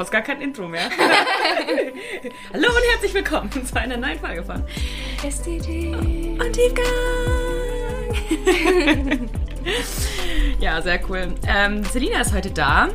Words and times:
fast 0.00 0.12
gar 0.12 0.22
kein 0.22 0.40
Intro 0.40 0.66
mehr. 0.66 0.88
Hallo 2.54 2.68
und 2.68 2.82
herzlich 2.90 3.12
willkommen 3.12 3.50
zu 3.66 3.78
einer 3.78 3.98
neuen 3.98 4.18
Folge 4.18 4.42
von 4.42 4.64
STD. 5.22 5.94
Und 6.40 6.52
Tiefgang. 6.54 6.88
ja, 10.58 10.80
sehr 10.80 11.06
cool. 11.06 11.34
Ähm, 11.46 11.84
Selina 11.84 12.22
ist 12.22 12.32
heute 12.32 12.50
da. 12.50 12.88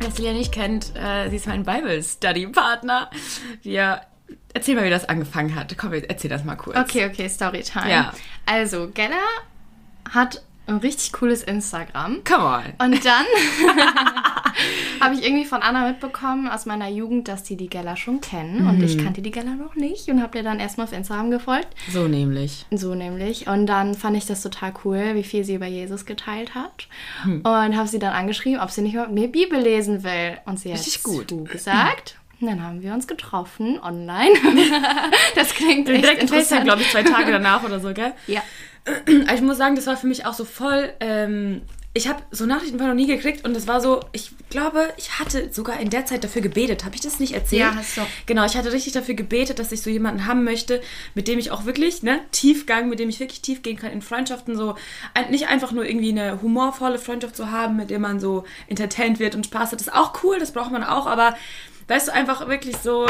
Wer 0.00 0.10
Selina 0.10 0.32
nicht 0.32 0.50
kennt, 0.50 0.92
äh, 0.96 1.30
sie 1.30 1.36
ist 1.36 1.46
mein 1.46 1.62
Bible 1.62 2.02
Study 2.02 2.48
Partner. 2.48 3.08
Wir 3.62 4.00
Erzähl 4.52 4.74
mal, 4.74 4.84
wie 4.84 4.90
das 4.90 5.08
angefangen 5.08 5.54
hat. 5.54 5.78
Komm, 5.78 5.92
erzähl 5.92 6.30
das 6.30 6.42
mal 6.42 6.56
kurz. 6.56 6.76
Okay, 6.76 7.06
okay, 7.06 7.28
Storytime. 7.28 7.88
Ja. 7.88 8.12
Also, 8.46 8.88
Gella 8.88 9.22
hat 10.12 10.42
ein 10.70 10.78
richtig 10.78 11.12
cooles 11.12 11.42
Instagram. 11.42 12.22
Come 12.24 12.44
on. 12.44 12.86
Und 12.86 13.04
dann 13.04 13.24
habe 15.00 15.14
ich 15.14 15.24
irgendwie 15.24 15.44
von 15.44 15.62
Anna 15.62 15.88
mitbekommen 15.88 16.48
aus 16.48 16.66
meiner 16.66 16.88
Jugend, 16.88 17.28
dass 17.28 17.42
die 17.42 17.56
die 17.56 17.68
Gella 17.68 17.96
schon 17.96 18.20
kennen. 18.20 18.66
Und 18.66 18.82
ich 18.82 18.98
kannte 18.98 19.22
die 19.22 19.30
Gella 19.30 19.54
noch 19.54 19.74
nicht 19.74 20.08
und 20.08 20.22
habe 20.22 20.38
dir 20.38 20.44
dann 20.44 20.60
erstmal 20.60 20.86
auf 20.86 20.92
Instagram 20.92 21.30
gefolgt. 21.30 21.68
So 21.92 22.08
nämlich. 22.08 22.66
So 22.70 22.94
nämlich. 22.94 23.46
Und 23.48 23.66
dann 23.66 23.94
fand 23.94 24.16
ich 24.16 24.26
das 24.26 24.42
total 24.42 24.72
cool, 24.84 25.14
wie 25.14 25.24
viel 25.24 25.44
sie 25.44 25.54
über 25.54 25.66
Jesus 25.66 26.06
geteilt 26.06 26.54
hat. 26.54 26.88
Und 27.24 27.44
habe 27.76 27.88
sie 27.88 27.98
dann 27.98 28.12
angeschrieben, 28.12 28.60
ob 28.60 28.70
sie 28.70 28.82
nicht 28.82 28.94
mit 28.94 29.10
mir 29.10 29.28
Bibel 29.28 29.60
lesen 29.60 30.02
will. 30.04 30.38
Und 30.46 30.58
sie 30.60 30.72
hat 30.72 30.78
Richtig 30.78 31.02
gut. 31.02 31.28
gesagt. 31.50 32.16
Und 32.40 32.46
dann 32.46 32.62
haben 32.62 32.82
wir 32.82 32.94
uns 32.94 33.06
getroffen 33.06 33.78
online. 33.82 34.34
das 35.34 35.54
klingt 35.54 35.88
echt 35.88 36.02
Direkt 36.02 36.22
interessant. 36.22 36.64
glaube 36.64 36.80
ich, 36.82 36.90
zwei 36.90 37.02
Tage 37.02 37.32
danach 37.32 37.64
oder 37.64 37.80
so, 37.80 37.92
gell? 37.92 38.12
Ja. 38.26 38.42
Aber 38.86 39.34
ich 39.34 39.42
muss 39.42 39.58
sagen, 39.58 39.76
das 39.76 39.86
war 39.86 39.96
für 39.96 40.06
mich 40.06 40.24
auch 40.24 40.32
so 40.32 40.46
voll. 40.46 40.90
Ähm, 41.00 41.62
ich 41.92 42.06
habe 42.08 42.22
so 42.30 42.46
Nachrichten 42.46 42.78
vorher 42.78 42.94
noch 42.94 43.00
nie 43.00 43.08
gekriegt 43.08 43.44
und 43.44 43.52
das 43.52 43.66
war 43.66 43.80
so, 43.80 43.98
ich 44.12 44.30
glaube, 44.48 44.94
ich 44.96 45.18
hatte 45.18 45.52
sogar 45.52 45.80
in 45.80 45.90
der 45.90 46.06
Zeit 46.06 46.22
dafür 46.22 46.40
gebetet. 46.40 46.84
Habe 46.84 46.94
ich 46.94 47.00
das 47.00 47.18
nicht 47.18 47.34
erzählt? 47.34 47.62
Ja, 47.62 47.74
hast 47.74 47.96
du. 47.96 48.02
Genau, 48.26 48.46
ich 48.46 48.56
hatte 48.56 48.72
richtig 48.72 48.92
dafür 48.92 49.14
gebetet, 49.14 49.58
dass 49.58 49.72
ich 49.72 49.82
so 49.82 49.90
jemanden 49.90 50.24
haben 50.24 50.44
möchte, 50.44 50.80
mit 51.14 51.26
dem 51.26 51.40
ich 51.40 51.50
auch 51.50 51.64
wirklich, 51.64 52.04
ne, 52.04 52.20
Tiefgang, 52.30 52.88
mit 52.88 53.00
dem 53.00 53.08
ich 53.08 53.18
wirklich 53.18 53.42
tief 53.42 53.62
gehen 53.62 53.76
kann 53.76 53.90
in 53.90 54.02
Freundschaften. 54.02 54.56
So 54.56 54.76
nicht 55.30 55.48
einfach 55.48 55.72
nur 55.72 55.84
irgendwie 55.84 56.10
eine 56.10 56.40
humorvolle 56.40 57.00
Freundschaft 57.00 57.34
zu 57.34 57.50
haben, 57.50 57.76
mit 57.76 57.90
der 57.90 57.98
man 57.98 58.20
so 58.20 58.44
entertained 58.68 59.18
wird 59.18 59.34
und 59.34 59.46
Spaß 59.46 59.72
hat. 59.72 59.80
Das 59.80 59.88
ist 59.88 59.92
auch 59.92 60.22
cool, 60.22 60.38
das 60.38 60.52
braucht 60.52 60.70
man 60.70 60.84
auch, 60.84 61.06
aber 61.06 61.34
weißt 61.90 62.08
du, 62.08 62.12
einfach 62.12 62.48
wirklich 62.48 62.76
so 62.76 63.06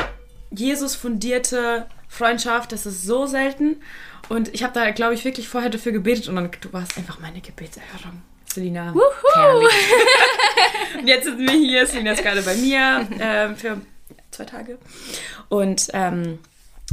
Jesus 0.51 0.97
fundierte 0.97 1.87
Freundschaft, 2.09 2.73
das 2.73 2.87
ist 2.87 3.05
so 3.05 3.27
selten. 3.27 3.77
Und 4.29 4.53
ich 4.55 4.63
habe 4.63 4.73
da, 4.73 4.91
glaube 4.91 5.15
ich, 5.15 5.25
wirklich 5.25 5.49
vorher 5.49 5.71
dafür 5.71 5.93
gebetet 5.93 6.29
und 6.29 6.37
dann, 6.37 6.51
du 6.61 6.73
warst 6.73 6.97
einfach 6.97 7.21
meine 7.21 7.41
Gebetserhörung. 7.41 8.23
Selina. 8.47 8.93
Und 10.99 11.07
jetzt 11.07 11.25
sind 11.25 11.39
wir 11.39 11.53
hier. 11.53 11.87
Selina 11.87 12.13
ist 12.13 12.23
gerade 12.23 12.43
bei 12.43 12.57
mir 12.57 13.07
ähm, 13.21 13.55
für 13.55 13.81
zwei 14.33 14.45
Tage. 14.45 14.77
Und 15.49 15.89
ähm, 15.93 16.41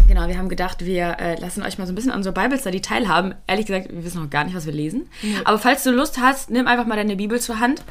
genau, 0.07 0.27
wir 0.27 0.38
haben 0.38 0.49
gedacht, 0.49 0.85
wir 0.85 1.17
äh, 1.19 1.39
lassen 1.39 1.63
euch 1.63 1.79
mal 1.79 1.88
so 1.88 1.94
ein 1.94 1.95
bisschen 1.95 2.11
an 2.11 2.17
unserer 2.17 2.33
Bible 2.33 2.59
Study 2.59 2.81
teilhaben. 2.81 3.33
Ehrlich 3.47 3.66
gesagt, 3.66 3.91
wir 3.91 4.03
wissen 4.03 4.22
noch 4.22 4.29
gar 4.29 4.44
nicht, 4.44 4.55
was 4.55 4.67
wir 4.67 4.73
lesen. 4.73 5.09
Aber 5.45 5.57
falls 5.57 5.83
du 5.83 5.89
Lust 5.89 6.19
hast, 6.19 6.51
nimm 6.51 6.67
einfach 6.67 6.85
mal 6.85 6.95
deine 6.95 7.16
Bibel 7.16 7.41
zur 7.41 7.59
Hand 7.59 7.83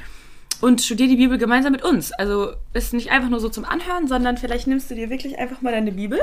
und 0.61 0.83
studier 0.83 1.09
die 1.09 1.17
Bibel 1.17 1.39
gemeinsam 1.39 1.73
mit 1.73 1.83
uns. 1.83 2.13
Also 2.13 2.53
ist 2.73 2.95
nicht 2.95 3.11
einfach 3.11 3.29
nur 3.29 3.41
so 3.41 3.49
zum 3.49 3.65
Anhören, 3.65 4.09
sondern 4.09 4.37
vielleicht 4.39 4.67
nimmst 4.67 4.91
du 4.91 4.95
dir 4.95 5.11
wirklich 5.11 5.39
einfach 5.39 5.63
mal 5.63 5.73
deine 5.73 5.93
Bibel 5.93 6.21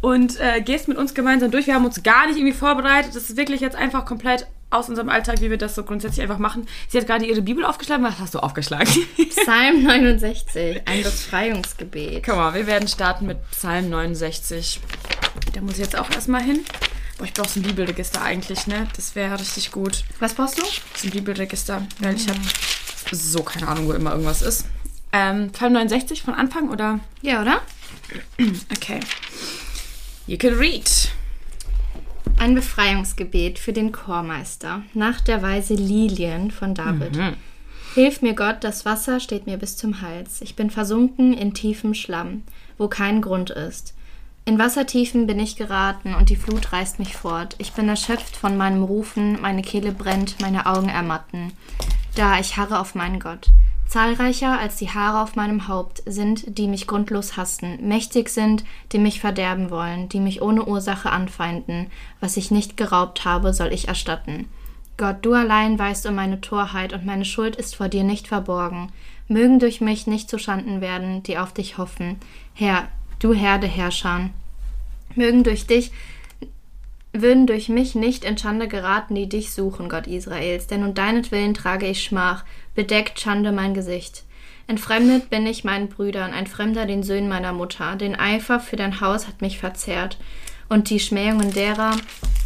und 0.00 0.38
äh, 0.40 0.60
gehst 0.60 0.88
mit 0.88 0.96
uns 0.96 1.14
gemeinsam 1.14 1.50
durch. 1.50 1.66
Wir 1.66 1.74
haben 1.74 1.84
uns 1.84 2.02
gar 2.02 2.26
nicht 2.26 2.36
irgendwie 2.36 2.54
vorbereitet. 2.54 3.14
Das 3.14 3.30
ist 3.30 3.36
wirklich 3.36 3.60
jetzt 3.60 3.76
einfach 3.76 4.04
komplett 4.04 4.46
aus 4.70 4.88
unserem 4.88 5.08
Alltag, 5.08 5.40
wie 5.40 5.50
wir 5.50 5.58
das 5.58 5.74
so 5.74 5.84
grundsätzlich 5.84 6.22
einfach 6.22 6.38
machen. 6.38 6.66
Sie 6.88 6.98
hat 6.98 7.06
gerade 7.06 7.24
ihre 7.24 7.42
Bibel 7.42 7.64
aufgeschlagen. 7.64 8.04
Was 8.04 8.18
hast 8.18 8.34
du 8.34 8.40
aufgeschlagen? 8.40 8.88
Psalm 9.30 9.82
69, 9.84 10.82
ein 10.84 11.02
Befreiungsgebet. 11.02 12.24
Komm 12.24 12.36
mal, 12.36 12.54
wir 12.54 12.66
werden 12.66 12.88
starten 12.88 13.26
mit 13.26 13.38
Psalm 13.50 13.88
69. 13.88 14.80
Da 15.52 15.60
muss 15.60 15.74
ich 15.74 15.78
jetzt 15.78 15.96
auch 15.96 16.10
erstmal 16.10 16.42
hin. 16.42 16.60
Boah, 17.18 17.24
ich 17.24 17.32
brauche 17.32 17.48
so 17.48 17.60
ein 17.60 17.62
Bibelregister 17.62 18.22
eigentlich, 18.22 18.66
ne? 18.66 18.88
Das 18.96 19.14
wäre 19.14 19.38
richtig 19.38 19.70
gut. 19.70 20.04
Was 20.18 20.34
brauchst 20.34 20.58
du? 20.58 20.64
So 20.96 21.06
ein 21.06 21.10
Bibelregister, 21.10 21.86
weil 22.00 22.16
ich 22.16 22.28
habe 22.28 22.40
so 23.12 23.42
keine 23.42 23.68
Ahnung, 23.68 23.86
wo 23.86 23.92
immer 23.92 24.12
irgendwas 24.12 24.42
ist. 24.42 24.66
Ähm, 25.12 25.50
Psalm 25.52 25.74
69 25.74 26.22
von 26.22 26.34
Anfang 26.34 26.70
oder? 26.70 26.98
Ja, 27.22 27.42
oder? 27.42 27.60
Okay. 28.72 29.00
You 30.26 30.36
can 30.38 30.54
read. 30.54 30.90
Ein 32.36 32.56
Befreiungsgebet 32.56 33.58
für 33.60 33.72
den 33.72 33.92
Chormeister 33.92 34.82
nach 34.92 35.20
der 35.20 35.40
Weise 35.40 35.74
Lilien 35.74 36.50
von 36.50 36.74
David. 36.74 37.16
Hilf 37.94 38.22
mir 38.22 38.34
Gott, 38.34 38.64
das 38.64 38.84
Wasser 38.84 39.20
steht 39.20 39.46
mir 39.46 39.56
bis 39.56 39.76
zum 39.76 40.00
Hals. 40.00 40.40
Ich 40.40 40.56
bin 40.56 40.68
versunken 40.68 41.32
in 41.32 41.54
tiefem 41.54 41.94
Schlamm, 41.94 42.42
wo 42.76 42.88
kein 42.88 43.22
Grund 43.22 43.50
ist. 43.50 43.94
In 44.46 44.58
Wassertiefen 44.58 45.26
bin 45.26 45.38
ich 45.38 45.56
geraten 45.56 46.14
und 46.14 46.28
die 46.28 46.36
Flut 46.36 46.70
reißt 46.70 46.98
mich 46.98 47.16
fort. 47.16 47.56
Ich 47.56 47.72
bin 47.72 47.88
erschöpft 47.88 48.36
von 48.36 48.58
meinem 48.58 48.82
Rufen, 48.82 49.40
meine 49.40 49.62
Kehle 49.62 49.90
brennt, 49.90 50.38
meine 50.42 50.66
Augen 50.66 50.90
ermatten. 50.90 51.52
Da 52.14 52.38
ich 52.38 52.58
harre 52.58 52.78
auf 52.78 52.94
meinen 52.94 53.20
Gott. 53.20 53.48
Zahlreicher 53.88 54.58
als 54.58 54.76
die 54.76 54.90
Haare 54.90 55.22
auf 55.22 55.34
meinem 55.34 55.66
Haupt 55.66 56.02
sind, 56.04 56.58
die 56.58 56.68
mich 56.68 56.86
grundlos 56.86 57.38
hassen, 57.38 57.88
mächtig 57.88 58.28
sind, 58.28 58.64
die 58.92 58.98
mich 58.98 59.20
verderben 59.20 59.70
wollen, 59.70 60.10
die 60.10 60.20
mich 60.20 60.42
ohne 60.42 60.66
Ursache 60.66 61.10
anfeinden. 61.10 61.86
Was 62.20 62.36
ich 62.36 62.50
nicht 62.50 62.76
geraubt 62.76 63.24
habe, 63.24 63.54
soll 63.54 63.72
ich 63.72 63.88
erstatten. 63.88 64.48
Gott, 64.98 65.16
du 65.22 65.32
allein 65.32 65.78
weißt 65.78 66.06
um 66.06 66.14
meine 66.14 66.42
Torheit 66.42 66.92
und 66.92 67.06
meine 67.06 67.24
Schuld 67.24 67.56
ist 67.56 67.76
vor 67.76 67.88
dir 67.88 68.04
nicht 68.04 68.28
verborgen. 68.28 68.92
Mögen 69.26 69.58
durch 69.58 69.80
mich 69.80 70.06
nicht 70.06 70.28
zuschanden 70.28 70.82
werden, 70.82 71.22
die 71.22 71.38
auf 71.38 71.54
dich 71.54 71.78
hoffen. 71.78 72.18
Herr, 72.52 72.88
du 73.18 73.34
Herr 73.34 73.58
der 73.58 73.70
Herrscher. 73.70 74.30
Mögen 75.14 75.44
durch 75.44 75.66
dich 75.66 75.92
würden 77.14 77.46
durch 77.46 77.68
mich 77.68 77.94
nicht 77.94 78.24
in 78.24 78.36
Schande 78.36 78.66
geraten, 78.66 79.14
die 79.14 79.28
dich 79.28 79.52
suchen, 79.52 79.88
Gott 79.88 80.08
Israels, 80.08 80.66
denn 80.66 80.82
um 80.82 80.94
deinetwillen 80.94 81.54
trage 81.54 81.86
ich 81.86 82.02
Schmach, 82.02 82.44
bedeckt 82.74 83.20
Schande 83.20 83.52
mein 83.52 83.72
Gesicht. 83.72 84.24
Entfremdet 84.66 85.30
bin 85.30 85.46
ich 85.46 85.62
meinen 85.62 85.88
Brüdern, 85.88 86.32
ein 86.32 86.48
Fremder 86.48 86.86
den 86.86 87.04
Söhnen 87.04 87.28
meiner 87.28 87.52
Mutter. 87.52 87.96
Den 87.96 88.18
Eifer 88.18 88.58
für 88.58 88.76
dein 88.76 89.00
Haus 89.00 89.28
hat 89.28 89.42
mich 89.42 89.58
verzehrt, 89.58 90.18
und 90.68 90.90
die 90.90 90.98
Schmähungen 90.98 91.52
derer, 91.52 91.96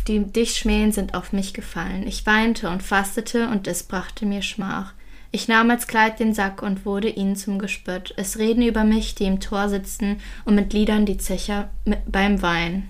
die 0.07 0.25
dich 0.25 0.57
schmähen, 0.57 0.93
sind 0.93 1.15
auf 1.15 1.33
mich 1.33 1.55
gefallen. 1.55 2.07
Ich 2.07 2.27
weinte 2.27 2.69
und 2.69 2.83
fastete, 2.83 3.49
und 3.49 3.67
es 3.69 3.85
brachte 3.85 4.27
mir 4.27 4.43
Schmach. 4.43 4.93
Ich 5.31 5.47
nahm 5.47 5.71
als 5.71 5.87
Kleid 5.87 6.21
den 6.21 6.33
Sack 6.33 6.63
und 6.63 6.87
wurde 6.87 7.09
ihnen 7.09 7.37
zum 7.37 7.59
Gespött. 7.59 8.15
Es 8.17 8.39
reden 8.39 8.63
über 8.63 8.85
mich, 8.85 9.15
die 9.15 9.25
im 9.25 9.41
Tor 9.41 9.69
sitzen, 9.69 10.21
und 10.45 10.55
mit 10.55 10.73
Liedern 10.73 11.05
die 11.05 11.19
Zecher 11.19 11.69
beim 12.07 12.41
Wein. 12.41 12.89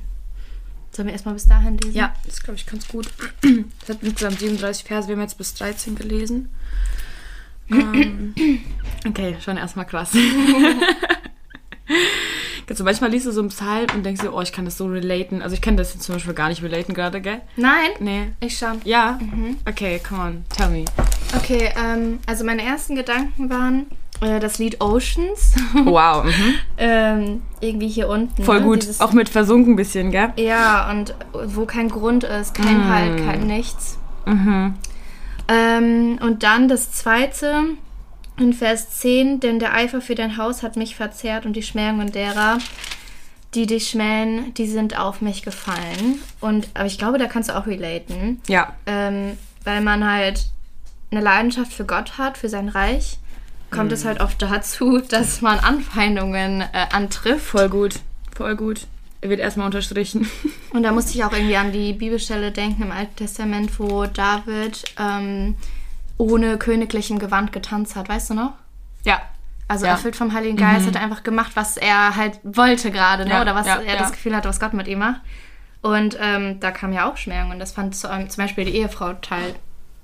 Sollen 0.93 1.09
wir 1.09 1.13
erstmal 1.13 1.35
bis 1.35 1.47
dahin 1.47 1.79
lesen? 1.79 1.97
Ja, 1.97 2.15
das 2.27 2.43
glaube 2.43 2.57
ich 2.57 2.67
ganz 2.67 2.87
gut. 2.89 3.09
Das 3.81 3.97
hat 3.97 4.03
insgesamt 4.03 4.39
37 4.39 4.85
Verse. 4.87 5.09
Wir 5.09 5.17
haben 5.17 5.23
jetzt 5.23 5.39
bis 5.39 5.55
13 5.55 5.97
gelesen. 5.97 6.49
ähm, 7.71 8.35
okay, 9.09 9.37
schon 9.41 9.57
erstmal 9.57 9.87
krass. 9.87 10.13
Du, 12.67 12.85
manchmal 12.85 13.11
liest 13.11 13.25
du 13.25 13.33
so 13.33 13.41
einen 13.41 13.49
Psalm 13.49 13.87
und 13.95 14.05
denkst 14.05 14.21
dir, 14.21 14.33
oh, 14.33 14.43
ich 14.43 14.53
kann 14.53 14.67
das 14.67 14.77
so 14.77 14.87
relaten. 14.87 15.41
Also 15.41 15.55
ich 15.55 15.63
kann 15.63 15.79
das 15.79 15.95
jetzt 15.95 16.05
zum 16.05 16.15
Beispiel 16.15 16.35
gar 16.35 16.51
nicht 16.51 16.63
relaten 16.63 16.93
gerade, 16.93 17.23
gell? 17.23 17.41
Nein? 17.57 17.91
Nee. 17.99 18.33
Ich 18.41 18.59
schon. 18.59 18.83
Ja? 18.85 19.19
Okay, 19.67 19.99
come 20.07 20.23
on, 20.23 20.45
tell 20.55 20.69
me. 20.69 20.85
Okay, 21.37 21.71
ähm, 21.77 22.19
also 22.27 22.45
meine 22.45 22.63
ersten 22.63 22.95
Gedanken 22.95 23.51
waren 23.51 23.87
äh, 24.21 24.41
das 24.41 24.59
Lied 24.59 24.81
Oceans. 24.81 25.55
Wow, 25.75 26.25
mhm. 26.25 26.55
ähm, 26.79 27.43
irgendwie 27.61 27.89
hier 27.89 28.09
unten. 28.09 28.43
voll 28.43 28.61
ne? 28.61 28.67
gut. 28.67 28.83
Dieses, 28.83 29.01
Auch 29.01 29.13
mit 29.13 29.29
versunken 29.29 29.77
bisschen, 29.77 30.11
gell? 30.11 30.33
ja, 30.37 30.91
und 30.91 31.15
wo 31.33 31.67
kein 31.67 31.89
Grund 31.89 32.25
ist, 32.25 32.55
kein 32.55 32.79
Mm. 32.79 32.89
Halt, 32.89 33.17
kein 33.19 33.47
Nichts. 33.47 33.99
Mhm. 34.27 34.75
Ähm, 35.49 36.19
und 36.21 36.43
dann 36.43 36.69
das 36.69 36.93
zweite 36.93 37.65
in 38.39 38.53
Vers 38.53 38.91
10, 39.01 39.41
denn 39.41 39.59
der 39.59 39.75
Eifer 39.75 40.01
für 40.01 40.15
dein 40.15 40.37
Haus 40.37 40.63
hat 40.63 40.77
mich 40.77 40.97
verzehrt 40.97 41.47
und 41.47 41.55
die 41.55 41.63
Schmähungen 41.63 42.13
derer, 42.13 42.59
die 43.55 43.67
dich 43.67 43.89
schmähen, 43.89 44.53
die 44.55 44.67
sind 44.67 44.99
auf 44.99 45.21
mich 45.21 45.43
gefallen. 45.43 46.21
Und 46.41 46.69
aber 46.75 46.87
ich 46.87 46.99
glaube, 46.99 47.19
da 47.19 47.27
kannst 47.27 47.49
du 47.49 47.57
auch 47.57 47.67
relaten. 47.67 48.41
Ja. 48.47 48.75
ähm, 48.87 49.37
weil 49.65 49.81
man 49.81 50.11
halt 50.11 50.47
eine 51.11 51.21
Leidenschaft 51.21 51.73
für 51.73 51.85
Gott 51.85 52.19
hat, 52.19 52.37
für 52.39 52.49
sein 52.49 52.69
Reich, 52.69 53.19
kommt 53.71 53.93
es 53.93 54.05
halt 54.05 54.21
oft 54.21 54.41
dazu, 54.43 54.99
dass 55.11 55.41
man 55.41 55.59
Anfeindungen 55.59 56.61
äh, 56.63 56.67
antrifft. 56.93 57.47
Voll 57.47 57.69
gut. 57.69 58.01
Voll 58.35 58.57
gut. 58.57 58.87
Er 59.21 59.31
wird 59.31 59.41
erstmal 59.41 59.67
unterstrichen. 59.67 60.31
Und 60.73 60.83
da 60.85 60.93
musste 60.93 61.13
ich 61.13 61.25
auch 61.25 61.33
irgendwie 61.33 61.57
an 61.57 61.73
die 61.73 61.93
Bibelstelle 61.93 62.53
denken 62.53 62.83
im 62.83 62.93
Alten 62.93 63.17
Testament, 63.17 63.79
wo 63.81 64.07
David 64.07 64.85
ähm, 64.99 65.57
ohne 66.19 66.57
königlichem 66.59 67.19
Gewand 67.19 67.53
getanzt 67.53 67.97
hat, 67.97 68.09
weißt 68.09 68.31
du 68.31 68.35
noch? 68.35 68.53
Ja. 69.05 69.21
Also 69.67 69.87
Ja. 69.87 69.93
erfüllt 69.93 70.17
vom 70.17 70.33
Heiligen 70.33 70.57
Geist 70.57 70.87
hat 70.87 70.95
er 70.95 71.03
einfach 71.03 71.23
gemacht, 71.25 71.53
was 71.55 71.77
er 71.77 72.17
halt 72.17 72.39
wollte 72.43 72.91
gerade, 72.91 73.25
ne? 73.25 73.31
Ja, 73.33 73.43
oder 73.43 73.55
was 73.55 73.67
ja, 73.67 73.81
er 73.81 73.97
das 73.97 74.13
Gefühl 74.13 74.35
hatte, 74.35 74.49
was 74.49 74.61
Gott 74.61 74.73
mit 74.73 74.89
ihm 74.89 75.01
macht. 75.01 75.21
Und 75.83 76.17
ähm, 76.21 76.59
da 76.61 76.71
kam 76.71 76.93
ja 76.93 77.09
auch 77.11 77.17
Schmähung 77.17 77.51
und 77.51 77.59
das 77.59 77.73
fand 77.73 77.95
zu- 77.95 78.09
zum 78.09 78.37
Beispiel 78.45 78.65
die 78.65 78.77
Ehefrau 78.77 79.13
total 79.15 79.55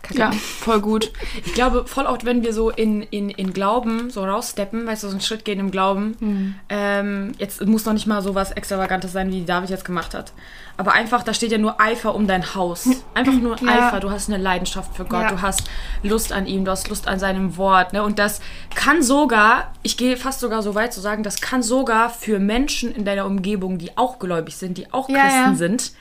Kacke. 0.05 0.19
Ja, 0.19 0.31
voll 0.33 0.81
gut. 0.81 1.11
Ich 1.45 1.55
glaube, 1.55 1.85
voll 1.87 2.07
oft, 2.07 2.25
wenn 2.25 2.43
wir 2.45 2.53
so 2.53 2.71
in, 2.71 3.03
in, 3.03 3.31
in 3.31 3.53
Glauben 3.53 4.11
so 4.11 4.25
raussteppen, 4.25 4.87
weißt 4.87 5.03
du, 5.03 5.09
so 5.09 5.13
einen 5.13 5.21
Schritt 5.21 5.45
gehen 5.45 5.59
im 5.59 5.71
Glauben, 5.71 6.17
Mhm. 6.21 6.55
ähm, 6.69 7.33
jetzt 7.39 7.65
muss 7.67 7.85
noch 7.85 7.93
nicht 7.95 8.07
mal 8.07 8.23
so 8.23 8.35
was 8.35 8.53
Extravagantes 8.53 9.13
sein, 9.13 9.33
wie 9.33 9.45
David 9.45 9.71
jetzt 9.71 9.85
gemacht 9.85 10.15
hat. 10.15 10.33
Aber 10.77 10.93
einfach, 10.93 11.23
da 11.23 11.33
steht 11.33 11.53
ja 11.53 11.59
nur 11.59 11.81
Eifer 11.81 12.15
um 12.17 12.27
dein 12.27 12.55
Haus. 12.57 12.89
Einfach 13.15 13.33
nur 13.35 13.57
Ja. 13.63 13.89
Eifer. 13.89 14.01
Du 14.01 14.11
hast 14.11 14.29
eine 14.29 14.43
Leidenschaft 14.43 14.97
für 14.97 15.05
Gott. 15.05 15.23
Ja. 15.23 15.31
Du 15.31 15.41
hast 15.43 15.63
Lust 16.03 16.33
an 16.33 16.47
ihm. 16.47 16.65
Du 16.65 16.71
hast 16.73 16.89
Lust 16.89 17.07
an 17.07 17.21
seinem 17.21 17.57
Wort. 17.57 17.93
Ne? 17.93 18.03
Und 18.03 18.19
das 18.19 18.41
kann 18.75 19.01
sogar, 19.01 19.73
ich 19.85 19.97
gehe 19.97 20.17
fast 20.17 20.41
sogar 20.41 20.63
so 20.63 20.75
weit 20.75 20.93
zu 20.93 21.01
sagen, 21.01 21.23
das 21.23 21.41
kann 21.41 21.63
sogar 21.63 22.11
für 22.11 22.41
Menschen 22.41 22.93
in 22.93 23.05
deiner 23.05 23.25
Umgebung, 23.27 23.79
die 23.79 23.97
auch 23.97 24.19
gläubig 24.19 24.57
sind, 24.57 24.77
die 24.77 24.93
auch 24.93 25.09
Ja, 25.09 25.23
Christen 25.23 25.57
sind, 25.57 25.93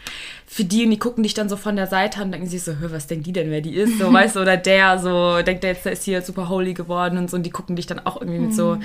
für 0.47 0.63
die 0.65 0.83
und 0.85 0.91
die 0.91 0.99
gucken 0.99 1.21
dich 1.23 1.35
dann 1.35 1.49
so 1.49 1.55
von 1.57 1.75
der 1.75 1.87
Seite 1.87 2.17
an 2.19 2.25
und 2.25 2.31
denken 2.33 2.47
sich 2.47 2.63
so, 2.63 2.73
"Hö, 2.79 2.87
was 2.91 3.05
denkt 3.07 3.27
die 3.27 3.31
denn, 3.31 3.49
wer 3.51 3.61
die 3.61 3.75
ist? 3.75 3.92
So, 3.99 4.11
weißt 4.11 4.35
du, 4.35 4.41
oder 4.41 4.57
der 4.57 4.97
so, 4.99 5.41
denkt 5.41 5.63
der 5.63 5.71
jetzt, 5.71 5.85
der 5.85 5.91
ist 5.93 6.03
hier 6.03 6.21
super 6.21 6.49
holy 6.49 6.73
geworden 6.73 7.17
und 7.17 7.29
so, 7.29 7.37
und 7.37 7.43
die 7.43 7.49
gucken 7.49 7.75
dich 7.75 7.85
dann 7.85 7.99
auch 8.05 8.19
irgendwie 8.21 8.39
mit 8.39 8.53
so. 8.53 8.77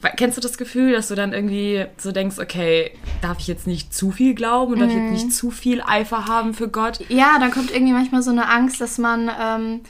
Weil- 0.00 0.12
Kennst 0.16 0.36
du 0.36 0.40
das 0.40 0.58
Gefühl, 0.58 0.92
dass 0.92 1.08
du 1.08 1.14
dann 1.14 1.32
irgendwie 1.32 1.84
so 1.96 2.10
denkst, 2.12 2.38
okay, 2.40 2.90
darf 3.20 3.38
ich 3.38 3.46
jetzt 3.46 3.66
nicht 3.68 3.94
zu 3.94 4.10
viel 4.10 4.34
glauben 4.34 4.72
und 4.72 4.80
darf 4.80 4.90
ich 4.90 4.96
jetzt 4.96 5.10
nicht 5.12 5.32
zu 5.32 5.50
viel 5.50 5.80
Eifer 5.80 6.26
haben 6.26 6.54
für 6.54 6.68
Gott? 6.68 6.98
Ja, 7.08 7.36
dann 7.38 7.50
kommt 7.52 7.70
irgendwie 7.72 7.92
manchmal 7.92 8.22
so 8.22 8.30
eine 8.32 8.48
Angst, 8.48 8.80
dass 8.80 8.98
man 8.98 9.30
ähm, 9.40 9.80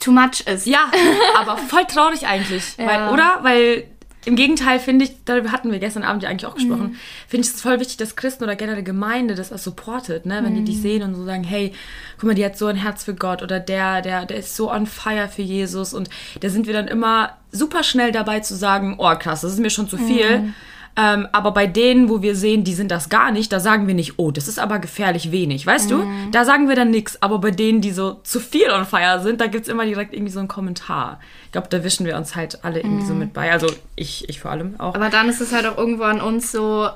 too 0.00 0.10
much 0.10 0.40
ist. 0.46 0.66
Ja, 0.66 0.90
aber 1.38 1.56
voll 1.56 1.84
traurig 1.86 2.26
eigentlich. 2.26 2.64
Ja. 2.78 2.86
Weil, 2.86 3.12
oder? 3.12 3.38
Weil 3.42 3.84
im 4.24 4.36
Gegenteil 4.36 4.78
finde 4.78 5.04
ich, 5.04 5.16
darüber 5.24 5.50
hatten 5.50 5.72
wir 5.72 5.78
gestern 5.78 6.04
Abend 6.04 6.22
ja 6.22 6.28
eigentlich 6.28 6.46
auch 6.46 6.54
gesprochen, 6.54 6.96
finde 7.26 7.46
ich 7.46 7.52
es 7.52 7.60
voll 7.60 7.80
wichtig, 7.80 7.96
dass 7.96 8.14
Christen 8.14 8.44
oder 8.44 8.54
generell 8.54 8.82
Gemeinde 8.82 9.34
das 9.34 9.52
auch 9.52 9.58
supportet, 9.58 10.26
ne? 10.26 10.40
Wenn 10.44 10.54
die 10.54 10.64
dich 10.64 10.80
sehen 10.80 11.02
und 11.02 11.14
so 11.14 11.24
sagen, 11.24 11.44
hey, 11.44 11.72
guck 12.18 12.28
mal, 12.28 12.34
die 12.34 12.44
hat 12.44 12.56
so 12.56 12.66
ein 12.66 12.76
Herz 12.76 13.02
für 13.04 13.14
Gott 13.14 13.42
oder 13.42 13.58
der, 13.58 14.00
der, 14.00 14.26
der 14.26 14.36
ist 14.36 14.54
so 14.54 14.70
on 14.70 14.86
fire 14.86 15.28
für 15.28 15.42
Jesus 15.42 15.92
und 15.92 16.08
da 16.40 16.48
sind 16.50 16.66
wir 16.66 16.74
dann 16.74 16.88
immer 16.88 17.36
super 17.50 17.82
schnell 17.82 18.12
dabei 18.12 18.40
zu 18.40 18.54
sagen, 18.54 18.96
oh 18.98 19.14
krass, 19.16 19.40
das 19.40 19.52
ist 19.54 19.58
mir 19.58 19.70
schon 19.70 19.88
zu 19.88 19.98
viel. 19.98 20.54
Ähm, 20.94 21.26
aber 21.32 21.52
bei 21.52 21.66
denen, 21.66 22.10
wo 22.10 22.20
wir 22.20 22.36
sehen, 22.36 22.64
die 22.64 22.74
sind 22.74 22.90
das 22.90 23.08
gar 23.08 23.30
nicht, 23.30 23.50
da 23.52 23.60
sagen 23.60 23.86
wir 23.86 23.94
nicht, 23.94 24.18
oh, 24.18 24.30
das 24.30 24.46
ist 24.46 24.58
aber 24.58 24.78
gefährlich 24.78 25.32
wenig, 25.32 25.66
weißt 25.66 25.90
du? 25.90 26.04
Da 26.32 26.44
sagen 26.44 26.68
wir 26.68 26.76
dann 26.76 26.90
nichts. 26.90 27.22
Aber 27.22 27.38
bei 27.38 27.50
denen, 27.50 27.80
die 27.80 27.92
so 27.92 28.20
zu 28.24 28.40
viel 28.40 28.70
on 28.70 28.84
fire 28.84 29.20
sind, 29.22 29.40
da 29.40 29.46
gibt 29.46 29.66
es 29.66 29.72
immer 29.72 29.86
direkt 29.86 30.12
irgendwie 30.12 30.32
so 30.32 30.38
einen 30.40 30.48
Kommentar. 30.48 31.18
Ich 31.46 31.52
glaube, 31.52 31.68
da 31.70 31.82
wischen 31.82 32.04
wir 32.04 32.16
uns 32.16 32.36
halt 32.36 32.62
alle 32.64 32.80
irgendwie 32.80 33.06
so 33.06 33.14
mit 33.14 33.32
bei. 33.32 33.50
Also 33.50 33.68
ich, 33.96 34.28
ich 34.28 34.40
vor 34.40 34.50
allem 34.50 34.78
auch. 34.78 34.94
Aber 34.94 35.08
dann 35.08 35.28
ist 35.30 35.40
es 35.40 35.52
halt 35.54 35.66
auch 35.66 35.78
irgendwo 35.78 36.02
an 36.04 36.20
uns 36.20 36.52
so, 36.52 36.88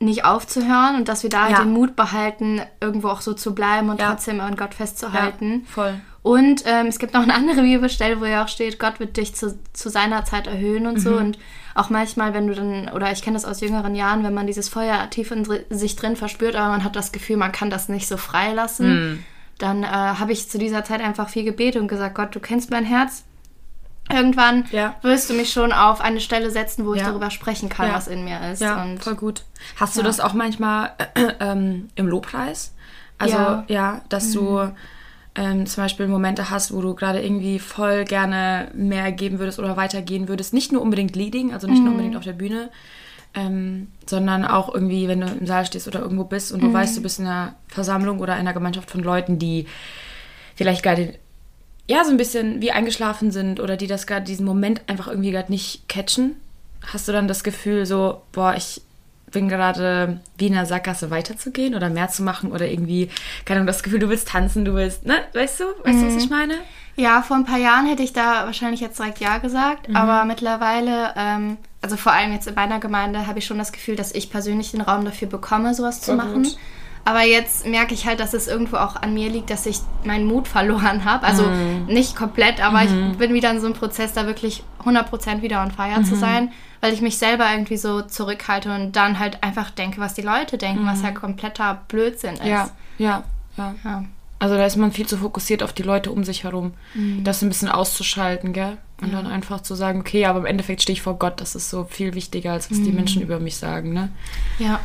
nicht 0.00 0.24
aufzuhören 0.24 0.96
und 0.96 1.08
dass 1.08 1.22
wir 1.22 1.30
da 1.30 1.44
halt 1.44 1.52
Ja. 1.52 1.62
den 1.64 1.72
Mut 1.72 1.96
behalten, 1.96 2.60
irgendwo 2.80 3.08
auch 3.08 3.20
so 3.20 3.34
zu 3.34 3.54
bleiben 3.54 3.88
und 3.90 4.00
Ja. 4.00 4.10
trotzdem 4.10 4.40
an 4.40 4.54
Gott 4.56 4.74
festzuhalten. 4.74 5.66
voll. 5.68 5.94
Und 6.28 6.64
ähm, 6.66 6.88
es 6.88 6.98
gibt 6.98 7.14
noch 7.14 7.22
eine 7.22 7.34
andere 7.34 7.62
Bibelstelle, 7.70 8.20
wo 8.20 8.26
ja 8.26 8.44
auch 8.44 8.48
steht, 8.48 8.78
Gott 8.78 9.00
wird 9.00 9.16
dich 9.16 9.34
zu, 9.34 9.58
zu 9.72 9.88
seiner 9.88 10.24
Zeit 10.26 10.46
erhöhen 10.46 10.86
und 10.86 10.94
Mhm. 10.94 11.00
so. 11.00 11.14
Und 11.16 11.38
auch 11.74 11.88
manchmal, 11.90 12.34
wenn 12.34 12.46
du 12.48 12.54
dann, 12.54 12.88
oder 12.90 13.10
ich 13.12 13.22
kenne 13.22 13.34
das 13.34 13.44
aus 13.46 13.60
jüngeren 13.60 13.94
Jahren, 13.94 14.24
wenn 14.24 14.34
man 14.34 14.46
dieses 14.46 14.68
Feuer 14.68 15.08
tief 15.10 15.30
in 15.30 15.46
sich 15.70 15.96
drin 15.96 16.16
verspürt, 16.16 16.54
aber 16.56 16.68
man 16.68 16.84
hat 16.84 16.96
das 16.96 17.12
Gefühl, 17.12 17.36
man 17.38 17.52
kann 17.52 17.70
das 17.70 17.88
nicht 17.88 18.06
so 18.08 18.16
freilassen, 18.18 18.88
Mhm. 19.12 19.24
dann 19.58 19.82
äh, 19.84 19.86
habe 19.86 20.32
ich 20.32 20.50
zu 20.50 20.58
dieser 20.58 20.84
Zeit 20.84 21.00
einfach 21.00 21.28
viel 21.30 21.44
gebetet 21.44 21.80
und 21.80 21.88
gesagt, 21.88 22.14
Gott, 22.14 22.34
du 22.34 22.40
kennst 22.40 22.70
mein 22.70 22.84
Herz. 22.84 23.24
Irgendwann 24.12 24.64
Ja. 24.70 24.96
wirst 25.02 25.28
du 25.30 25.34
mich 25.34 25.52
schon 25.52 25.72
auf 25.72 26.00
eine 26.00 26.20
Stelle 26.20 26.50
setzen, 26.50 26.84
wo 26.86 26.94
ich 26.94 27.00
Ja. 27.00 27.08
darüber 27.08 27.30
sprechen 27.30 27.68
kann, 27.68 27.88
Ja. 27.88 27.94
was 27.94 28.06
in 28.08 28.24
mir 28.24 28.50
ist. 28.52 28.60
Ja, 28.60 28.82
und 28.82 29.02
voll 29.02 29.14
gut. 29.16 29.44
Hast 29.76 29.96
du 29.96 30.02
das 30.02 30.20
auch 30.20 30.32
manchmal 30.34 30.92
ähm, 31.40 31.88
im 31.94 32.06
Lobpreis? 32.06 32.74
Also, 33.18 33.36
ja, 33.36 33.64
Ja. 33.68 34.00
dass 34.08 34.32
du 34.32 34.70
ähm, 35.38 35.66
zum 35.66 35.84
Beispiel 35.84 36.08
Momente 36.08 36.50
hast, 36.50 36.74
wo 36.74 36.80
du 36.80 36.96
gerade 36.96 37.22
irgendwie 37.22 37.60
voll 37.60 38.04
gerne 38.04 38.72
mehr 38.74 39.12
geben 39.12 39.38
würdest 39.38 39.60
oder 39.60 39.76
weitergehen 39.76 40.26
würdest. 40.26 40.52
Nicht 40.52 40.72
nur 40.72 40.82
unbedingt 40.82 41.14
Leading, 41.14 41.52
also 41.52 41.68
nicht 41.68 41.80
nur 41.80 41.92
unbedingt 41.92 42.16
auf 42.16 42.24
der 42.24 42.32
Bühne, 42.32 42.70
ähm, 43.34 43.86
sondern 44.04 44.44
auch 44.44 44.74
irgendwie, 44.74 45.06
wenn 45.06 45.20
du 45.20 45.28
im 45.28 45.46
Saal 45.46 45.64
stehst 45.64 45.86
oder 45.86 46.00
irgendwo 46.00 46.24
bist 46.24 46.50
und 46.50 46.60
du 46.60 46.72
weißt, 46.72 46.96
du 46.96 47.02
bist 47.02 47.20
in 47.20 47.26
einer 47.26 47.54
Versammlung 47.68 48.18
oder 48.18 48.34
in 48.34 48.40
einer 48.40 48.52
Gemeinschaft 48.52 48.90
von 48.90 49.00
Leuten, 49.00 49.38
die 49.38 49.66
vielleicht 50.56 50.82
gerade 50.82 51.14
ja, 51.86 52.04
so 52.04 52.10
ein 52.10 52.16
bisschen 52.16 52.60
wie 52.60 52.72
eingeschlafen 52.72 53.30
sind 53.30 53.60
oder 53.60 53.76
die 53.76 53.86
das 53.86 54.08
gerade 54.08 54.24
diesen 54.24 54.44
Moment 54.44 54.82
einfach 54.88 55.06
irgendwie 55.06 55.30
gerade 55.30 55.52
nicht 55.52 55.88
catchen, 55.88 56.34
hast 56.82 57.06
du 57.06 57.12
dann 57.12 57.28
das 57.28 57.44
Gefühl 57.44 57.86
so, 57.86 58.22
boah, 58.32 58.54
ich 58.56 58.82
bin 59.30 59.48
gerade 59.48 60.20
wie 60.36 60.46
in 60.46 60.54
einer 60.54 60.66
Sackgasse 60.66 61.10
weiterzugehen 61.10 61.74
oder 61.74 61.90
mehr 61.90 62.08
zu 62.08 62.22
machen 62.22 62.52
oder 62.52 62.66
irgendwie, 62.66 63.10
keine 63.44 63.58
Ahnung, 63.58 63.66
das 63.66 63.82
Gefühl, 63.82 63.98
du 63.98 64.08
willst 64.08 64.28
tanzen, 64.28 64.64
du 64.64 64.74
willst, 64.74 65.06
ne, 65.06 65.16
weißt 65.34 65.60
du, 65.60 65.64
weißt 65.84 66.02
du, 66.02 66.06
was 66.06 66.22
ich 66.22 66.30
meine? 66.30 66.54
Ja, 66.96 67.22
vor 67.22 67.36
ein 67.36 67.44
paar 67.44 67.58
Jahren 67.58 67.86
hätte 67.86 68.02
ich 68.02 68.12
da 68.12 68.46
wahrscheinlich 68.46 68.80
jetzt 68.80 68.98
direkt 68.98 69.20
Ja 69.20 69.38
gesagt, 69.38 69.88
aber 69.94 70.24
mittlerweile, 70.24 71.12
ähm, 71.16 71.56
also 71.80 71.96
vor 71.96 72.12
allem 72.12 72.32
jetzt 72.32 72.48
in 72.48 72.54
meiner 72.54 72.80
Gemeinde, 72.80 73.28
habe 73.28 73.38
ich 73.38 73.46
schon 73.46 73.58
das 73.58 73.70
Gefühl, 73.70 73.94
dass 73.94 74.12
ich 74.12 74.30
persönlich 74.30 74.72
den 74.72 74.80
Raum 74.80 75.04
dafür 75.04 75.28
bekomme, 75.28 75.74
sowas 75.74 76.00
zu 76.00 76.06
Voll 76.06 76.16
machen. 76.16 76.42
gut. 76.42 76.58
Aber 77.08 77.22
jetzt 77.22 77.64
merke 77.64 77.94
ich 77.94 78.04
halt, 78.04 78.20
dass 78.20 78.34
es 78.34 78.48
irgendwo 78.48 78.76
auch 78.76 78.94
an 78.94 79.14
mir 79.14 79.30
liegt, 79.30 79.48
dass 79.48 79.64
ich 79.64 79.78
meinen 80.04 80.26
Mut 80.26 80.46
verloren 80.46 81.06
habe. 81.06 81.26
Also 81.26 81.48
nicht 81.86 82.14
komplett, 82.14 82.62
aber 82.62 82.82
ich 82.84 83.16
bin 83.16 83.32
wieder 83.32 83.50
in 83.50 83.60
so 83.60 83.66
einem 83.66 83.74
Prozess, 83.74 84.12
da 84.12 84.26
wirklich 84.26 84.62
100% 84.84 85.40
wieder 85.40 85.62
on 85.62 85.70
fire 85.70 86.02
zu 86.02 86.16
sein, 86.16 86.52
weil 86.82 86.92
ich 86.92 87.00
mich 87.00 87.16
selber 87.16 87.50
irgendwie 87.50 87.78
so 87.78 88.02
zurückhalte 88.02 88.74
und 88.74 88.94
dann 88.94 89.18
halt 89.18 89.42
einfach 89.42 89.70
denke, 89.70 90.02
was 90.02 90.12
die 90.12 90.20
Leute 90.20 90.58
denken, 90.58 90.84
was 90.84 91.02
halt 91.02 91.14
kompletter 91.14 91.80
Blödsinn 91.88 92.34
ist. 92.34 92.44
Ja, 92.44 92.68
ja, 92.98 93.24
ja. 93.56 93.74
Ja. 93.82 94.04
Also 94.38 94.56
da 94.56 94.66
ist 94.66 94.76
man 94.76 94.92
viel 94.92 95.06
zu 95.06 95.16
fokussiert 95.16 95.62
auf 95.62 95.72
die 95.72 95.84
Leute 95.84 96.12
um 96.12 96.24
sich 96.24 96.44
herum, 96.44 96.74
das 97.24 97.40
ein 97.40 97.48
bisschen 97.48 97.70
auszuschalten, 97.70 98.52
gell? 98.52 98.76
Und 99.00 99.14
dann 99.14 99.26
einfach 99.26 99.62
zu 99.62 99.74
sagen, 99.74 100.00
okay, 100.00 100.26
aber 100.26 100.40
im 100.40 100.46
Endeffekt 100.46 100.82
stehe 100.82 100.92
ich 100.92 101.00
vor 101.00 101.18
Gott, 101.18 101.40
das 101.40 101.54
ist 101.54 101.70
so 101.70 101.84
viel 101.84 102.12
wichtiger, 102.14 102.52
als 102.52 102.70
was 102.70 102.82
die 102.82 102.92
Menschen 102.92 103.22
über 103.22 103.40
mich 103.40 103.56
sagen, 103.56 103.94
ne? 103.94 104.10
ja. 104.58 104.80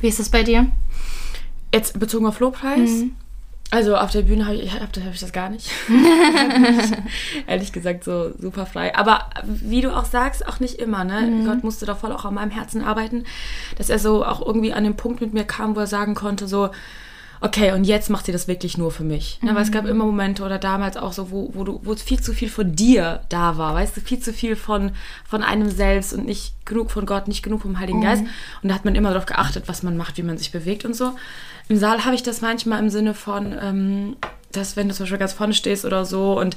Wie 0.00 0.08
ist 0.08 0.20
es 0.20 0.28
bei 0.28 0.42
dir? 0.42 0.66
Jetzt 1.72 1.98
bezogen 1.98 2.26
auf 2.26 2.40
Lobpreis. 2.40 3.04
Also 3.70 3.96
auf 3.96 4.10
der 4.10 4.22
Bühne 4.22 4.46
habe 4.46 4.56
ich, 4.56 4.72
hab, 4.72 4.96
hab 4.96 5.14
ich 5.14 5.20
das 5.20 5.32
gar 5.32 5.50
nicht. 5.50 5.70
Ehrlich 7.46 7.72
gesagt, 7.72 8.02
so 8.02 8.32
super 8.38 8.64
frei. 8.64 8.94
Aber 8.94 9.28
wie 9.44 9.82
du 9.82 9.94
auch 9.94 10.06
sagst, 10.06 10.46
auch 10.48 10.58
nicht 10.58 10.76
immer. 10.76 11.04
Ne? 11.04 11.44
Gott 11.44 11.64
musste 11.64 11.84
da 11.84 11.94
voll 11.94 12.12
auch 12.12 12.24
an 12.24 12.34
meinem 12.34 12.50
Herzen 12.50 12.82
arbeiten, 12.82 13.24
dass 13.76 13.90
er 13.90 13.98
so 13.98 14.24
auch 14.24 14.44
irgendwie 14.44 14.72
an 14.72 14.84
den 14.84 14.96
Punkt 14.96 15.20
mit 15.20 15.34
mir 15.34 15.44
kam, 15.44 15.76
wo 15.76 15.80
er 15.80 15.86
sagen 15.86 16.14
konnte, 16.14 16.48
so, 16.48 16.70
okay, 17.40 17.72
und 17.72 17.84
jetzt 17.84 18.10
macht 18.10 18.26
sie 18.26 18.32
das 18.32 18.48
wirklich 18.48 18.78
nur 18.78 18.90
für 18.90 19.04
mich. 19.04 19.38
Ne? 19.42 19.54
Weil 19.54 19.62
es 19.62 19.70
gab 19.70 19.86
immer 19.86 20.04
Momente 20.04 20.44
oder 20.44 20.58
damals 20.58 20.96
auch 20.96 21.12
so, 21.12 21.30
wo, 21.30 21.50
wo, 21.52 21.64
du, 21.64 21.80
wo 21.84 21.92
es 21.92 22.02
viel 22.02 22.20
zu 22.20 22.32
viel 22.32 22.48
von 22.48 22.74
dir 22.74 23.20
da 23.28 23.58
war, 23.58 23.74
weißt 23.74 23.96
du, 23.96 24.00
viel 24.00 24.18
zu 24.18 24.32
viel 24.32 24.56
von, 24.56 24.92
von 25.26 25.42
einem 25.42 25.70
selbst 25.70 26.12
und 26.12 26.24
nicht 26.24 26.54
genug 26.64 26.90
von 26.90 27.06
Gott, 27.06 27.28
nicht 27.28 27.42
genug 27.42 27.62
vom 27.62 27.78
Heiligen 27.78 28.00
Geist. 28.00 28.24
Und 28.62 28.68
da 28.70 28.74
hat 28.74 28.84
man 28.84 28.94
immer 28.94 29.10
darauf 29.10 29.26
geachtet, 29.26 29.64
was 29.66 29.82
man 29.82 29.96
macht, 29.96 30.16
wie 30.16 30.22
man 30.22 30.38
sich 30.38 30.52
bewegt 30.52 30.84
und 30.84 30.94
so. 30.94 31.12
Im 31.68 31.76
Saal 31.76 32.04
habe 32.04 32.14
ich 32.14 32.22
das 32.22 32.40
manchmal 32.40 32.78
im 32.80 32.90
Sinne 32.90 33.14
von, 33.14 33.56
ähm, 33.62 34.16
dass 34.52 34.76
wenn 34.76 34.88
du 34.88 34.94
zum 34.94 35.04
Beispiel 35.04 35.18
ganz 35.18 35.32
vorne 35.34 35.52
stehst 35.54 35.84
oder 35.84 36.04
so 36.04 36.38
und 36.38 36.56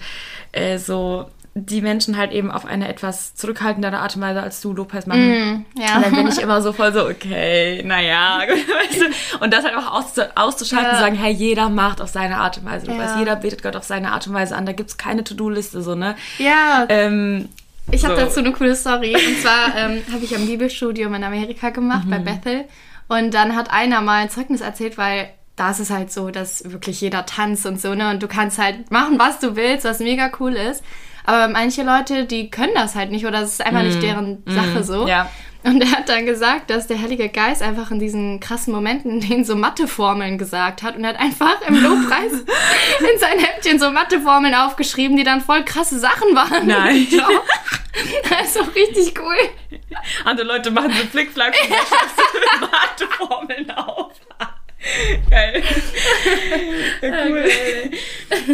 äh, 0.53 0.77
so 0.77 1.30
die 1.53 1.82
Menschen 1.82 2.15
halt 2.15 2.32
eben 2.32 2.50
auf 2.50 2.65
eine 2.65 2.88
etwas 2.88 3.36
zurückhaltendere 3.36 3.98
Art 4.00 4.15
und 4.15 4.22
Weise 4.22 4.41
als 4.41 4.62
du 4.62 4.72
Lopez 4.72 5.06
machen. 5.06 5.65
ja. 5.77 5.98
Und 5.98 6.06
dann 6.06 6.15
bin 6.15 6.27
ich 6.30 6.39
immer 6.41 6.62
so 6.62 6.72
voll 6.72 6.94
so, 6.94 7.06
okay, 7.06 7.84
naja. 7.84 8.39
Weißt 8.48 9.01
du? 9.01 9.44
Und 9.44 9.53
das 9.53 9.65
halt 9.65 9.75
auch 9.75 9.91
auszu 9.91 10.22
auszuschalten 10.36 10.86
Ja. 10.88 10.94
und 10.94 11.00
sagen, 11.00 11.15
hey, 11.15 11.34
jeder 11.34 11.68
macht 11.68 12.00
auf 12.00 12.08
seine 12.08 12.38
Art 12.38 12.58
und 12.60 12.63
Weise. 12.65 12.86
Du 12.86 12.94
Ja. 12.94 12.98
weißt, 13.00 13.18
jeder 13.20 13.36
betet 13.36 13.62
Gott 13.63 13.75
auf 13.75 13.84
seine 13.84 14.13
Art 14.13 14.25
und 14.27 14.34
Weise 14.34 14.56
an. 14.56 14.65
Da 14.65 14.72
gibt 14.72 14.91
es 14.91 14.98
keine 14.98 15.25
To-Do-Liste, 15.25 15.82
so, 15.82 15.94
ne? 15.94 16.15
Ja, 16.38 16.86
Ähm, 16.88 17.50
Ich 17.91 18.06
habe 18.06 18.15
So. 18.15 18.22
dazu 18.22 18.39
eine 18.39 18.53
coole 18.53 18.74
Story. 18.74 19.13
Und 19.13 19.41
zwar 19.41 19.75
ähm, 19.75 20.01
habe 20.13 20.24
ich 20.24 20.34
ein 20.34 20.46
Bibelstudium 20.46 21.13
in 21.15 21.24
Amerika 21.25 21.72
gemacht, 21.72 22.03
bei 22.10 22.20
Bethel. 22.20 22.63
Und 23.12 23.34
dann 23.34 23.58
hat 23.58 23.70
einer 23.70 24.00
mal 24.00 24.22
ein 24.22 24.30
Zeugnis 24.30 24.62
erzählt, 24.62 24.98
weil 24.98 25.34
da 25.58 25.72
ist 25.72 25.80
es 25.80 25.89
halt 25.89 26.13
so, 26.13 26.32
dass 26.32 26.72
wirklich 26.72 27.01
jeder 27.01 27.25
tanzt 27.25 27.65
und 27.65 27.77
so, 27.77 27.94
ne? 27.94 28.10
Und 28.10 28.24
du 28.24 28.30
kannst 28.30 28.58
halt 28.58 28.89
machen, 28.89 29.20
was 29.20 29.39
du 29.39 29.58
willst, 29.58 29.84
was 29.84 30.00
mega 30.00 30.32
cool 30.39 30.53
ist. 30.53 30.82
Aber 31.25 31.50
manche 31.51 31.84
Leute, 31.84 32.24
die 32.24 32.50
können 32.50 32.72
das 32.74 32.96
halt 32.96 33.12
nicht 33.12 33.25
oder 33.25 33.41
es 33.41 33.51
ist 33.51 33.65
einfach 33.65 33.84
nicht 33.84 34.01
deren 34.01 34.44
Sache 34.48 34.86
so. 34.86 35.08
ja. 35.10 35.30
Und 35.63 35.82
er 35.82 35.91
hat 35.91 36.10
dann 36.10 36.25
gesagt, 36.25 36.70
dass 36.70 36.88
der 36.88 37.00
Heilige 37.01 37.30
Geist 37.30 37.62
einfach 37.62 37.91
in 37.91 38.00
diesen 38.00 38.39
krassen 38.39 38.74
Momenten 38.74 39.20
denen 39.30 39.46
so 39.46 39.56
Matheformeln 39.56 40.38
gesagt 40.38 40.84
hat 40.84 40.96
und 40.96 41.03
er 41.03 41.12
hat 41.12 41.20
einfach 41.20 41.62
im 41.68 41.82
Lobpreis 41.82 42.34
in 42.34 43.20
sein 43.20 43.39
Heftchen 43.39 43.80
so 43.80 43.91
Matheformeln 43.91 44.56
aufgeschrieben, 44.56 45.18
die 45.18 45.24
dann 45.24 45.41
voll 45.41 45.63
krasse 45.63 46.00
Sachen 46.00 46.36
waren. 46.36 46.68
Nein. 46.68 47.08
Ja. 47.22 47.27
Das 48.30 48.48
ist 48.48 48.56
doch 48.56 48.74
richtig 48.74 49.13
cool. 49.20 49.80
Andere 50.24 50.48
Leute 50.48 50.72
machen 50.72 50.91
so 50.94 51.06
Flickflack 51.08 51.53
und 51.62 51.70
ich 51.70 51.77
so 52.15 52.68
Warteformeln 52.68 53.70
auf. 53.72 54.13
Geil. 55.30 55.62
Ja, 57.01 57.25
cool. 57.27 57.44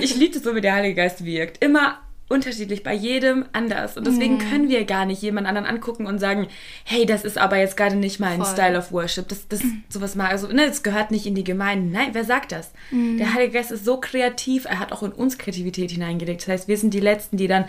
Ich 0.02 0.16
liebe 0.16 0.36
es 0.36 0.44
so, 0.44 0.56
wie 0.56 0.62
der 0.62 0.74
Heilige 0.74 0.96
Geist 0.96 1.24
wirkt. 1.24 1.64
Immer 1.64 2.00
unterschiedlich, 2.30 2.84
bei 2.84 2.94
jedem 2.94 3.46
anders. 3.54 3.96
Und 3.98 4.06
deswegen 4.06 4.36
Mhm. 4.36 4.40
können 4.50 4.70
wir 4.70 4.84
gar 4.86 5.06
nicht 5.06 5.22
jemand 5.22 5.48
anderen 5.48 5.68
angucken 5.68 6.06
und 6.06 6.20
sagen, 6.20 6.48
hey, 6.84 7.06
das 7.06 7.24
ist 7.24 7.38
aber 7.38 7.58
jetzt 7.58 7.78
gerade 7.78 7.96
nicht 7.96 8.20
mein 8.20 8.42
Voll. 8.42 8.52
Style 8.54 8.78
of 8.78 8.92
Worship. 8.92 9.28
Das, 9.30 9.48
das, 9.48 9.62
sowas 9.90 10.16
mal, 10.16 10.28
also, 10.28 10.48
ne, 10.48 10.68
das 10.68 10.84
gehört 10.84 11.12
nicht 11.12 11.26
in 11.26 11.36
die 11.36 11.44
Gemeinde. 11.46 11.92
Nein, 11.92 12.10
wer 12.12 12.26
sagt 12.26 12.52
das? 12.52 12.72
Mhm. 12.92 13.18
Der 13.18 13.34
Heilige 13.34 13.54
Geist 13.54 13.72
ist 13.72 13.86
so 13.86 13.98
kreativ, 14.00 14.66
er 14.66 14.80
hat 14.80 14.92
auch 14.92 15.04
in 15.04 15.12
uns 15.14 15.38
Kreativität 15.38 15.92
hineingelegt. 15.92 16.42
Das 16.42 16.48
heißt, 16.50 16.68
wir 16.68 16.78
sind 16.78 16.94
die 16.94 17.00
Letzten, 17.00 17.38
die 17.38 17.48
dann 17.48 17.66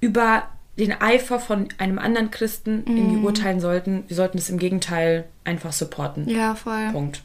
über 0.00 0.44
den 0.76 0.92
Eifer 1.00 1.38
von 1.38 1.68
einem 1.78 2.00
anderen 2.00 2.32
Christen 2.32 2.82
Mhm. 2.86 2.96
irgendwie 2.96 3.24
urteilen 3.24 3.60
sollten. 3.60 4.02
Wir 4.08 4.16
sollten 4.16 4.38
es 4.38 4.50
im 4.50 4.58
Gegenteil 4.58 5.24
einfach 5.44 5.72
supporten. 5.72 6.28
Ja, 6.28 6.56
voll. 6.56 6.90
Punkt. 6.90 7.22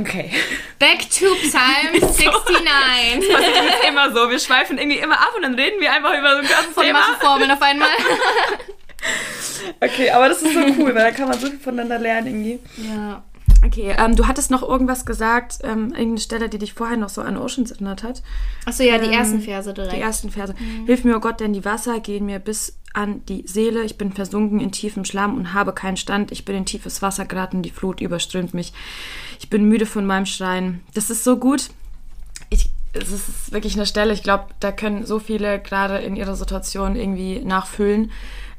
Okay. 0.00 0.30
Back 0.78 1.00
to 1.10 1.26
Psalm 1.42 1.92
69. 2.00 3.28
Das 3.30 3.40
ist 3.40 3.88
immer 3.88 4.12
so. 4.12 4.30
Wir 4.30 4.38
schweifen 4.38 4.78
irgendwie 4.78 4.98
immer 4.98 5.18
ab 5.20 5.32
und 5.36 5.42
dann 5.42 5.54
reden 5.54 5.80
wir 5.80 5.92
einfach 5.92 6.16
über 6.18 6.32
so 6.32 6.38
ein 6.38 6.48
ganzes 6.48 6.74
Voll 6.74 6.84
Thema. 6.84 7.00
Matheformeln 7.00 7.50
auf 7.50 7.62
einmal. 7.62 7.88
Okay, 9.80 10.10
aber 10.10 10.28
das 10.28 10.42
ist 10.42 10.54
so 10.54 10.60
cool, 10.60 10.94
weil 10.94 11.04
da 11.04 11.10
kann 11.12 11.28
man 11.28 11.38
so 11.38 11.46
viel 11.48 11.58
voneinander 11.58 11.98
lernen 11.98 12.26
irgendwie. 12.26 12.58
Ja. 12.88 13.22
Okay, 13.64 13.94
ähm, 13.98 14.14
du 14.16 14.26
hattest 14.26 14.50
noch 14.50 14.62
irgendwas 14.62 15.04
gesagt, 15.06 15.58
ähm, 15.62 15.90
irgendeine 15.90 16.18
Stelle, 16.18 16.48
die 16.48 16.58
dich 16.58 16.74
vorher 16.74 16.96
noch 16.96 17.08
so 17.08 17.22
an 17.22 17.36
Oceans 17.36 17.70
erinnert 17.72 18.02
hat. 18.02 18.22
Achso, 18.66 18.82
ja, 18.82 18.98
die 18.98 19.06
Ähm, 19.06 19.12
ersten 19.12 19.40
Verse 19.40 19.72
direkt. 19.74 19.94
Die 19.94 20.00
ersten 20.00 20.30
Verse. 20.30 20.54
Hilf 20.86 21.04
mir, 21.04 21.16
oh 21.16 21.20
Gott, 21.20 21.40
denn 21.40 21.52
die 21.52 21.64
Wasser 21.64 22.00
gehen 22.00 22.26
mir 22.26 22.38
bis 22.38 22.76
an 22.94 23.24
die 23.26 23.44
Seele. 23.46 23.82
Ich 23.82 23.98
bin 23.98 24.12
versunken 24.12 24.60
in 24.60 24.72
tiefem 24.72 25.04
Schlamm 25.04 25.36
und 25.36 25.54
habe 25.54 25.72
keinen 25.72 25.96
Stand. 25.96 26.30
Ich 26.32 26.44
bin 26.44 26.56
in 26.56 26.66
tiefes 26.66 27.02
Wasser 27.02 27.24
geraten, 27.24 27.62
die 27.62 27.70
Flut 27.70 28.00
überströmt 28.00 28.54
mich. 28.54 28.72
Ich 29.38 29.50
bin 29.50 29.68
müde 29.68 29.86
von 29.86 30.04
meinem 30.04 30.26
Schreien. 30.26 30.80
Das 30.94 31.10
ist 31.10 31.24
so 31.24 31.36
gut. 31.36 31.70
Ich, 32.50 32.70
es 32.92 33.12
ist 33.12 33.52
wirklich 33.52 33.74
eine 33.74 33.86
Stelle, 33.86 34.12
ich 34.12 34.22
glaube, 34.22 34.46
da 34.60 34.72
können 34.72 35.06
so 35.06 35.18
viele 35.18 35.60
gerade 35.60 35.98
in 35.98 36.16
ihrer 36.16 36.34
Situation 36.34 36.96
irgendwie 36.96 37.40
nachfühlen. 37.40 38.10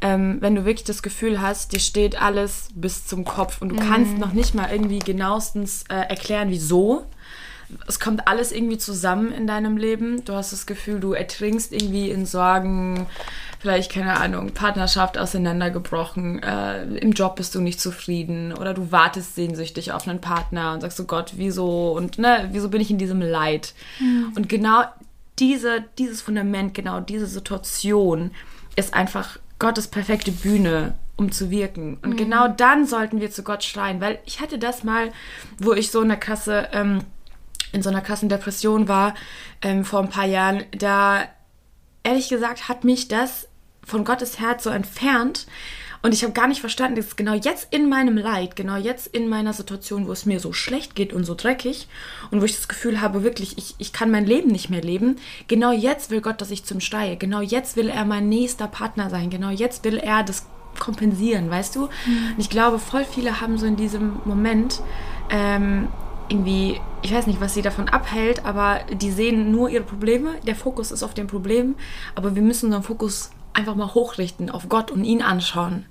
Ähm, 0.01 0.37
wenn 0.39 0.55
du 0.55 0.63
wirklich 0.63 0.85
das 0.85 1.03
Gefühl 1.03 1.41
hast, 1.41 1.73
dir 1.73 1.79
steht 1.79 2.21
alles 2.21 2.69
bis 2.73 3.05
zum 3.05 3.25
Kopf 3.25 3.61
und 3.61 3.69
du 3.69 3.75
kannst 3.75 4.17
noch 4.17 4.31
nicht 4.31 4.55
mal 4.55 4.71
irgendwie 4.71 4.99
genauestens 4.99 5.83
äh, 5.89 5.95
erklären, 5.95 6.49
wieso 6.49 7.05
es 7.87 7.99
kommt 7.99 8.27
alles 8.27 8.51
irgendwie 8.51 8.77
zusammen 8.77 9.31
in 9.31 9.47
deinem 9.47 9.77
Leben. 9.77 10.23
Du 10.25 10.33
hast 10.33 10.51
das 10.51 10.65
Gefühl, 10.65 10.99
du 10.99 11.13
ertrinkst 11.13 11.71
irgendwie 11.71 12.09
in 12.09 12.25
Sorgen, 12.25 13.07
vielleicht, 13.59 13.91
keine 13.91 14.19
Ahnung, 14.19 14.51
Partnerschaft 14.53 15.17
auseinandergebrochen, 15.17 16.41
äh, 16.41 16.83
im 16.97 17.11
Job 17.11 17.35
bist 17.35 17.53
du 17.55 17.61
nicht 17.61 17.79
zufrieden 17.79 18.53
oder 18.53 18.73
du 18.73 18.91
wartest 18.91 19.35
sehnsüchtig 19.35 19.91
auf 19.91 20.07
einen 20.07 20.21
Partner 20.21 20.73
und 20.73 20.81
sagst 20.81 20.97
so, 20.97 21.05
Gott, 21.05 21.33
wieso 21.35 21.91
und 21.91 22.17
ne, 22.17 22.49
wieso 22.51 22.69
bin 22.69 22.81
ich 22.81 22.89
in 22.89 22.97
diesem 22.97 23.21
Leid? 23.21 23.73
Und 24.35 24.49
genau 24.49 24.83
diese, 25.39 25.83
dieses 25.97 26.21
Fundament, 26.21 26.73
genau 26.73 26.99
diese 26.99 27.27
Situation 27.27 28.31
ist 28.75 28.93
einfach 28.93 29.39
Gottes 29.57 29.87
perfekte 29.87 30.31
Bühne, 30.31 30.95
um 31.17 31.31
zu 31.31 31.49
wirken. 31.49 31.97
Und 32.01 32.15
genau 32.15 32.47
dann 32.47 32.85
sollten 32.85 33.19
wir 33.19 33.29
zu 33.29 33.43
Gott 33.43 33.63
schreien, 33.63 33.99
weil 33.99 34.19
ich 34.25 34.39
hatte 34.39 34.57
das 34.57 34.83
mal, 34.83 35.11
wo 35.57 35.73
ich 35.73 35.91
so 35.91 36.01
in 36.01 36.07
der 36.07 36.17
Kasse, 36.17 36.69
ähm, 36.71 37.01
in 37.71 37.81
so 37.81 37.89
einer 37.89 38.01
krassen 38.01 38.29
Depression 38.29 38.87
war, 38.87 39.15
ähm, 39.61 39.85
vor 39.85 39.99
ein 39.99 40.09
paar 40.09 40.25
Jahren, 40.25 40.63
da 40.71 41.23
ehrlich 42.03 42.29
gesagt 42.29 42.69
hat 42.69 42.83
mich 42.83 43.07
das 43.07 43.47
von 43.85 44.05
Gottes 44.05 44.39
Herz 44.39 44.63
so 44.63 44.69
entfernt. 44.69 45.47
Und 46.01 46.13
ich 46.13 46.23
habe 46.23 46.31
gar 46.31 46.47
nicht 46.47 46.61
verstanden, 46.61 46.95
dass 46.95 47.17
genau 47.17 47.33
jetzt 47.33 47.73
in 47.73 47.89
meinem 47.89 48.17
Leid, 48.17 48.55
genau 48.55 48.77
jetzt 48.77 49.07
in 49.07 49.27
meiner 49.27 49.51
Situation, 49.51 50.07
wo 50.07 50.13
es 50.13 50.25
mir 50.25 50.39
so 50.39 50.53
schlecht 50.53 50.95
geht 50.95 51.11
und 51.11 51.25
so 51.25 51.35
dreckig 51.35 51.89
und 52.31 52.39
wo 52.39 52.45
ich 52.45 52.55
das 52.55 52.69
Gefühl 52.69 53.01
habe, 53.01 53.23
wirklich, 53.23 53.57
ich, 53.57 53.75
ich 53.79 53.91
kann 53.91 54.09
mein 54.09 54.25
Leben 54.25 54.49
nicht 54.49 54.69
mehr 54.69 54.81
leben, 54.81 55.17
genau 55.49 55.73
jetzt 55.73 56.09
will 56.09 56.21
Gott, 56.21 56.39
dass 56.39 56.51
ich 56.51 56.63
zum 56.63 56.79
Steige. 56.79 57.17
Genau 57.17 57.41
jetzt 57.41 57.75
will 57.75 57.89
er 57.89 58.05
mein 58.05 58.29
nächster 58.29 58.67
Partner 58.67 59.09
sein. 59.09 59.29
Genau 59.29 59.49
jetzt 59.49 59.83
will 59.83 59.97
er 59.97 60.23
das 60.23 60.45
kompensieren, 60.79 61.49
weißt 61.49 61.75
du? 61.75 61.83
Und 61.85 62.35
ich 62.37 62.49
glaube, 62.49 62.79
voll 62.79 63.03
viele 63.03 63.41
haben 63.41 63.57
so 63.57 63.65
in 63.65 63.75
diesem 63.75 64.21
Moment 64.23 64.81
ähm, 65.29 65.89
irgendwie, 66.29 66.79
ich 67.01 67.13
weiß 67.13 67.27
nicht, 67.27 67.41
was 67.41 67.53
sie 67.53 67.61
davon 67.61 67.89
abhält, 67.89 68.45
aber 68.45 68.81
die 68.91 69.11
sehen 69.11 69.51
nur 69.51 69.69
ihre 69.69 69.83
Probleme. 69.83 70.35
Der 70.45 70.55
Fokus 70.55 70.91
ist 70.91 71.03
auf 71.03 71.13
den 71.13 71.27
Problemen, 71.27 71.75
aber 72.15 72.35
wir 72.35 72.41
müssen 72.41 72.67
unseren 72.67 72.83
Fokus 72.83 73.31
einfach 73.53 73.75
mal 73.75 73.93
hochrichten 73.93 74.49
auf 74.49 74.69
Gott 74.69 74.91
und 74.91 75.03
ihn 75.03 75.21
anschauen. 75.21 75.85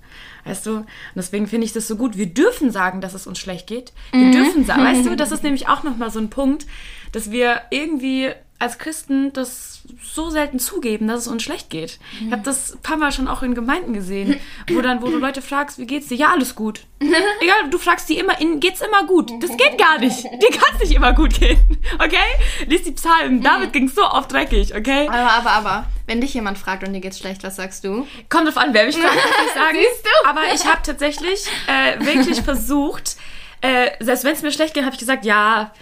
Weißt 0.45 0.64
du? 0.66 0.76
Und 0.76 0.87
deswegen 1.16 1.47
finde 1.47 1.66
ich 1.66 1.73
das 1.73 1.88
so 1.88 1.97
gut. 1.97 2.16
Wir 2.16 2.26
dürfen 2.26 2.71
sagen, 2.71 3.00
dass 3.00 3.14
es 3.14 3.26
uns 3.26 3.38
schlecht 3.38 3.66
geht. 3.66 3.92
Wir 4.12 4.30
dürfen 4.30 4.64
sagen, 4.64 4.83
weißt 4.83 5.07
du, 5.07 5.16
das 5.16 5.33
ist 5.33 5.42
nämlich 5.42 5.68
auch 5.68 5.83
nochmal 5.83 6.11
so 6.11 6.18
ein 6.18 6.30
Punkt, 6.30 6.66
dass 7.12 7.30
wir 7.30 7.62
irgendwie 7.71 8.30
als 8.59 8.79
Christen 8.79 9.33
das 9.33 9.83
so 10.03 10.31
selten 10.31 10.59
zugeben, 10.59 11.07
dass 11.07 11.21
es 11.21 11.29
uns 11.29 11.43
schlecht 11.43 11.71
geht. 11.71 11.99
Ich 12.25 12.33
habe 12.33 12.43
das 12.43 12.75
ein 12.75 12.83
paar 12.83 12.97
Mal 12.97 13.12
schon 13.12 13.29
auch 13.29 13.43
in 13.43 13.55
Gemeinden 13.55 13.93
gesehen, 13.93 14.38
wo 14.69 14.81
dann, 14.81 15.00
wo 15.00 15.07
du 15.07 15.19
Leute 15.19 15.43
fragst, 15.43 15.79
wie 15.79 15.87
geht's 15.87 16.09
dir? 16.09 16.17
Ja, 16.17 16.33
alles 16.33 16.55
gut. 16.55 16.85
Egal, 17.00 17.71
du 17.71 17.79
fragst 17.79 18.09
die 18.09 18.19
immer, 18.19 18.35
geht's 18.59 18.81
immer 18.81 19.07
gut. 19.07 19.31
Das 19.41 19.57
geht 19.57 19.79
gar 19.79 19.99
nicht. 19.99 20.25
Dir 20.25 20.50
kann 20.50 20.75
es 20.75 20.81
nicht 20.81 20.97
immer 20.97 21.12
gut 21.12 21.38
gehen. 21.38 21.59
Okay? 21.95 22.17
Lies 22.67 22.83
die 22.83 22.93
Psalmen. 22.93 23.43
David 23.43 23.73
ging 23.73 23.88
so 23.88 24.03
oft 24.03 24.33
dreckig, 24.33 24.75
okay? 24.75 25.07
Aber, 25.09 25.31
aber, 25.33 25.50
aber, 25.50 25.87
wenn 26.07 26.21
dich 26.21 26.35
jemand 26.35 26.59
fragt 26.59 26.87
und 26.87 26.93
dir 26.93 27.00
geht's 27.00 27.19
schlecht, 27.19 27.45
was 27.45 27.57
sagst 27.57 27.85
du? 27.85 28.07
Kommt 28.29 28.49
drauf 28.49 28.57
an, 28.57 28.75
wer 28.75 28.87
mich 28.87 28.97
fragt, 28.97 29.17
was 29.17 29.47
ich 29.47 29.55
sagen. 29.55 29.79
Siehst 29.79 30.05
du? 30.05 30.29
Aber 30.29 30.41
ich 30.53 30.67
habe 30.67 30.81
tatsächlich 30.83 31.47
äh, 31.69 32.05
wirklich 32.05 32.41
versucht, 32.43 33.17
äh, 33.61 33.91
selbst 34.00 34.25
wenn 34.25 34.33
es 34.33 34.43
mir 34.43 34.53
schlecht 34.53 34.75
geht, 34.75 34.85
habe 34.85 34.95
ich 34.95 35.00
gesagt, 35.00 35.25
ja, 35.25 35.73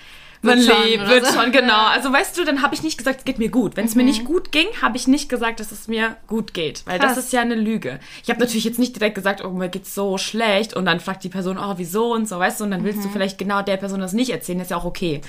man 0.47 0.59
lebt, 0.59 1.09
wird 1.09 1.26
schon, 1.26 1.53
genau. 1.53 1.87
Also 1.87 2.12
weißt 2.12 2.38
du, 2.38 2.45
dann 2.45 2.62
habe 2.62 2.75
ich 2.75 2.83
nicht 2.83 2.99
gesagt, 2.99 3.21
es 3.21 3.25
geht 3.25 3.38
mir 3.38 3.50
gut. 3.50 3.76
Wenn 3.76 3.87
es 3.87 3.95
mir 3.95 4.03
nicht 4.03 4.25
gut 4.25 4.53
ging, 4.53 4.67
habe 4.81 4.97
ich 4.97 5.07
nicht 5.07 5.29
gesagt, 5.29 5.61
dass 5.61 5.73
es 5.73 5.88
mir 5.88 6.17
gut 6.26 6.55
geht. 6.55 6.83
Weil 6.87 6.99
Krass. 6.99 7.15
das 7.15 7.25
ist 7.25 7.33
ja 7.33 7.41
eine 7.41 7.55
Lüge. 7.55 8.00
Ich 8.23 8.31
habe 8.31 8.41
natürlich 8.41 8.65
jetzt 8.65 8.79
nicht 8.79 8.97
direkt 8.97 9.15
gesagt, 9.15 9.45
oh, 9.45 9.50
mir 9.50 9.69
geht's 9.69 9.95
so 9.95 10.19
schlecht 10.19 10.75
und 10.75 10.87
dann 10.87 11.00
fragt 11.00 11.25
die 11.25 11.29
Person, 11.29 11.59
oh, 11.59 11.75
wieso 11.76 12.12
und 12.12 12.29
so, 12.29 12.38
weißt 12.38 12.61
du, 12.61 12.65
und 12.65 12.71
dann 12.71 12.85
willst 12.85 13.05
du 13.05 13.09
vielleicht 13.09 13.38
genau 13.38 13.62
der 13.62 13.76
Person 13.76 14.00
das 14.00 14.12
nicht 14.12 14.31
erzählen, 14.31 14.61
ist 14.61 14.71
ja 14.71 14.76
auch 14.76 14.85
okay. 14.85 15.21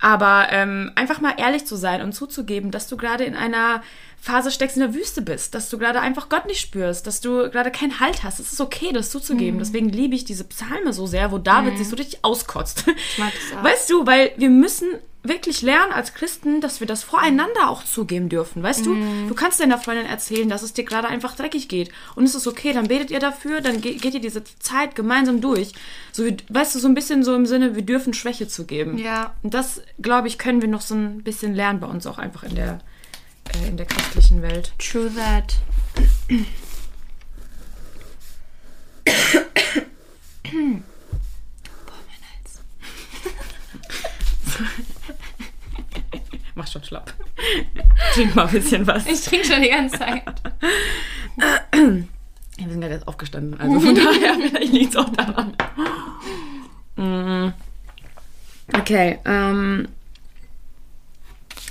Aber 0.00 0.48
ähm, 0.50 0.92
einfach 0.94 1.20
mal 1.20 1.34
ehrlich 1.36 1.66
zu 1.66 1.76
sein 1.76 2.02
und 2.02 2.12
zuzugeben, 2.12 2.70
dass 2.70 2.86
du 2.86 2.96
gerade 2.96 3.24
in 3.24 3.34
einer 3.34 3.82
Phase 4.20 4.50
steckst 4.50 4.76
in 4.76 4.82
der 4.82 4.94
Wüste 4.94 5.22
bist, 5.22 5.54
dass 5.54 5.68
du 5.68 5.78
gerade 5.78 6.00
einfach 6.00 6.28
Gott 6.28 6.46
nicht 6.46 6.60
spürst, 6.60 7.06
dass 7.06 7.20
du 7.20 7.48
gerade 7.50 7.70
keinen 7.70 8.00
Halt 8.00 8.24
hast. 8.24 8.40
Es 8.40 8.52
ist 8.52 8.60
okay, 8.60 8.92
das 8.92 9.10
zuzugeben. 9.10 9.58
Deswegen 9.58 9.88
liebe 9.88 10.14
ich 10.14 10.24
diese 10.24 10.44
Psalme 10.44 10.92
so 10.92 11.06
sehr, 11.06 11.30
wo 11.30 11.38
David 11.38 11.78
sich 11.78 11.88
so 11.88 11.96
richtig 11.96 12.24
auskotzt. 12.24 12.84
Ich 12.88 13.18
mag 13.18 13.32
das 13.32 13.58
auch. 13.58 13.64
Weißt 13.64 13.90
du, 13.90 14.06
weil 14.06 14.32
wir 14.36 14.50
müssen 14.50 14.88
wirklich 15.28 15.62
lernen 15.62 15.92
als 15.92 16.14
Christen, 16.14 16.60
dass 16.60 16.80
wir 16.80 16.86
das 16.86 17.02
voreinander 17.04 17.68
auch 17.68 17.84
zugeben 17.84 18.28
dürfen. 18.28 18.62
Weißt 18.62 18.84
du, 18.86 18.94
du 19.28 19.34
kannst 19.34 19.60
deiner 19.60 19.78
Freundin 19.78 20.06
erzählen, 20.06 20.48
dass 20.48 20.62
es 20.62 20.72
dir 20.72 20.84
gerade 20.84 21.08
einfach 21.08 21.36
dreckig 21.36 21.68
geht. 21.68 21.90
Und 22.14 22.24
es 22.24 22.34
ist 22.34 22.46
okay, 22.46 22.72
dann 22.72 22.88
betet 22.88 23.10
ihr 23.10 23.20
dafür, 23.20 23.60
dann 23.60 23.80
ge 23.80 23.94
geht 23.94 24.14
ihr 24.14 24.20
diese 24.20 24.42
Zeit 24.58 24.94
gemeinsam 24.94 25.40
durch. 25.40 25.72
So, 26.12 26.24
wie- 26.24 26.36
weißt 26.48 26.74
du, 26.74 26.78
so 26.78 26.88
ein 26.88 26.94
bisschen 26.94 27.22
so 27.24 27.34
im 27.34 27.46
Sinne, 27.46 27.74
wir 27.74 27.82
dürfen 27.82 28.14
Schwäche 28.14 28.48
zugeben. 28.48 28.98
Ja. 28.98 29.34
Und 29.42 29.54
das, 29.54 29.82
glaube 30.00 30.28
ich, 30.28 30.38
können 30.38 30.60
wir 30.60 30.68
noch 30.68 30.80
so 30.82 30.94
ein 30.94 31.22
bisschen 31.22 31.54
lernen 31.54 31.80
bei 31.80 31.86
uns 31.86 32.06
auch 32.06 32.18
einfach 32.18 32.42
in 32.42 32.54
der, 32.54 32.80
äh, 33.64 33.68
in 33.68 33.76
der 33.76 33.86
christlichen 33.86 34.42
Welt. 34.42 34.72
True 34.78 35.10
that. 35.14 35.54
Mach 46.56 46.66
schon 46.66 46.82
schlapp. 46.82 47.12
Trink 48.14 48.34
mal 48.34 48.46
ein 48.46 48.52
bisschen 48.52 48.86
was. 48.86 49.06
Ich 49.06 49.22
trinke 49.22 49.46
schon 49.46 49.60
die 49.60 49.68
ganze 49.68 49.98
Zeit. 49.98 50.22
Wir 52.56 52.68
sind 52.70 52.80
gerade 52.80 52.94
jetzt 52.94 53.06
aufgestanden, 53.06 53.60
also 53.60 53.78
von 53.78 53.94
daher 53.94 54.34
vielleicht 54.40 54.72
liegt 54.72 54.94
es 54.94 54.96
auch 54.96 55.10
daran. 55.10 55.54
Mm. 56.96 57.52
Okay, 58.72 59.18
ähm, 59.26 59.88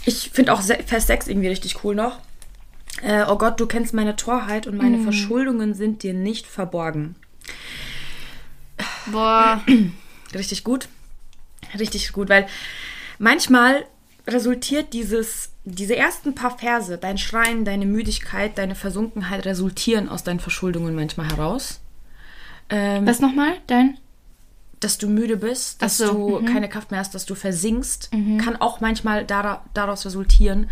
ich 0.06 0.30
finde 0.30 0.54
auch 0.54 0.62
Vers 0.62 1.08
6 1.08 1.30
irgendwie 1.30 1.48
richtig 1.48 1.84
cool 1.84 1.96
noch. 1.96 2.20
Äh, 3.02 3.26
oh 3.28 3.40
Gott, 3.40 3.60
du 3.60 3.66
kennst 3.66 3.96
meine 3.96 4.16
Torheit 4.16 4.68
und 4.68 4.78
meine 4.78 5.00
Verschuldungen 5.00 5.74
sind 5.74 6.04
dir 6.04 6.14
nicht 6.14 6.46
verborgen. 6.46 7.16
Boah. 9.08 9.62
Richtig 10.34 10.64
gut. 10.64 10.88
Richtig 11.78 12.12
gut, 12.14 12.30
weil 12.30 12.48
manchmal 13.20 13.86
resultiert 14.28 14.94
dieses, 14.94 15.52
diese 15.64 15.96
ersten 15.96 16.36
paar 16.36 16.58
Verse, 16.58 16.98
dein 16.98 17.18
Schreien, 17.18 17.66
deine 17.66 17.86
Müdigkeit, 17.86 18.58
deine 18.58 18.76
Versunkenheit 18.76 19.46
resultieren 19.46 20.10
aus 20.10 20.24
deinen 20.24 20.40
Verschuldungen 20.40 20.96
manchmal 20.96 21.28
heraus. 21.30 21.82
Ähm, 22.70 23.06
Was 23.06 23.20
nochmal? 23.20 23.54
Dein? 23.68 23.98
Dass 24.86 24.98
du 24.98 25.10
müde 25.10 25.38
bist, 25.38 25.82
dass 25.82 25.98
so, 25.98 26.06
du 26.14 26.40
mhm. 26.42 26.46
keine 26.46 26.70
Kraft 26.70 26.92
mehr 26.92 27.00
hast, 27.00 27.16
dass 27.16 27.26
du 27.26 27.34
versinkst, 27.36 28.12
kann 28.12 28.56
auch 28.56 28.82
manchmal 28.82 29.26
dara 29.26 29.66
daraus 29.74 30.06
resultieren, 30.06 30.70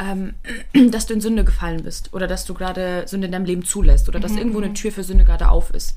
ähm, 0.00 0.34
dass 0.90 1.06
du 1.06 1.14
in 1.14 1.20
Sünde 1.20 1.44
gefallen 1.44 1.82
bist 1.82 2.14
oder 2.14 2.26
dass 2.26 2.44
du 2.44 2.54
gerade 2.54 3.04
Sünde 3.06 3.26
in 3.26 3.32
deinem 3.32 3.44
Leben 3.44 3.64
zulässt 3.64 4.08
oder 4.08 4.20
dass 4.20 4.36
Mhm, 4.36 4.42
irgendwo 4.42 4.60
eine 4.60 4.74
Tür 4.74 4.92
für 4.92 5.02
Sünde 5.02 5.24
gerade 5.24 5.48
auf 5.48 5.70
ist. 5.70 5.94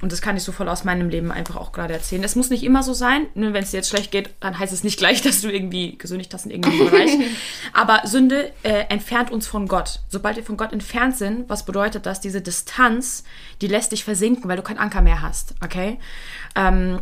Und 0.00 0.12
das 0.12 0.22
kann 0.22 0.36
ich 0.36 0.42
so 0.42 0.52
voll 0.52 0.68
aus 0.68 0.84
meinem 0.84 1.08
Leben 1.08 1.30
einfach 1.30 1.56
auch 1.56 1.72
gerade 1.72 1.92
erzählen. 1.92 2.22
Es 2.24 2.36
muss 2.36 2.50
nicht 2.50 2.62
immer 2.62 2.82
so 2.82 2.94
sein. 2.94 3.26
Ne, 3.34 3.52
Wenn 3.52 3.62
es 3.62 3.70
dir 3.70 3.78
jetzt 3.78 3.90
schlecht 3.90 4.10
geht, 4.10 4.30
dann 4.40 4.58
heißt 4.58 4.72
es 4.72 4.84
nicht 4.84 4.98
gleich, 4.98 5.22
dass 5.22 5.42
du 5.42 5.50
irgendwie 5.50 5.98
gesündigt 5.98 6.32
hast 6.32 6.46
in 6.46 6.52
irgendeinem 6.52 6.90
Bereich. 6.90 7.10
Aber 7.72 8.02
Sünde 8.04 8.52
äh, 8.62 8.84
entfernt 8.88 9.30
uns 9.30 9.46
von 9.46 9.68
Gott. 9.68 10.00
Sobald 10.08 10.36
wir 10.36 10.44
von 10.44 10.56
Gott 10.56 10.72
entfernt 10.72 11.16
sind, 11.16 11.48
was 11.48 11.64
bedeutet 11.64 12.06
das? 12.06 12.20
Diese 12.20 12.40
Distanz, 12.40 13.24
die 13.60 13.66
lässt 13.66 13.92
dich 13.92 14.04
versinken, 14.04 14.48
weil 14.48 14.56
du 14.56 14.62
keinen 14.62 14.78
Anker 14.78 15.02
mehr 15.02 15.22
hast. 15.22 15.54
Okay? 15.62 15.98
Ähm, 16.54 17.00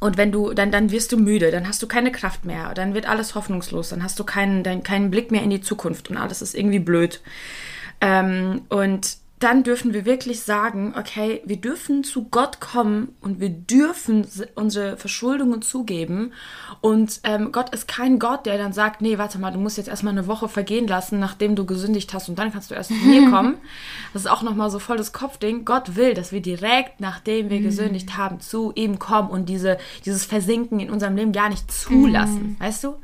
und 0.00 0.16
wenn 0.18 0.32
du, 0.32 0.52
dann, 0.52 0.70
dann 0.70 0.90
wirst 0.90 1.12
du 1.12 1.16
müde, 1.16 1.50
dann 1.50 1.66
hast 1.66 1.82
du 1.82 1.86
keine 1.88 2.12
Kraft 2.12 2.44
mehr, 2.44 2.74
dann 2.74 2.94
wird 2.94 3.08
alles 3.08 3.34
hoffnungslos, 3.34 3.88
dann 3.88 4.02
hast 4.02 4.18
du 4.18 4.24
keinen, 4.24 4.62
dein, 4.62 4.82
keinen 4.82 5.10
Blick 5.10 5.30
mehr 5.30 5.42
in 5.42 5.50
die 5.50 5.62
Zukunft 5.62 6.10
und 6.10 6.16
alles 6.16 6.42
ist 6.42 6.54
irgendwie 6.54 6.78
blöd. 6.78 7.22
Ähm, 8.00 8.62
und 8.68 9.16
dann 9.40 9.64
dürfen 9.64 9.92
wir 9.92 10.04
wirklich 10.04 10.42
sagen, 10.42 10.94
okay, 10.96 11.42
wir 11.44 11.56
dürfen 11.56 12.04
zu 12.04 12.24
Gott 12.28 12.60
kommen 12.60 13.14
und 13.20 13.40
wir 13.40 13.50
dürfen 13.50 14.26
unsere 14.54 14.96
Verschuldungen 14.96 15.60
zugeben. 15.60 16.32
Und 16.80 17.20
ähm, 17.24 17.50
Gott 17.50 17.70
ist 17.74 17.88
kein 17.88 18.18
Gott, 18.18 18.46
der 18.46 18.58
dann 18.58 18.72
sagt, 18.72 19.02
nee, 19.02 19.18
warte 19.18 19.38
mal, 19.38 19.50
du 19.50 19.58
musst 19.58 19.76
jetzt 19.76 19.88
erstmal 19.88 20.12
eine 20.12 20.28
Woche 20.28 20.48
vergehen 20.48 20.86
lassen, 20.86 21.18
nachdem 21.18 21.56
du 21.56 21.66
gesündigt 21.66 22.14
hast 22.14 22.28
und 22.28 22.38
dann 22.38 22.52
kannst 22.52 22.70
du 22.70 22.74
erst 22.74 22.90
zu 22.90 22.94
mir 23.06 23.28
kommen. 23.30 23.56
Das 24.12 24.22
ist 24.22 24.30
auch 24.30 24.42
nochmal 24.42 24.70
so 24.70 24.78
voll 24.78 24.96
das 24.96 25.12
Kopfding. 25.12 25.64
Gott 25.64 25.96
will, 25.96 26.14
dass 26.14 26.30
wir 26.30 26.40
direkt, 26.40 27.00
nachdem 27.00 27.50
wir 27.50 27.60
gesündigt 27.60 28.16
haben, 28.16 28.40
zu 28.40 28.72
ihm 28.76 28.98
kommen 29.00 29.30
und 29.30 29.48
diese, 29.48 29.78
dieses 30.06 30.24
Versinken 30.24 30.78
in 30.78 30.90
unserem 30.90 31.16
Leben 31.16 31.32
gar 31.32 31.48
nicht 31.48 31.70
zulassen. 31.70 32.56
Weißt 32.60 32.84
du? 32.84 32.94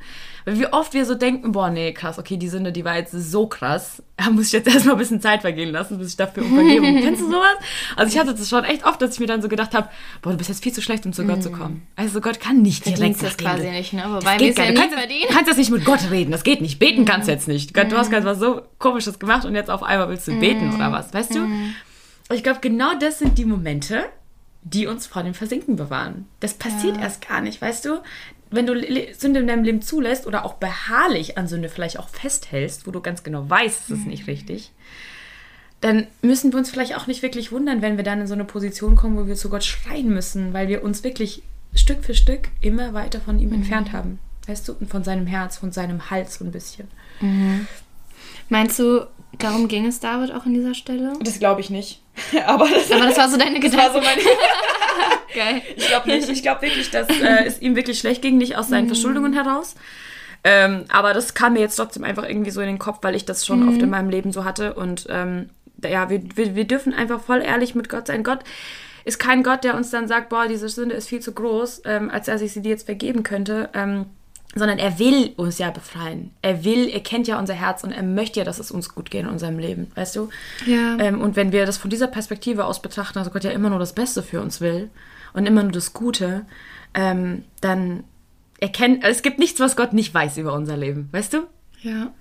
Weil 0.44 0.58
wie 0.58 0.66
oft 0.66 0.94
wir 0.94 1.04
so 1.04 1.14
denken, 1.14 1.52
boah, 1.52 1.70
nee, 1.70 1.92
krass, 1.92 2.18
okay, 2.18 2.36
die 2.36 2.48
Sünde, 2.48 2.72
die 2.72 2.84
war 2.84 2.96
jetzt 2.96 3.12
so 3.12 3.46
krass. 3.46 4.02
Da 4.16 4.30
muss 4.30 4.46
ich 4.46 4.52
jetzt 4.52 4.68
erstmal 4.68 4.94
ein 4.96 4.98
bisschen 4.98 5.20
Zeit 5.20 5.40
vergehen 5.40 5.70
lassen, 5.70 5.98
bis 5.98 6.08
ich 6.08 6.16
dafür 6.16 6.44
um 6.44 6.54
Vergebung. 6.54 6.96
Kennst 7.02 7.22
du 7.22 7.26
sowas? 7.26 7.56
Also 7.96 8.12
ich 8.12 8.18
hatte 8.18 8.34
das 8.34 8.48
schon 8.48 8.64
echt 8.64 8.84
oft, 8.86 9.00
dass 9.02 9.14
ich 9.14 9.20
mir 9.20 9.26
dann 9.26 9.42
so 9.42 9.48
gedacht 9.48 9.74
habe, 9.74 9.88
boah, 10.22 10.30
du 10.30 10.36
bist 10.36 10.48
jetzt 10.50 10.62
viel 10.62 10.72
zu 10.72 10.82
schlecht, 10.82 11.04
um 11.06 11.12
zu 11.12 11.24
Gott 11.26 11.42
zu 11.42 11.50
kommen. 11.50 11.86
Also 11.96 12.20
Gott 12.20 12.38
kann 12.40 12.62
nicht 12.62 12.84
direkt 12.86 13.22
das 13.22 13.36
quasi 13.36 13.64
du- 13.64 13.70
nicht, 13.70 13.92
ne? 13.92 14.02
Das 14.02 14.12
Wobei 14.12 14.38
wir 14.38 14.46
geht 14.48 14.56
gar 14.56 14.64
ja 14.66 14.70
nicht. 14.72 14.82
Du 14.82 14.88
kannst, 14.88 14.98
verdienen. 14.98 15.26
kannst 15.30 15.46
jetzt 15.48 15.56
nicht 15.58 15.70
mit 15.70 15.84
Gott 15.84 16.10
reden. 16.10 16.30
Das 16.30 16.44
geht 16.44 16.60
nicht. 16.60 16.78
Beten 16.78 17.04
kannst 17.04 17.28
du 17.28 17.32
jetzt 17.32 17.48
nicht. 17.48 17.72
Gott, 17.74 17.90
Du 17.90 17.96
hast 17.96 18.10
gerade 18.10 18.24
was 18.26 18.38
so 18.38 18.62
Komisches 18.78 19.18
gemacht 19.18 19.44
und 19.44 19.54
jetzt 19.54 19.70
auf 19.70 19.82
einmal 19.82 20.08
willst 20.08 20.28
du 20.28 20.38
beten 20.38 20.74
oder 20.74 20.92
was. 20.92 21.12
Weißt 21.14 21.34
du? 21.34 21.46
Ich 22.32 22.42
glaube, 22.42 22.60
genau 22.60 22.92
das 22.98 23.18
sind 23.18 23.38
die 23.38 23.44
Momente, 23.44 24.04
die 24.62 24.86
uns 24.86 25.06
vor 25.06 25.22
dem 25.22 25.34
Versinken 25.34 25.76
bewahren. 25.76 26.26
Das 26.40 26.54
passiert 26.54 26.98
erst 26.98 27.26
gar 27.26 27.40
nicht, 27.40 27.60
weißt 27.62 27.84
du? 27.86 28.00
Wenn 28.50 28.66
du 28.66 28.74
Sünde 29.16 29.40
in 29.40 29.46
deinem 29.46 29.62
Leben 29.64 29.80
zulässt 29.82 30.26
oder 30.26 30.44
auch 30.44 30.54
beharrlich 30.54 31.38
an 31.38 31.46
Sünde 31.46 31.68
vielleicht 31.68 31.98
auch 31.98 32.08
festhältst, 32.08 32.86
wo 32.86 32.90
du 32.90 33.00
ganz 33.00 33.22
genau 33.22 33.48
weißt, 33.48 33.84
es 33.84 33.90
ist 33.90 34.06
nicht 34.06 34.26
richtig, 34.26 34.72
dann 35.80 36.06
müssen 36.20 36.52
wir 36.52 36.58
uns 36.58 36.70
vielleicht 36.70 36.96
auch 36.96 37.06
nicht 37.06 37.22
wirklich 37.22 37.52
wundern, 37.52 37.80
wenn 37.80 37.96
wir 37.96 38.04
dann 38.04 38.20
in 38.20 38.26
so 38.26 38.34
eine 38.34 38.44
Position 38.44 38.96
kommen, 38.96 39.16
wo 39.16 39.26
wir 39.26 39.36
zu 39.36 39.48
Gott 39.48 39.64
schreien 39.64 40.08
müssen, 40.08 40.52
weil 40.52 40.68
wir 40.68 40.82
uns 40.82 41.04
wirklich 41.04 41.42
Stück 41.74 42.04
für 42.04 42.14
Stück 42.14 42.48
immer 42.60 42.92
weiter 42.92 43.20
von 43.20 43.38
ihm 43.38 43.52
entfernt 43.52 43.92
haben. 43.92 44.18
Weißt 44.46 44.68
du? 44.68 44.74
Von 44.86 45.04
seinem 45.04 45.26
Herz, 45.26 45.58
von 45.58 45.70
seinem 45.72 46.10
Hals 46.10 46.34
so 46.34 46.44
ein 46.44 46.50
bisschen. 46.50 46.88
Meinst 48.48 48.78
du, 48.78 49.06
darum 49.38 49.68
ging 49.68 49.86
es 49.86 50.00
David 50.00 50.32
auch 50.32 50.44
an 50.44 50.54
dieser 50.54 50.74
Stelle? 50.74 51.12
Das 51.22 51.38
glaube 51.38 51.60
ich 51.60 51.70
nicht. 51.70 52.02
Aber 52.46 52.68
das, 52.68 52.90
Aber 52.90 53.06
das 53.06 53.16
war 53.16 53.30
so 53.30 53.36
deine 53.38 53.60
das 53.60 53.76
war 53.76 53.92
so 53.92 54.00
Gedanken. 54.00 54.20
Geil. 55.34 55.62
Ich 55.76 55.88
glaube 55.88 56.08
nicht. 56.08 56.28
Ich 56.28 56.42
glaube 56.42 56.62
wirklich, 56.62 56.90
dass 56.90 57.08
äh, 57.08 57.44
es 57.46 57.60
ihm 57.60 57.76
wirklich 57.76 57.98
schlecht 57.98 58.22
ging, 58.22 58.38
nicht 58.38 58.56
aus 58.56 58.68
seinen 58.68 58.86
Verschuldungen 58.86 59.32
heraus. 59.32 59.74
Ähm, 60.42 60.84
aber 60.88 61.12
das 61.12 61.34
kam 61.34 61.52
mir 61.52 61.60
jetzt 61.60 61.76
trotzdem 61.76 62.04
einfach 62.04 62.24
irgendwie 62.24 62.50
so 62.50 62.60
in 62.60 62.66
den 62.66 62.78
Kopf, 62.78 62.98
weil 63.02 63.14
ich 63.14 63.24
das 63.24 63.44
schon 63.44 63.68
oft 63.68 63.80
in 63.82 63.90
meinem 63.90 64.08
Leben 64.08 64.32
so 64.32 64.44
hatte. 64.44 64.74
Und 64.74 65.06
ähm, 65.10 65.50
ja, 65.84 66.08
wir, 66.08 66.22
wir, 66.34 66.54
wir 66.54 66.64
dürfen 66.64 66.94
einfach 66.94 67.20
voll 67.20 67.42
ehrlich 67.42 67.74
mit 67.74 67.88
Gott 67.88 68.06
sein. 68.06 68.24
Gott 68.24 68.40
ist 69.04 69.18
kein 69.18 69.42
Gott, 69.42 69.64
der 69.64 69.76
uns 69.76 69.90
dann 69.90 70.08
sagt, 70.08 70.28
boah, 70.30 70.46
diese 70.48 70.68
Sünde 70.68 70.94
ist 70.94 71.08
viel 71.08 71.20
zu 71.20 71.32
groß, 71.32 71.82
ähm, 71.84 72.10
als 72.10 72.26
dass 72.26 72.40
ich 72.40 72.52
sie 72.52 72.62
dir 72.62 72.70
jetzt 72.70 72.86
vergeben 72.86 73.22
könnte. 73.22 73.70
Ähm, 73.74 74.06
sondern 74.54 74.78
er 74.78 74.98
will 74.98 75.32
uns 75.36 75.58
ja 75.58 75.70
befreien. 75.70 76.32
Er 76.42 76.64
will, 76.64 76.88
er 76.88 77.00
kennt 77.00 77.28
ja 77.28 77.38
unser 77.38 77.54
Herz 77.54 77.84
und 77.84 77.92
er 77.92 78.02
möchte 78.02 78.40
ja, 78.40 78.44
dass 78.44 78.58
es 78.58 78.72
uns 78.72 78.92
gut 78.92 79.10
geht 79.10 79.20
in 79.20 79.28
unserem 79.28 79.60
Leben, 79.60 79.92
weißt 79.94 80.16
du? 80.16 80.28
Ja. 80.66 80.98
Ähm, 80.98 81.20
und 81.20 81.36
wenn 81.36 81.52
wir 81.52 81.66
das 81.66 81.76
von 81.76 81.88
dieser 81.88 82.08
Perspektive 82.08 82.64
aus 82.64 82.82
betrachten, 82.82 83.18
also 83.18 83.30
Gott 83.30 83.44
ja 83.44 83.52
immer 83.52 83.70
nur 83.70 83.78
das 83.78 83.92
Beste 83.92 84.24
für 84.24 84.40
uns 84.40 84.60
will 84.60 84.90
und 85.32 85.46
immer 85.46 85.62
nur 85.62 85.72
das 85.72 85.92
Gute, 85.92 86.46
ähm, 86.94 87.44
dann 87.60 88.04
erkennt, 88.58 89.04
es 89.04 89.22
gibt 89.22 89.38
nichts, 89.38 89.60
was 89.60 89.76
Gott 89.76 89.92
nicht 89.92 90.12
weiß 90.12 90.36
über 90.38 90.52
unser 90.52 90.76
Leben, 90.76 91.08
weißt 91.12 91.32
du? 91.34 91.46
Ja. 91.82 92.12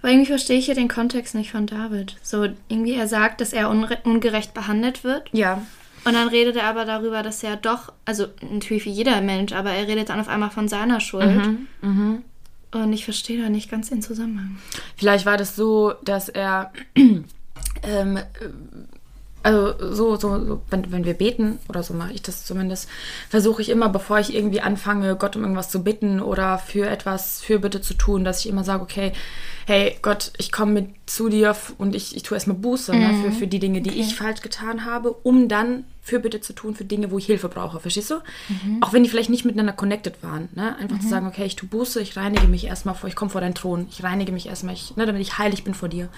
Aber 0.00 0.10
irgendwie 0.10 0.26
verstehe 0.26 0.58
ich 0.58 0.66
hier 0.66 0.74
den 0.74 0.88
Kontext 0.88 1.34
nicht 1.34 1.50
von 1.50 1.66
David. 1.66 2.16
So, 2.22 2.46
irgendwie 2.68 2.94
er 2.94 3.08
sagt, 3.08 3.40
dass 3.40 3.52
er 3.52 3.70
ungerecht 3.70 4.54
behandelt 4.54 5.04
wird. 5.04 5.28
Ja. 5.32 5.62
Und 6.04 6.12
dann 6.14 6.28
redet 6.28 6.56
er 6.56 6.64
aber 6.64 6.84
darüber, 6.84 7.22
dass 7.22 7.42
er 7.42 7.56
doch, 7.56 7.92
also 8.04 8.26
natürlich 8.40 8.84
wie 8.84 8.90
jeder 8.90 9.20
Mensch, 9.20 9.52
aber 9.52 9.72
er 9.72 9.88
redet 9.88 10.08
dann 10.08 10.20
auf 10.20 10.28
einmal 10.28 10.50
von 10.50 10.68
seiner 10.68 11.00
Schuld. 11.00 11.66
Mhm, 11.82 12.22
Und 12.72 12.92
ich 12.92 13.04
verstehe 13.04 13.42
da 13.42 13.48
nicht 13.48 13.70
ganz 13.70 13.88
den 13.88 14.02
Zusammenhang. 14.02 14.58
Vielleicht 14.96 15.26
war 15.26 15.36
das 15.36 15.56
so, 15.56 15.94
dass 16.04 16.28
er, 16.28 16.72
ähm, 16.94 17.24
äh, 18.16 18.22
also 19.46 19.94
so, 19.94 20.16
so, 20.16 20.44
so 20.44 20.62
wenn, 20.70 20.90
wenn 20.90 21.04
wir 21.04 21.14
beten, 21.14 21.60
oder 21.68 21.84
so 21.84 21.94
mache 21.94 22.12
ich 22.12 22.20
das 22.20 22.44
zumindest, 22.44 22.88
versuche 23.28 23.62
ich 23.62 23.68
immer, 23.68 23.88
bevor 23.88 24.18
ich 24.18 24.34
irgendwie 24.34 24.60
anfange, 24.60 25.14
Gott 25.14 25.36
um 25.36 25.42
irgendwas 25.42 25.70
zu 25.70 25.84
bitten 25.84 26.20
oder 26.20 26.58
für 26.58 26.88
etwas 26.88 27.40
Fürbitte 27.42 27.80
zu 27.80 27.94
tun, 27.94 28.24
dass 28.24 28.40
ich 28.40 28.48
immer 28.48 28.64
sage, 28.64 28.82
okay, 28.82 29.12
hey 29.66 29.96
Gott, 30.02 30.32
ich 30.38 30.50
komme 30.50 30.72
mit 30.72 30.90
zu 31.06 31.28
dir 31.28 31.54
und 31.78 31.94
ich, 31.94 32.16
ich 32.16 32.24
tue 32.24 32.34
erstmal 32.34 32.56
Buße 32.56 32.92
ne, 32.92 33.22
für, 33.22 33.30
für 33.30 33.46
die 33.46 33.60
Dinge, 33.60 33.82
die 33.82 34.00
ich 34.00 34.16
falsch 34.16 34.40
getan 34.40 34.84
habe, 34.84 35.12
um 35.12 35.46
dann 35.48 35.84
Fürbitte 36.02 36.40
zu 36.40 36.52
tun 36.52 36.74
für 36.74 36.84
Dinge, 36.84 37.12
wo 37.12 37.18
ich 37.18 37.26
Hilfe 37.26 37.48
brauche. 37.48 37.78
Verstehst 37.78 38.10
du? 38.10 38.16
Auch 38.80 38.92
wenn 38.92 39.04
die 39.04 39.08
vielleicht 39.08 39.30
nicht 39.30 39.44
miteinander 39.44 39.72
connected 39.72 40.24
waren. 40.24 40.48
Ne? 40.56 40.74
Einfach 40.76 40.98
zu 40.98 41.08
sagen, 41.08 41.28
okay, 41.28 41.44
ich 41.44 41.54
tue 41.54 41.68
Buße, 41.68 42.00
ich 42.00 42.16
reinige 42.16 42.48
mich 42.48 42.66
erstmal 42.66 42.96
vor, 42.96 43.08
ich 43.08 43.14
komme 43.14 43.30
vor 43.30 43.40
deinen 43.40 43.54
Thron, 43.54 43.86
ich 43.90 44.02
reinige 44.02 44.32
mich 44.32 44.48
erstmal, 44.48 44.74
ich, 44.74 44.96
ne, 44.96 45.06
damit 45.06 45.22
ich 45.22 45.38
heilig 45.38 45.62
bin 45.62 45.74
vor 45.74 45.88
dir. 45.88 46.08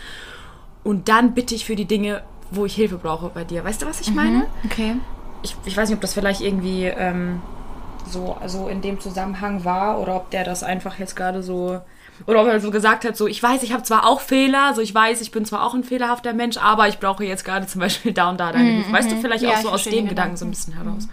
Und 0.83 1.09
dann 1.09 1.35
bitte 1.35 1.55
ich 1.55 1.67
für 1.67 1.77
die 1.77 1.85
Dinge, 1.85 2.23
wo 2.51 2.65
ich 2.65 2.75
Hilfe 2.75 2.99
brauche 2.99 3.29
bei 3.29 3.45
dir. 3.45 3.65
Weißt 3.65 3.83
du, 3.83 3.87
was 3.87 4.01
ich 4.01 4.13
meine? 4.15 4.47
Okay. 4.65 4.97
Ich, 5.43 5.57
ich 5.65 5.77
weiß 5.77 5.89
nicht, 5.89 5.97
ob 5.97 6.01
das 6.01 6.15
vielleicht 6.15 6.41
irgendwie 6.41 6.85
ähm, 6.85 7.41
so 8.11 8.37
also 8.41 8.69
in 8.69 8.81
dem 8.81 9.01
Zusammenhang 9.01 9.65
war 9.65 10.01
oder 10.01 10.17
ob 10.17 10.31
der 10.31 10.45
das 10.45 10.63
einfach 10.63 10.99
jetzt 10.99 11.15
gerade 11.15 11.43
so 11.43 11.81
oder 12.27 12.43
ob 12.43 12.49
er 12.49 12.61
so 12.61 12.71
gesagt 12.71 13.05
hat, 13.05 13.17
so 13.17 13.27
ich 13.29 13.41
weiß, 13.43 13.63
ich 13.63 13.73
habe 13.73 13.85
zwar 13.85 14.07
auch 14.07 14.21
Fehler, 14.21 14.75
so 14.75 14.81
ich 14.81 14.93
weiß, 14.95 15.21
ich 15.21 15.31
bin 15.31 15.45
zwar 15.45 15.65
auch 15.65 15.75
ein 15.75 15.85
fehlerhafter 15.85 16.33
Mensch, 16.33 16.57
aber 16.57 16.89
ich 16.89 16.99
brauche 16.99 17.25
jetzt 17.25 17.45
gerade 17.45 17.67
zum 17.67 17.81
Beispiel 17.81 18.13
da 18.13 18.31
und 18.31 18.41
da 18.41 18.51
deine 18.53 18.69
Hilfe. 18.69 18.93
Weißt 18.93 19.11
du, 19.13 19.17
vielleicht 19.17 19.45
Ja, 19.45 19.51
auch 19.51 19.59
so 19.59 19.71
aus 19.71 19.85
dem 19.85 20.09
Gedanken 20.09 20.37
so 20.37 20.45
ein 20.45 20.51
bisschen 20.51 20.75
heraus. 20.75 21.09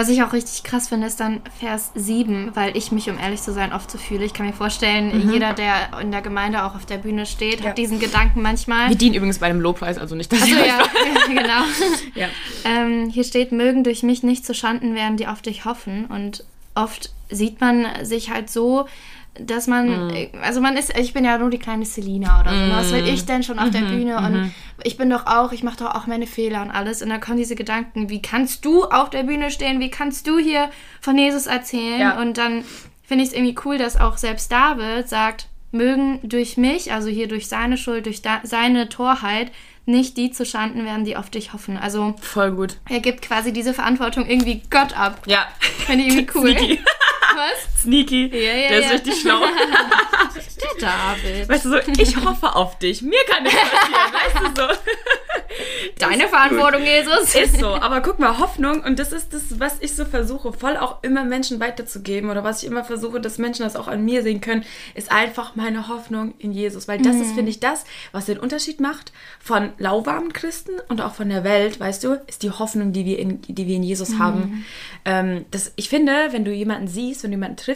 Was 0.00 0.08
ich 0.08 0.22
auch 0.22 0.32
richtig 0.32 0.62
krass 0.62 0.88
finde, 0.88 1.08
ist 1.08 1.20
dann 1.20 1.42
Vers 1.58 1.90
7, 1.94 2.52
weil 2.54 2.74
ich 2.74 2.90
mich, 2.90 3.10
um 3.10 3.18
ehrlich 3.18 3.42
zu 3.42 3.52
sein, 3.52 3.74
oft 3.74 3.90
so 3.90 3.98
fühle. 3.98 4.24
Ich 4.24 4.32
kann 4.32 4.46
mir 4.46 4.54
vorstellen, 4.54 5.30
jeder, 5.30 5.52
der 5.52 6.00
in 6.00 6.10
der 6.10 6.22
Gemeinde 6.22 6.64
auch 6.64 6.74
auf 6.74 6.86
der 6.86 6.96
Bühne 6.96 7.26
steht, 7.26 7.58
Mhm. 7.58 7.64
Ja. 7.64 7.70
hat 7.70 7.76
diesen 7.78 7.98
Gedanken 8.00 8.40
manchmal. 8.40 8.88
Wir 8.88 8.96
dienen 8.96 9.14
übrigens 9.14 9.40
bei 9.40 9.46
einem 9.46 9.60
Lobpreis, 9.60 9.98
also 9.98 10.14
nicht, 10.14 10.32
dass 10.32 10.40
Also 10.40 10.54
ja, 10.56 10.80
euch- 10.80 11.26
genau. 11.26 11.64
ja. 12.14 12.28
Ähm, 12.64 13.10
hier 13.10 13.24
steht, 13.24 13.52
mögen 13.52 13.84
durch 13.84 14.02
mich 14.02 14.22
nicht 14.22 14.46
zu 14.46 14.54
Schanden 14.54 14.94
werden, 14.94 15.18
die 15.18 15.26
auf 15.26 15.42
dich 15.42 15.66
hoffen. 15.66 16.06
Und 16.06 16.44
oft 16.74 17.10
sieht 17.28 17.60
man 17.60 17.86
sich 18.02 18.30
halt 18.30 18.48
so, 18.48 18.86
dass 19.38 19.66
man, 19.66 20.08
Mhm. 20.08 20.28
also 20.42 20.60
man 20.60 20.76
ist, 20.76 20.96
ich 20.98 21.12
bin 21.12 21.24
ja 21.24 21.38
nur 21.38 21.50
die 21.50 21.58
kleine 21.58 21.84
Selina 21.84 22.40
oder 22.40 22.50
so. 22.50 22.56
ne? 22.56 22.72
Was 22.74 22.92
will 22.92 23.06
ich 23.08 23.24
denn 23.26 23.42
schon 23.42 23.58
auf 23.58 23.66
Mhm. 23.66 23.72
der 23.72 23.80
Bühne? 23.80 24.16
Und 24.18 24.52
ich 24.82 24.96
bin 24.96 25.08
doch 25.10 25.26
auch, 25.26 25.52
ich 25.52 25.62
mache 25.62 25.78
doch 25.78 25.94
auch 25.94 26.06
meine 26.06 26.26
Fehler 26.26 26.62
und 26.62 26.70
alles. 26.70 27.00
Und 27.02 27.10
dann 27.10 27.20
kommen 27.20 27.36
diese 27.38 27.54
Gedanken, 27.54 28.08
wie 28.10 28.20
kannst 28.22 28.64
du 28.64 28.84
auf 28.84 29.10
der 29.10 29.22
Bühne 29.22 29.50
stehen? 29.50 29.80
Wie 29.80 29.90
kannst 29.90 30.26
du 30.26 30.38
hier 30.38 30.70
von 31.00 31.16
Jesus 31.16 31.46
erzählen? 31.46 32.00
Ja. 32.00 32.20
Und 32.20 32.38
dann 32.38 32.64
finde 33.04 33.24
ich 33.24 33.30
es 33.30 33.34
irgendwie 33.36 33.56
cool, 33.64 33.78
dass 33.78 33.98
auch 34.00 34.16
selbst 34.18 34.50
David 34.52 35.08
sagt, 35.08 35.46
mögen 35.72 36.18
durch 36.24 36.56
mich, 36.56 36.92
also 36.92 37.08
hier 37.08 37.28
durch 37.28 37.46
seine 37.48 37.76
Schuld, 37.76 38.06
durch 38.06 38.22
seine 38.42 38.88
Torheit, 38.88 39.52
nicht 39.86 40.16
die 40.16 40.30
zu 40.32 40.44
Schanden 40.44 40.84
werden, 40.84 41.04
die 41.04 41.16
auf 41.16 41.30
dich 41.30 41.52
hoffen. 41.52 41.76
Also 41.76 42.14
Voll 42.20 42.52
gut. 42.52 42.76
er 42.88 43.00
gibt 43.00 43.22
quasi 43.22 43.52
diese 43.52 43.72
Verantwortung 43.74 44.26
irgendwie 44.26 44.62
Gott 44.70 44.96
ab. 44.98 45.22
Ja. 45.26 45.46
Finde 45.86 46.04
ich 46.04 46.14
irgendwie 46.16 46.30
cool. 46.38 46.78
Was? 47.34 47.79
Sneaky. 47.82 48.30
Ja, 48.32 48.38
ja, 48.38 48.68
Der 48.68 48.78
ist 48.78 48.84
ja. 48.86 48.90
richtig 48.92 49.20
schlau. 49.20 49.40
Der 50.80 50.88
David. 50.88 51.48
Weißt 51.48 51.64
du, 51.64 51.70
so, 51.70 51.78
ich 51.98 52.16
hoffe 52.16 52.54
auf 52.54 52.78
dich. 52.78 53.02
Mir 53.02 53.18
kann 53.26 53.44
das 53.44 53.54
passieren, 53.54 54.12
weißt 54.12 54.58
du 54.58 54.62
so. 54.62 54.68
Deine 55.98 56.28
Verantwortung, 56.28 56.82
Jesus. 56.82 57.34
Ist 57.34 57.58
so, 57.58 57.68
aber 57.80 58.00
guck 58.00 58.18
mal, 58.18 58.38
Hoffnung, 58.38 58.82
und 58.82 58.98
das 58.98 59.12
ist 59.12 59.34
das, 59.34 59.58
was 59.58 59.78
ich 59.80 59.94
so 59.94 60.04
versuche, 60.04 60.52
voll 60.52 60.76
auch 60.76 61.02
immer 61.02 61.24
Menschen 61.24 61.60
weiterzugeben 61.60 62.30
oder 62.30 62.44
was 62.44 62.62
ich 62.62 62.68
immer 62.68 62.84
versuche, 62.84 63.20
dass 63.20 63.38
Menschen 63.38 63.64
das 63.64 63.76
auch 63.76 63.88
an 63.88 64.04
mir 64.04 64.22
sehen 64.22 64.40
können, 64.40 64.64
ist 64.94 65.10
einfach 65.12 65.56
meine 65.56 65.88
Hoffnung 65.88 66.34
in 66.38 66.52
Jesus. 66.52 66.88
Weil 66.88 66.98
das 66.98 67.16
ist, 67.16 67.34
finde 67.34 67.50
ich, 67.50 67.60
das, 67.60 67.84
was 68.12 68.26
den 68.26 68.38
Unterschied 68.38 68.80
macht 68.80 69.12
von 69.40 69.72
lauwarmen 69.78 70.32
Christen 70.32 70.72
und 70.88 71.00
auch 71.00 71.14
von 71.14 71.28
der 71.28 71.44
Welt, 71.44 71.80
weißt 71.80 72.04
du, 72.04 72.20
ist 72.26 72.42
die 72.42 72.50
Hoffnung, 72.50 72.92
die 72.92 73.04
wir 73.04 73.18
in, 73.18 73.42
die 73.42 73.66
wir 73.66 73.76
in 73.76 73.82
Jesus 73.82 74.18
haben. 74.18 74.64
Ähm, 75.04 75.44
das, 75.50 75.72
ich 75.76 75.88
finde, 75.88 76.12
wenn 76.30 76.44
du 76.44 76.52
jemanden 76.52 76.88
siehst, 76.88 77.22
wenn 77.22 77.30
du 77.30 77.36
jemanden 77.36 77.56
triffst, 77.56 77.69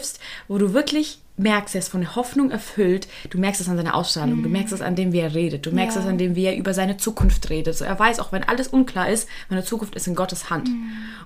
wo 0.48 0.58
du 0.58 0.72
wirklich 0.72 1.18
merkst, 1.36 1.74
er 1.74 1.80
ist 1.80 1.88
von 1.88 2.14
Hoffnung 2.14 2.50
erfüllt. 2.52 3.08
Du 3.30 3.38
merkst 3.38 3.60
es 3.60 3.68
an 3.68 3.76
seiner 3.76 3.94
Ausstrahlung, 3.96 4.42
du 4.44 4.48
merkst 4.48 4.72
es 4.72 4.80
an 4.80 4.94
dem, 4.94 5.12
wie 5.12 5.18
er 5.18 5.34
redet, 5.34 5.66
du 5.66 5.72
merkst 5.72 5.96
Ja. 5.96 6.02
es 6.02 6.08
an 6.08 6.16
dem, 6.16 6.36
wie 6.36 6.44
er 6.44 6.56
über 6.56 6.72
seine 6.74 6.96
Zukunft 6.96 7.50
redet. 7.50 7.76
So, 7.76 7.84
er 7.84 7.98
weiß, 7.98 8.20
auch 8.20 8.30
wenn 8.30 8.44
alles 8.44 8.68
unklar 8.68 9.08
ist, 9.08 9.28
meine 9.48 9.64
Zukunft 9.64 9.96
ist 9.96 10.06
in 10.06 10.14
Gottes 10.14 10.48
Hand. 10.50 10.68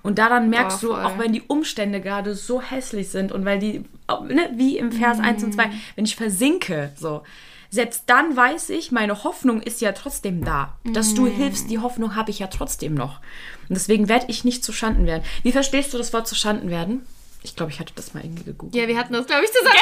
Und 0.03 0.19
daran 0.19 0.49
merkst 0.49 0.81
Boah, 0.81 0.87
du, 0.87 0.95
auch 0.95 1.19
wenn 1.19 1.35
die 1.35 1.43
Umstände 1.43 2.01
gerade 2.01 2.35
so 2.35 2.63
hässlich 2.63 3.11
sind 3.11 3.33
und 3.33 3.45
weil 3.45 3.59
die, 3.59 3.85
ne, 4.29 4.49
wie 4.55 4.79
im 4.79 4.93
Vers 4.93 5.19
1 5.21 5.45
und 5.45 5.53
2, 5.53 5.71
wenn 5.97 6.05
ich 6.07 6.17
versinke, 6.17 6.91
so. 6.97 7.23
Selbst 7.71 8.05
dann 8.07 8.35
weiß 8.35 8.71
ich, 8.71 8.93
meine 8.93 9.25
Hoffnung 9.25 9.61
ist 9.61 9.83
ja 9.83 9.93
trotzdem 9.93 10.43
da. 10.43 10.79
Dass 10.95 11.13
du 11.13 11.27
hilfst, 11.27 11.69
die 11.69 11.81
Hoffnung 11.81 12.17
habe 12.17 12.31
ich 12.31 12.39
ja 12.39 12.47
trotzdem 12.47 12.95
noch. 12.95 13.21
Und 13.69 13.75
deswegen 13.75 14.09
werde 14.09 14.25
ich 14.29 14.43
nicht 14.43 14.65
zu 14.65 14.73
Schanden 14.73 15.05
werden. 15.05 15.23
Wie 15.43 15.53
verstehst 15.53 15.93
du 15.93 15.99
das 15.99 16.15
Wort 16.15 16.27
zu 16.27 16.35
Schanden 16.35 16.71
werden? 16.71 17.03
Ich 17.43 17.57
glaube, 17.57 17.73
ich 17.73 17.81
hatte 17.81 17.93
das 17.95 18.15
mal 18.15 18.25
irgendwie 18.25 18.45
gegoogelt. 18.45 18.75
Ja, 18.81 18.89
wir 18.89 18.99
hatten 18.99 19.13
das, 19.13 19.27
glaube 19.27 19.45
ich, 19.45 19.53
zusammen. 19.53 19.77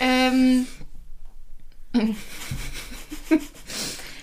ähm, 0.00 0.66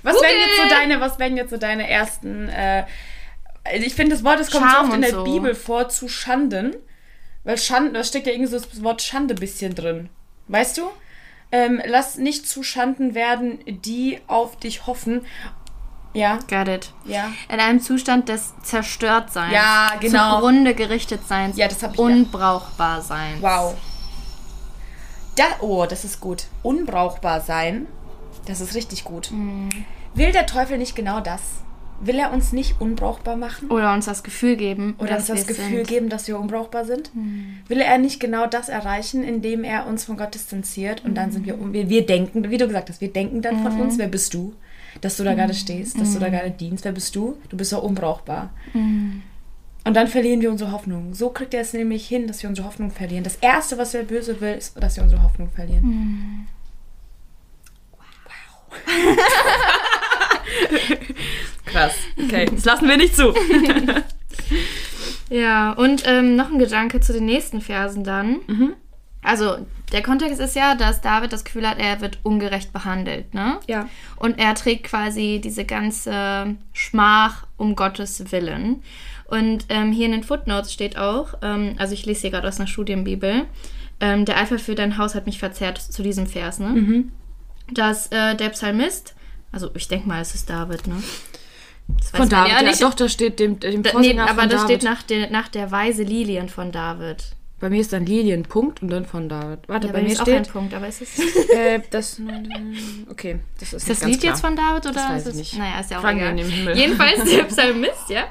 Was 0.03 0.15
Google! 0.15 0.29
wären 0.29 0.39
jetzt 0.39 0.57
so 0.57 0.69
deine, 0.69 0.99
was 0.99 1.19
wären 1.19 1.37
jetzt 1.37 1.49
so 1.51 1.57
deine 1.57 1.89
ersten, 1.89 2.49
äh, 2.49 2.85
also 3.63 3.85
ich 3.85 3.93
finde 3.93 4.15
das 4.15 4.23
Wort, 4.23 4.39
das 4.39 4.49
kommt 4.51 4.69
so 4.71 4.77
oft 4.77 4.93
in 4.93 5.01
der 5.01 5.11
so. 5.11 5.23
Bibel 5.23 5.53
vor, 5.55 5.89
zu 5.89 6.07
Schanden. 6.07 6.75
Weil 7.43 7.57
Schanden, 7.57 7.93
da 7.93 8.03
steckt 8.03 8.27
ja 8.27 8.33
irgendwie 8.33 8.51
so 8.51 8.59
das 8.59 8.83
Wort 8.83 9.01
Schande 9.01 9.35
bisschen 9.35 9.73
drin. 9.73 10.09
Weißt 10.47 10.77
du? 10.77 10.83
Ähm, 11.51 11.81
lass 11.85 12.17
nicht 12.17 12.47
zu 12.47 12.63
Schanden 12.63 13.13
werden, 13.13 13.59
die 13.65 14.19
auf 14.27 14.57
dich 14.57 14.85
hoffen. 14.87 15.25
Ja, 16.13 16.39
got 16.49 16.67
it. 16.67 16.91
ja. 17.05 17.31
In 17.47 17.59
einem 17.59 17.79
Zustand 17.81 18.27
des 18.27 18.53
Zerstörtseins. 18.63 19.53
Ja, 19.53 19.91
genau. 19.99 20.35
Zugrunde 20.35 20.75
gerichtet 20.75 21.25
Seins. 21.27 21.57
Ja, 21.57 21.67
das 21.67 21.81
hab 21.83 21.93
ich 21.93 21.99
ja. 21.99 22.05
Unbrauchbar 22.05 23.01
sein. 23.01 23.37
Wow. 23.39 23.75
Da, 25.37 25.43
oh, 25.61 25.85
das 25.89 26.03
ist 26.03 26.19
gut. 26.19 26.45
Unbrauchbar 26.63 27.39
sein, 27.41 27.87
das 28.45 28.59
ist 28.59 28.75
richtig 28.75 29.05
gut. 29.05 29.31
Mhm. 29.31 29.69
Will 30.13 30.31
der 30.33 30.45
Teufel 30.45 30.77
nicht 30.77 30.95
genau 30.95 31.21
das? 31.21 31.41
Will 32.01 32.17
er 32.17 32.33
uns 32.33 32.51
nicht 32.51 32.81
unbrauchbar 32.81 33.35
machen? 33.37 33.69
Oder 33.69 33.93
uns 33.93 34.05
das 34.05 34.23
Gefühl 34.23 34.55
geben, 34.55 34.95
Oder 34.97 35.17
uns 35.17 35.27
das 35.27 35.45
Gefühl 35.45 35.77
sind. 35.77 35.87
geben, 35.87 36.09
dass 36.09 36.27
wir 36.27 36.37
unbrauchbar 36.39 36.83
sind? 36.83 37.11
Will 37.67 37.79
er 37.79 37.97
nicht 37.99 38.19
genau 38.19 38.47
das 38.47 38.69
erreichen, 38.69 39.23
indem 39.23 39.63
er 39.63 39.85
uns 39.85 40.05
von 40.05 40.17
Gott 40.17 40.33
distanziert 40.33 41.05
und 41.05 41.13
dann 41.13 41.31
sind 41.31 41.45
wir, 41.45 41.55
wir, 41.71 41.89
wir 41.89 42.05
denken, 42.05 42.49
wie 42.49 42.57
du 42.57 42.65
gesagt 42.65 42.89
hast, 42.89 43.01
wir 43.01 43.13
denken 43.13 43.43
dann 43.43 43.61
von 43.61 43.79
uns, 43.79 43.99
wer 43.99 44.07
bist 44.07 44.33
du? 44.33 44.53
Dass 44.99 45.17
du 45.17 45.23
da 45.23 45.33
gerade 45.33 45.53
stehst, 45.53 45.99
dass 45.99 46.13
du 46.13 46.19
da 46.19 46.29
gerade 46.29 46.51
dienst, 46.51 46.83
wer 46.83 46.91
bist 46.91 47.15
du? 47.15 47.37
Du 47.49 47.57
bist 47.57 47.71
ja 47.71 47.77
unbrauchbar. 47.77 48.51
Und 48.73 49.93
dann 49.93 50.07
verlieren 50.07 50.41
wir 50.41 50.51
unsere 50.51 50.71
Hoffnung. 50.71 51.13
So 51.13 51.29
kriegt 51.29 51.53
er 51.53 51.61
es 51.61 51.73
nämlich 51.73 52.07
hin, 52.07 52.27
dass 52.27 52.43
wir 52.43 52.49
unsere 52.49 52.67
Hoffnung 52.67 52.91
verlieren. 52.91 53.23
Das 53.23 53.37
Erste, 53.37 53.77
was 53.77 53.91
der 53.91 54.03
Böse 54.03 54.41
will, 54.41 54.55
ist, 54.55 54.81
dass 54.81 54.97
wir 54.97 55.03
unsere 55.03 55.23
Hoffnung 55.23 55.49
verlieren. 55.49 56.47
Wow. 57.95 58.77
Krass. 61.65 61.93
Okay, 62.21 62.49
das 62.53 62.65
lassen 62.65 62.89
wir 62.89 62.97
nicht 62.97 63.15
zu. 63.15 63.33
Ja, 65.31 65.71
und 65.71 66.03
ähm, 66.05 66.35
noch 66.35 66.51
ein 66.51 66.59
Gedanke 66.59 66.99
zu 66.99 67.13
den 67.13 67.25
nächsten 67.25 67.61
Versen 67.61 68.03
dann. 68.03 68.41
Mhm. 68.47 68.73
Also, 69.21 69.65
der 69.91 70.01
Kontext 70.01 70.39
ist 70.39 70.55
ja, 70.55 70.75
dass 70.75 71.01
David 71.01 71.33
das 71.33 71.43
Gefühl 71.43 71.67
hat, 71.67 71.77
er 71.79 72.01
wird 72.01 72.19
ungerecht 72.23 72.71
behandelt, 72.73 73.33
ne? 73.33 73.59
Ja. 73.67 73.89
Und 74.15 74.39
er 74.39 74.55
trägt 74.55 74.83
quasi 74.85 75.41
diese 75.43 75.65
ganze 75.65 76.55
Schmach 76.73 77.45
um 77.57 77.75
Gottes 77.75 78.31
Willen. 78.31 78.83
Und 79.25 79.65
ähm, 79.69 79.91
hier 79.91 80.05
in 80.07 80.11
den 80.11 80.23
Footnotes 80.23 80.73
steht 80.73 80.97
auch, 80.97 81.35
ähm, 81.41 81.75
also 81.77 81.93
ich 81.93 82.05
lese 82.05 82.21
hier 82.21 82.31
gerade 82.31 82.47
aus 82.47 82.59
einer 82.59 82.67
Studienbibel, 82.67 83.45
ähm, 83.99 84.25
der 84.25 84.37
Eifer 84.37 84.59
für 84.59 84.75
dein 84.75 84.97
Haus 84.97 85.15
hat 85.15 85.25
mich 85.25 85.39
verzerrt 85.39 85.77
zu 85.79 86.03
diesem 86.03 86.27
Vers, 86.27 86.59
ne? 86.59 86.69
Mhm. 86.69 87.11
Dass 87.71 88.07
äh, 88.07 88.35
der 88.35 88.49
Psalmist, 88.49 89.15
also 89.51 89.69
ich 89.75 89.87
denke 89.87 90.07
mal, 90.07 90.21
es 90.21 90.35
ist 90.35 90.49
David, 90.49 90.87
ne? 90.87 91.01
Das 91.87 92.09
Von 92.11 92.29
David, 92.29 92.51
ja, 92.51 92.61
nicht. 92.61 92.81
doch, 92.81 92.93
da 92.93 93.09
steht 93.09 93.39
dem, 93.39 93.59
dem 93.59 93.83
Da, 93.83 93.99
nee, 93.99 94.17
aber 94.17 94.41
von 94.41 94.49
da 94.49 94.55
David. 94.55 94.63
steht 94.63 94.83
nach 94.83 95.03
der, 95.03 95.29
nach 95.29 95.47
der 95.49 95.71
Weise 95.71 96.03
Lilien 96.03 96.49
von 96.49 96.71
David. 96.71 97.35
Bei 97.61 97.69
mir 97.69 97.79
ist 97.79 97.93
dann 97.93 98.07
Lilien, 98.07 98.41
Punkt 98.43 98.81
und 98.81 98.89
dann 98.89 99.05
von 99.05 99.29
David. 99.29 99.59
Warte, 99.69 99.85
Ja, 99.87 99.93
bei 99.93 100.01
mir 100.01 100.11
ist 100.11 100.21
auch 100.21 100.27
ein 100.27 100.43
steht. 100.43 100.51
Punkt, 100.51 100.73
aber 100.73 100.87
ist 100.87 101.01
es. 101.03 101.19
Äh, 101.51 101.81
das. 101.91 102.19
Okay, 103.09 103.39
das 103.59 103.73
ist, 103.73 103.87
Ist 103.87 104.01
das 104.01 104.09
Lied 104.09 104.23
jetzt 104.23 104.41
von 104.41 104.55
David 104.55 104.85
oder 104.85 104.93
Das 104.93 105.09
weiß 105.09 105.21
ist 105.27 105.27
es, 105.27 105.41
ich 105.41 105.53
nicht. 105.53 105.59
Naja, 105.59 105.79
ist 105.79 105.91
ja 105.91 105.99
auch 105.99 106.03
wir 106.03 106.11
egal. 106.11 106.31
in 106.31 106.37
den 106.37 106.49
Himmel. 106.49 106.77
Jedenfalls 106.77 107.23
der 107.29 107.43
Psalmist, 107.49 108.09
ja, 108.09 108.23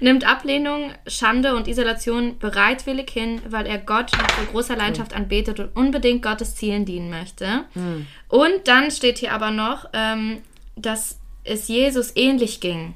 nimmt 0.00 0.26
Ablehnung, 0.26 0.90
Schande 1.06 1.54
und 1.54 1.68
Isolation 1.68 2.38
bereitwillig 2.38 3.10
hin, 3.10 3.40
weil 3.48 3.66
er 3.66 3.78
Gott 3.78 4.10
mit 4.16 4.30
so 4.30 4.50
großer 4.50 4.74
Leidenschaft 4.76 5.14
anbetet 5.14 5.60
und 5.60 5.76
unbedingt 5.76 6.22
Gottes 6.22 6.56
Zielen 6.56 6.84
dienen 6.86 7.10
möchte. 7.10 7.64
Hm. 7.74 8.06
Und 8.28 8.66
dann 8.66 8.90
steht 8.90 9.18
hier 9.18 9.32
aber 9.32 9.52
noch, 9.52 9.86
ähm, 9.92 10.38
dass 10.76 11.18
es 11.44 11.68
Jesus 11.68 12.12
ähnlich 12.16 12.60
ging. 12.60 12.94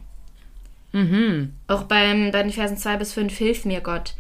Mhm. 0.93 1.53
Auch 1.67 1.85
beim, 1.85 2.31
bei 2.31 2.43
den 2.43 2.53
Versen 2.53 2.77
2 2.77 2.97
bis 2.97 3.13
5, 3.13 3.37
hilf 3.37 3.65
mir 3.65 3.81
Gott. 3.81 4.15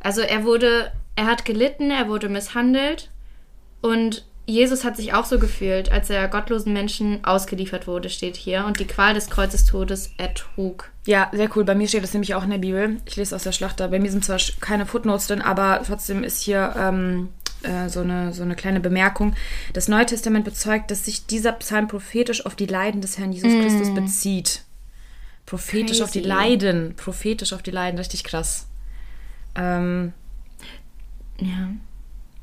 Also 0.00 0.20
er 0.20 0.44
wurde, 0.44 0.92
er 1.14 1.26
hat 1.26 1.44
gelitten, 1.44 1.90
er 1.90 2.08
wurde 2.08 2.28
misshandelt 2.28 3.10
und 3.80 4.24
Jesus 4.48 4.84
hat 4.84 4.96
sich 4.96 5.12
auch 5.12 5.24
so 5.24 5.40
gefühlt, 5.40 5.90
als 5.90 6.08
er 6.08 6.28
gottlosen 6.28 6.72
Menschen 6.72 7.24
ausgeliefert 7.24 7.88
wurde, 7.88 8.08
steht 8.08 8.36
hier, 8.36 8.64
und 8.64 8.78
die 8.78 8.86
Qual 8.86 9.12
des 9.12 9.28
Kreuzestodes 9.28 10.12
ertrug. 10.18 10.92
Ja, 11.04 11.28
sehr 11.32 11.50
cool. 11.56 11.64
Bei 11.64 11.74
mir 11.74 11.88
steht 11.88 12.04
das 12.04 12.12
nämlich 12.12 12.36
auch 12.36 12.44
in 12.44 12.50
der 12.50 12.58
Bibel. 12.58 12.98
Ich 13.06 13.16
lese 13.16 13.34
aus 13.34 13.42
der 13.42 13.50
Schlachter. 13.50 13.88
Bei 13.88 13.98
mir 13.98 14.10
sind 14.10 14.24
zwar 14.24 14.38
keine 14.60 14.86
Footnotes 14.86 15.26
drin, 15.26 15.42
aber 15.42 15.82
trotzdem 15.84 16.22
ist 16.22 16.42
hier 16.42 16.74
ähm, 16.78 17.30
äh, 17.62 17.88
so, 17.88 18.00
eine, 18.00 18.32
so 18.32 18.44
eine 18.44 18.54
kleine 18.54 18.78
Bemerkung. 18.78 19.34
Das 19.72 19.88
Neue 19.88 20.06
Testament 20.06 20.44
bezeugt, 20.44 20.92
dass 20.92 21.04
sich 21.04 21.26
dieser 21.26 21.52
Psalm 21.52 21.88
prophetisch 21.88 22.46
auf 22.46 22.54
die 22.54 22.66
Leiden 22.66 23.00
des 23.00 23.18
Herrn 23.18 23.32
Jesus 23.32 23.50
Christus 23.50 23.92
bezieht. 23.94 24.62
Prophetisch 25.44 26.02
auf 26.02 26.12
die 26.12 26.22
Crazy. 26.22 26.28
Leiden. 26.28 26.94
Prophetisch 26.96 27.52
auf 27.52 27.62
die 27.62 27.72
Leiden. 27.72 27.98
Richtig 27.98 28.22
krass. 28.22 28.66
Ähm, 29.56 30.12
Ja. 31.38 31.68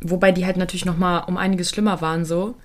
Wobei 0.01 0.31
die 0.31 0.45
halt 0.45 0.57
natürlich 0.57 0.85
noch 0.85 0.97
mal 0.97 1.19
um 1.19 1.37
einiges 1.37 1.69
schlimmer 1.69 2.01
waren 2.01 2.25
so. 2.25 2.55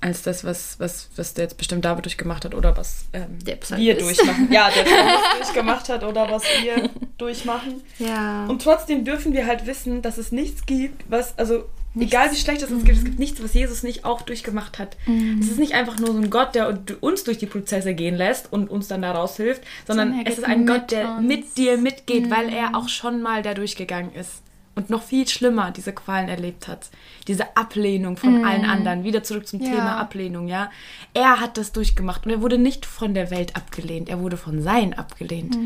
Als 0.00 0.22
das, 0.22 0.44
was, 0.44 0.80
was, 0.80 1.08
was 1.14 1.32
der 1.34 1.44
jetzt 1.44 1.56
bestimmt 1.56 1.84
David 1.84 2.04
durchgemacht 2.04 2.44
hat 2.44 2.54
oder 2.56 2.76
was 2.76 3.04
ähm, 3.12 3.38
wir 3.44 3.96
durchmachen. 3.96 4.50
Ja, 4.52 4.68
der 4.68 4.82
Psalmist 4.82 5.24
durchgemacht 5.38 5.88
hat 5.88 6.02
oder 6.02 6.28
was 6.28 6.42
wir 6.60 6.90
durchmachen. 7.18 7.82
Ja. 7.98 8.46
Und 8.46 8.62
trotzdem 8.62 9.04
dürfen 9.04 9.32
wir 9.32 9.46
halt 9.46 9.64
wissen, 9.66 10.02
dass 10.02 10.18
es 10.18 10.32
nichts 10.32 10.66
gibt, 10.66 11.08
was, 11.08 11.38
also 11.38 11.66
egal 11.98 12.30
wie 12.32 12.36
schlecht 12.36 12.62
es 12.62 12.70
uns 12.70 12.84
gibt, 12.84 12.96
es 12.98 13.04
gibt 13.04 13.18
nichts, 13.18 13.42
was 13.42 13.54
Jesus 13.54 13.82
nicht 13.82 14.04
auch 14.04 14.22
durchgemacht 14.22 14.78
hat. 14.78 14.96
Es 15.40 15.48
ist 15.48 15.58
nicht 15.58 15.74
einfach 15.74 15.98
nur 15.98 16.12
so 16.12 16.18
ein 16.18 16.30
Gott, 16.30 16.54
der 16.54 16.78
uns 17.00 17.24
durch 17.24 17.38
die 17.38 17.46
Prozesse 17.46 17.94
gehen 17.94 18.14
lässt 18.16 18.52
und 18.52 18.70
uns 18.70 18.88
dann 18.88 19.02
da 19.02 19.12
raushilft, 19.12 19.62
sondern 19.86 20.20
er 20.20 20.26
es 20.30 20.38
ist 20.38 20.44
ein 20.44 20.66
Gott, 20.66 20.90
der 20.90 21.16
uns. 21.16 21.26
mit 21.26 21.56
dir 21.56 21.76
mitgeht, 21.78 22.30
weil 22.30 22.48
er 22.52 22.74
auch 22.76 22.88
schon 22.88 23.22
mal 23.22 23.42
da 23.42 23.54
durchgegangen 23.54 24.12
ist. 24.14 24.42
Und 24.74 24.88
noch 24.88 25.02
viel 25.02 25.28
schlimmer 25.28 25.70
diese 25.70 25.92
Qualen 25.92 26.30
erlebt 26.30 26.66
hat. 26.66 26.88
Diese 27.28 27.58
Ablehnung 27.58 28.16
von 28.16 28.42
allen 28.42 28.64
anderen. 28.64 29.04
Wieder 29.04 29.22
zurück 29.22 29.46
zum 29.46 29.60
Ja. 29.60 29.68
Thema 29.68 29.96
Ablehnung, 29.98 30.48
ja. 30.48 30.70
Er 31.12 31.40
hat 31.40 31.58
das 31.58 31.72
durchgemacht 31.72 32.24
und 32.24 32.32
er 32.32 32.40
wurde 32.40 32.56
nicht 32.56 32.86
von 32.86 33.12
der 33.12 33.30
Welt 33.30 33.54
abgelehnt. 33.54 34.08
Er 34.08 34.20
wurde 34.20 34.38
von 34.38 34.62
Sein 34.62 34.94
abgelehnt. 34.94 35.58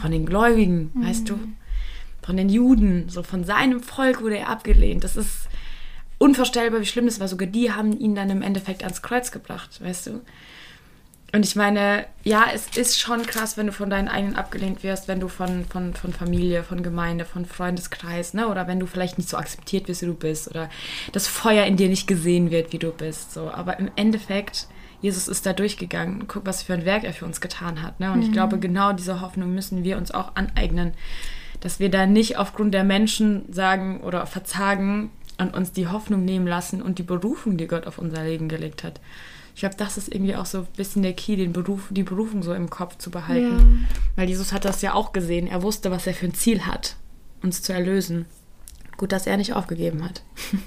Von 0.00 0.10
den 0.12 0.24
Gläubigen, 0.24 0.92
weißt 0.94 1.28
du? 1.28 1.38
Von 2.22 2.38
den 2.38 2.48
Juden. 2.48 3.10
So 3.10 3.22
von 3.22 3.44
seinem 3.44 3.80
Volk 3.82 4.22
wurde 4.22 4.38
er 4.38 4.48
abgelehnt. 4.48 5.04
Das 5.04 5.18
ist 5.18 5.46
unvorstellbar, 6.18 6.80
wie 6.80 6.86
schlimm 6.86 7.06
das 7.06 7.20
war. 7.20 7.28
Sogar 7.28 7.48
die 7.48 7.72
haben 7.72 7.98
ihn 7.98 8.14
dann 8.14 8.30
im 8.30 8.42
Endeffekt 8.42 8.82
ans 8.82 9.02
Kreuz 9.02 9.30
gebracht, 9.30 9.82
weißt 9.82 10.08
du? 10.08 10.20
Und 11.34 11.44
ich 11.44 11.56
meine, 11.56 12.06
ja, 12.22 12.44
es 12.54 12.68
ist 12.76 13.00
schon 13.00 13.22
krass, 13.22 13.56
wenn 13.56 13.66
du 13.66 13.72
von 13.72 13.90
deinen 13.90 14.06
eigenen 14.06 14.36
abgelehnt 14.36 14.84
wirst, 14.84 15.08
wenn 15.08 15.18
du 15.18 15.26
von, 15.26 15.64
von, 15.64 15.92
von 15.92 16.12
Familie, 16.12 16.62
von 16.62 16.84
Gemeinde, 16.84 17.24
von 17.24 17.44
Freundeskreis, 17.44 18.34
ne? 18.34 18.46
Oder 18.46 18.68
wenn 18.68 18.78
du 18.78 18.86
vielleicht 18.86 19.18
nicht 19.18 19.28
so 19.28 19.36
akzeptiert 19.36 19.88
wirst, 19.88 20.02
wie 20.02 20.06
du 20.06 20.14
bist, 20.14 20.46
oder 20.46 20.70
das 21.10 21.26
Feuer 21.26 21.64
in 21.64 21.76
dir 21.76 21.88
nicht 21.88 22.06
gesehen 22.06 22.52
wird, 22.52 22.72
wie 22.72 22.78
du 22.78 22.92
bist. 22.92 23.32
So. 23.32 23.50
Aber 23.50 23.80
im 23.80 23.90
Endeffekt, 23.96 24.68
Jesus 25.00 25.26
ist 25.26 25.44
da 25.44 25.52
durchgegangen. 25.52 26.28
Guck, 26.28 26.46
was 26.46 26.62
für 26.62 26.74
ein 26.74 26.84
Werk 26.84 27.02
er 27.02 27.12
für 27.12 27.24
uns 27.24 27.40
getan 27.40 27.82
hat. 27.82 27.98
Ne? 27.98 28.12
Und 28.12 28.22
ich 28.22 28.30
glaube, 28.30 28.60
genau 28.60 28.92
diese 28.92 29.20
Hoffnung 29.20 29.52
müssen 29.52 29.82
wir 29.82 29.96
uns 29.96 30.12
auch 30.12 30.36
aneignen. 30.36 30.92
Dass 31.58 31.80
wir 31.80 31.90
da 31.90 32.06
nicht 32.06 32.36
aufgrund 32.36 32.74
der 32.74 32.84
Menschen 32.84 33.52
sagen 33.52 34.02
oder 34.02 34.24
verzagen 34.26 35.10
und 35.38 35.54
uns 35.54 35.72
die 35.72 35.88
Hoffnung 35.88 36.24
nehmen 36.24 36.46
lassen 36.46 36.82
und 36.82 36.98
die 36.98 37.02
Berufung, 37.02 37.56
die 37.56 37.66
Gott 37.66 37.86
auf 37.86 37.98
unser 37.98 38.24
Leben 38.24 38.48
gelegt 38.48 38.84
hat 38.84 39.00
Ich 39.54 39.60
glaube, 39.60 39.74
das 39.76 39.96
ist 39.96 40.12
irgendwie 40.12 40.36
auch 40.36 40.46
so 40.46 40.58
ein 40.58 40.66
bisschen 40.76 41.02
der 41.02 41.14
Key, 41.14 41.36
den 41.36 41.52
Beruf, 41.52 41.88
die 41.90 42.02
Berufung 42.02 42.42
so 42.42 42.54
im 42.54 42.70
Kopf 42.70 42.98
zu 42.98 43.10
behalten. 43.10 43.58
Ja. 43.58 43.96
Weil 44.16 44.28
Jesus 44.28 44.52
hat 44.52 44.64
das 44.64 44.82
ja 44.82 44.94
auch 44.94 45.12
gesehen. 45.12 45.46
Er 45.46 45.62
wusste, 45.62 45.90
was 45.90 46.06
er 46.06 46.14
für 46.14 46.26
ein 46.26 46.34
Ziel 46.34 46.66
hat, 46.66 46.96
uns 47.42 47.62
zu 47.62 47.72
erlösen. 47.72 48.26
Gut, 48.96 49.12
dass 49.12 49.26
er 49.26 49.36
nicht 49.36 49.54
aufgegeben 49.54 50.04
hat. 50.04 50.22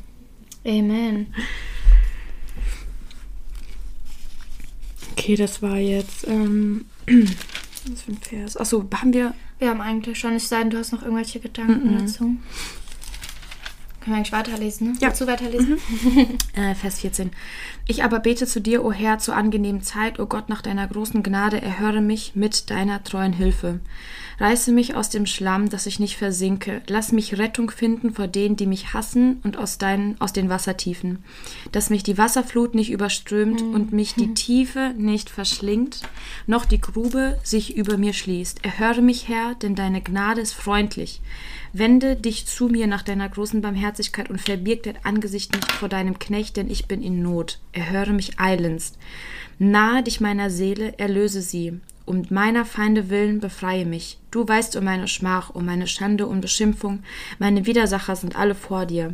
Amen. 0.65 1.33
Okay, 5.13 5.35
das 5.35 5.61
war 5.61 5.77
jetzt. 5.77 6.27
Ähm, 6.27 6.85
was 7.07 8.01
für 8.01 8.11
ein 8.11 8.17
Vers? 8.17 8.57
Achso, 8.57 8.87
haben 8.93 9.13
wir. 9.13 9.33
Wir 9.59 9.69
haben 9.69 9.81
eigentlich 9.81 10.19
schon. 10.19 10.33
Es 10.33 10.49
sei 10.49 10.59
denn, 10.59 10.69
du 10.69 10.77
hast 10.77 10.91
noch 10.91 11.01
irgendwelche 11.01 11.39
Gedanken 11.39 11.93
mm 11.93 11.95
-mm. 11.95 11.99
dazu. 11.99 12.35
Können 14.07 14.15
wir 14.15 14.19
eigentlich 14.19 14.31
weiterlesen? 14.31 14.87
Ne? 14.87 14.97
Ja. 15.01 15.09
Dazu 15.09 15.27
weiterlesen? 15.27 15.79
Mhm. 15.89 16.37
äh, 16.55 16.75
Vers 16.75 17.01
14. 17.01 17.31
Ich 17.87 18.05
aber 18.05 18.19
bete 18.19 18.47
zu 18.47 18.61
dir, 18.61 18.85
o 18.85 18.93
Herr, 18.93 19.19
zur 19.19 19.35
angenehmen 19.35 19.81
Zeit, 19.81 20.17
o 20.17 20.27
Gott, 20.27 20.47
nach 20.47 20.61
deiner 20.61 20.87
großen 20.87 21.23
Gnade, 21.23 21.61
erhöre 21.61 21.99
mich 21.99 22.33
mit 22.33 22.69
deiner 22.69 23.03
treuen 23.03 23.33
Hilfe. 23.33 23.81
Reiße 24.39 24.71
mich 24.71 24.93
aus 24.93 25.09
dem 25.09 25.25
Schlamm, 25.25 25.69
dass 25.69 25.87
ich 25.87 25.99
nicht 25.99 26.15
versinke. 26.15 26.83
Lass 26.87 27.11
mich 27.11 27.39
Rettung 27.39 27.71
finden 27.71 28.13
vor 28.13 28.27
denen, 28.27 28.55
die 28.55 28.67
mich 28.67 28.93
hassen 28.93 29.39
und 29.43 29.57
aus, 29.57 29.79
deinen, 29.79 30.19
aus 30.21 30.31
den 30.31 30.47
Wassertiefen. 30.47 31.23
Dass 31.71 31.89
mich 31.89 32.03
die 32.03 32.19
Wasserflut 32.19 32.75
nicht 32.75 32.91
überströmt 32.91 33.63
mhm. 33.63 33.73
und 33.73 33.93
mich 33.93 34.13
die 34.13 34.33
Tiefe 34.35 34.93
nicht 34.95 35.31
verschlingt, 35.31 36.01
noch 36.45 36.65
die 36.65 36.79
Grube 36.79 37.39
sich 37.43 37.75
über 37.75 37.97
mir 37.97 38.13
schließt. 38.13 38.63
Erhöre 38.63 39.01
mich, 39.01 39.27
Herr, 39.27 39.55
denn 39.55 39.73
deine 39.73 40.01
Gnade 40.01 40.41
ist 40.41 40.53
freundlich. 40.53 41.19
Wende 41.73 42.15
dich 42.15 42.45
zu 42.45 42.67
mir 42.67 42.85
nach 42.85 43.01
deiner 43.01 43.27
großen 43.27 43.61
Barmherzigkeit 43.61 44.29
und 44.29 44.39
verbirg 44.39 44.83
dein 44.83 45.03
Angesicht 45.03 45.55
nicht 45.55 45.71
vor 45.71 45.89
deinem 45.89 46.19
Knecht, 46.19 46.57
denn 46.57 46.69
ich 46.69 46.87
bin 46.87 47.01
in 47.01 47.23
Not. 47.23 47.59
Erhöre 47.71 48.13
mich 48.13 48.39
eilendst. 48.39 48.99
Nahe 49.57 50.03
dich 50.03 50.21
meiner 50.21 50.51
Seele, 50.51 50.99
erlöse 50.99 51.41
sie 51.41 51.79
um 52.07 52.23
meiner 52.29 52.65
Feinde 52.65 53.09
willen 53.09 53.39
befreie 53.39 53.85
mich. 53.85 54.17
Du 54.31 54.47
weißt 54.47 54.77
um 54.77 54.85
meine 54.85 55.07
Schmach, 55.07 55.49
um 55.49 55.65
meine 55.65 55.87
Schande 55.87 56.25
und 56.25 56.41
Beschimpfung. 56.41 57.03
Meine 57.37 57.65
Widersacher 57.65 58.15
sind 58.15 58.37
alle 58.37 58.55
vor 58.55 58.85
dir. 58.85 59.13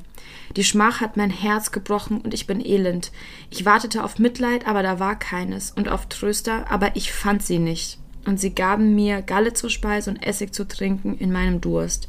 Die 0.55 0.63
Schmach 0.63 1.01
hat 1.01 1.17
mein 1.17 1.31
Herz 1.31 1.71
gebrochen 1.71 2.21
und 2.21 2.33
ich 2.33 2.45
bin 2.45 2.63
elend. 2.63 3.11
Ich 3.49 3.65
wartete 3.65 4.03
auf 4.03 4.19
Mitleid, 4.19 4.67
aber 4.67 4.83
da 4.83 4.99
war 4.99 5.17
keines, 5.17 5.71
und 5.71 5.89
auf 5.89 6.07
Tröster, 6.07 6.69
aber 6.69 6.95
ich 6.95 7.11
fand 7.11 7.41
sie 7.41 7.59
nicht. 7.59 7.97
Und 8.25 8.39
sie 8.39 8.53
gaben 8.53 8.93
mir 8.93 9.23
Galle 9.23 9.53
zur 9.53 9.71
Speise 9.71 10.11
und 10.11 10.25
Essig 10.25 10.53
zu 10.53 10.67
trinken 10.67 11.17
in 11.17 11.31
meinem 11.31 11.61
Durst. 11.61 12.07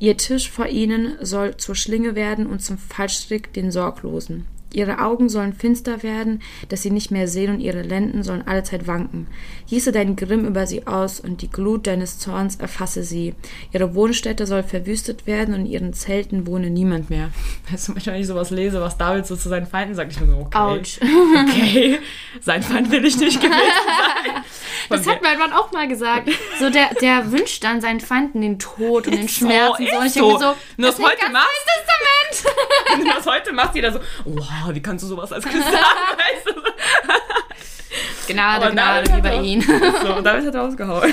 Ihr 0.00 0.16
Tisch 0.16 0.50
vor 0.50 0.66
ihnen 0.66 1.16
soll 1.20 1.56
zur 1.56 1.76
Schlinge 1.76 2.16
werden 2.16 2.46
und 2.46 2.60
zum 2.60 2.76
Fallstrick 2.76 3.52
den 3.52 3.70
Sorglosen. 3.70 4.46
Ihre 4.72 4.98
Augen 4.98 5.28
sollen 5.28 5.54
finster 5.54 6.02
werden, 6.02 6.42
dass 6.68 6.82
sie 6.82 6.90
nicht 6.90 7.10
mehr 7.10 7.26
sehen, 7.26 7.54
und 7.54 7.60
ihre 7.60 7.82
Lenden 7.82 8.22
sollen 8.22 8.46
allezeit 8.46 8.86
wanken. 8.86 9.26
Gieße 9.68 9.92
deinen 9.92 10.16
Grimm 10.16 10.44
über 10.44 10.66
sie 10.66 10.86
aus, 10.86 11.20
und 11.20 11.40
die 11.42 11.50
Glut 11.50 11.86
deines 11.86 12.18
Zorns 12.18 12.56
erfasse 12.56 13.02
sie. 13.02 13.34
Ihre 13.72 13.94
Wohnstätte 13.94 14.46
soll 14.46 14.62
verwüstet 14.62 15.26
werden, 15.26 15.54
und 15.54 15.60
in 15.60 15.66
ihren 15.66 15.92
Zelten 15.94 16.46
wohne 16.46 16.70
niemand 16.70 17.08
mehr. 17.08 17.30
Weißt 17.70 17.88
du, 17.88 17.92
manchmal, 17.92 18.16
wenn 18.16 18.22
ich 18.22 18.28
sowas 18.28 18.50
lese, 18.50 18.80
was 18.80 18.98
David 18.98 19.26
so 19.26 19.36
zu 19.36 19.48
seinen 19.48 19.66
Feinden 19.66 19.94
sagt, 19.94 20.12
ich 20.12 20.20
mir 20.20 20.26
so, 20.26 20.36
okay. 20.36 20.58
Autsch. 20.58 20.98
Okay, 21.00 21.98
sein 22.40 22.62
Feind 22.62 22.90
will 22.90 23.04
ich 23.04 23.18
nicht 23.18 23.40
gewesen 23.40 23.58
sein. 23.58 24.42
das 24.90 25.06
hat 25.06 25.22
mein 25.22 25.38
Mann 25.38 25.52
auch 25.52 25.72
mal 25.72 25.88
gesagt. 25.88 26.28
So, 26.58 26.68
der, 26.68 26.90
der 27.00 27.32
wünscht 27.32 27.64
dann 27.64 27.80
seinen 27.80 28.00
Feinden 28.00 28.42
den 28.42 28.58
Tod 28.58 29.06
und 29.06 29.14
den 29.14 29.28
Schmerz. 29.28 29.78
So, 29.78 29.82
und 29.82 29.90
so. 29.90 29.98
Und 29.98 30.06
ich 30.06 30.12
so. 30.12 30.38
so, 30.38 30.54
Nur 30.76 30.90
das 30.90 30.98
heute 30.98 31.30
machst. 31.32 31.68
Testament. 31.78 33.16
was 33.16 33.26
heute 33.26 33.52
machst, 33.52 33.74
jeder 33.74 33.92
so, 33.92 34.00
wow 34.24 34.57
wie 34.72 34.80
kannst 34.80 35.04
du 35.04 35.08
sowas 35.08 35.32
als 35.32 35.44
Christ 35.44 35.64
sagen? 35.64 35.76
weißt 36.16 36.56
du? 36.56 38.32
Gnade, 38.32 38.70
Gnade, 38.72 39.16
wie 39.16 39.22
bei 39.22 39.40
ihm. 39.40 39.60
So, 39.62 40.20
David 40.20 40.46
hat 40.46 40.54
rausgehauen. 40.54 41.12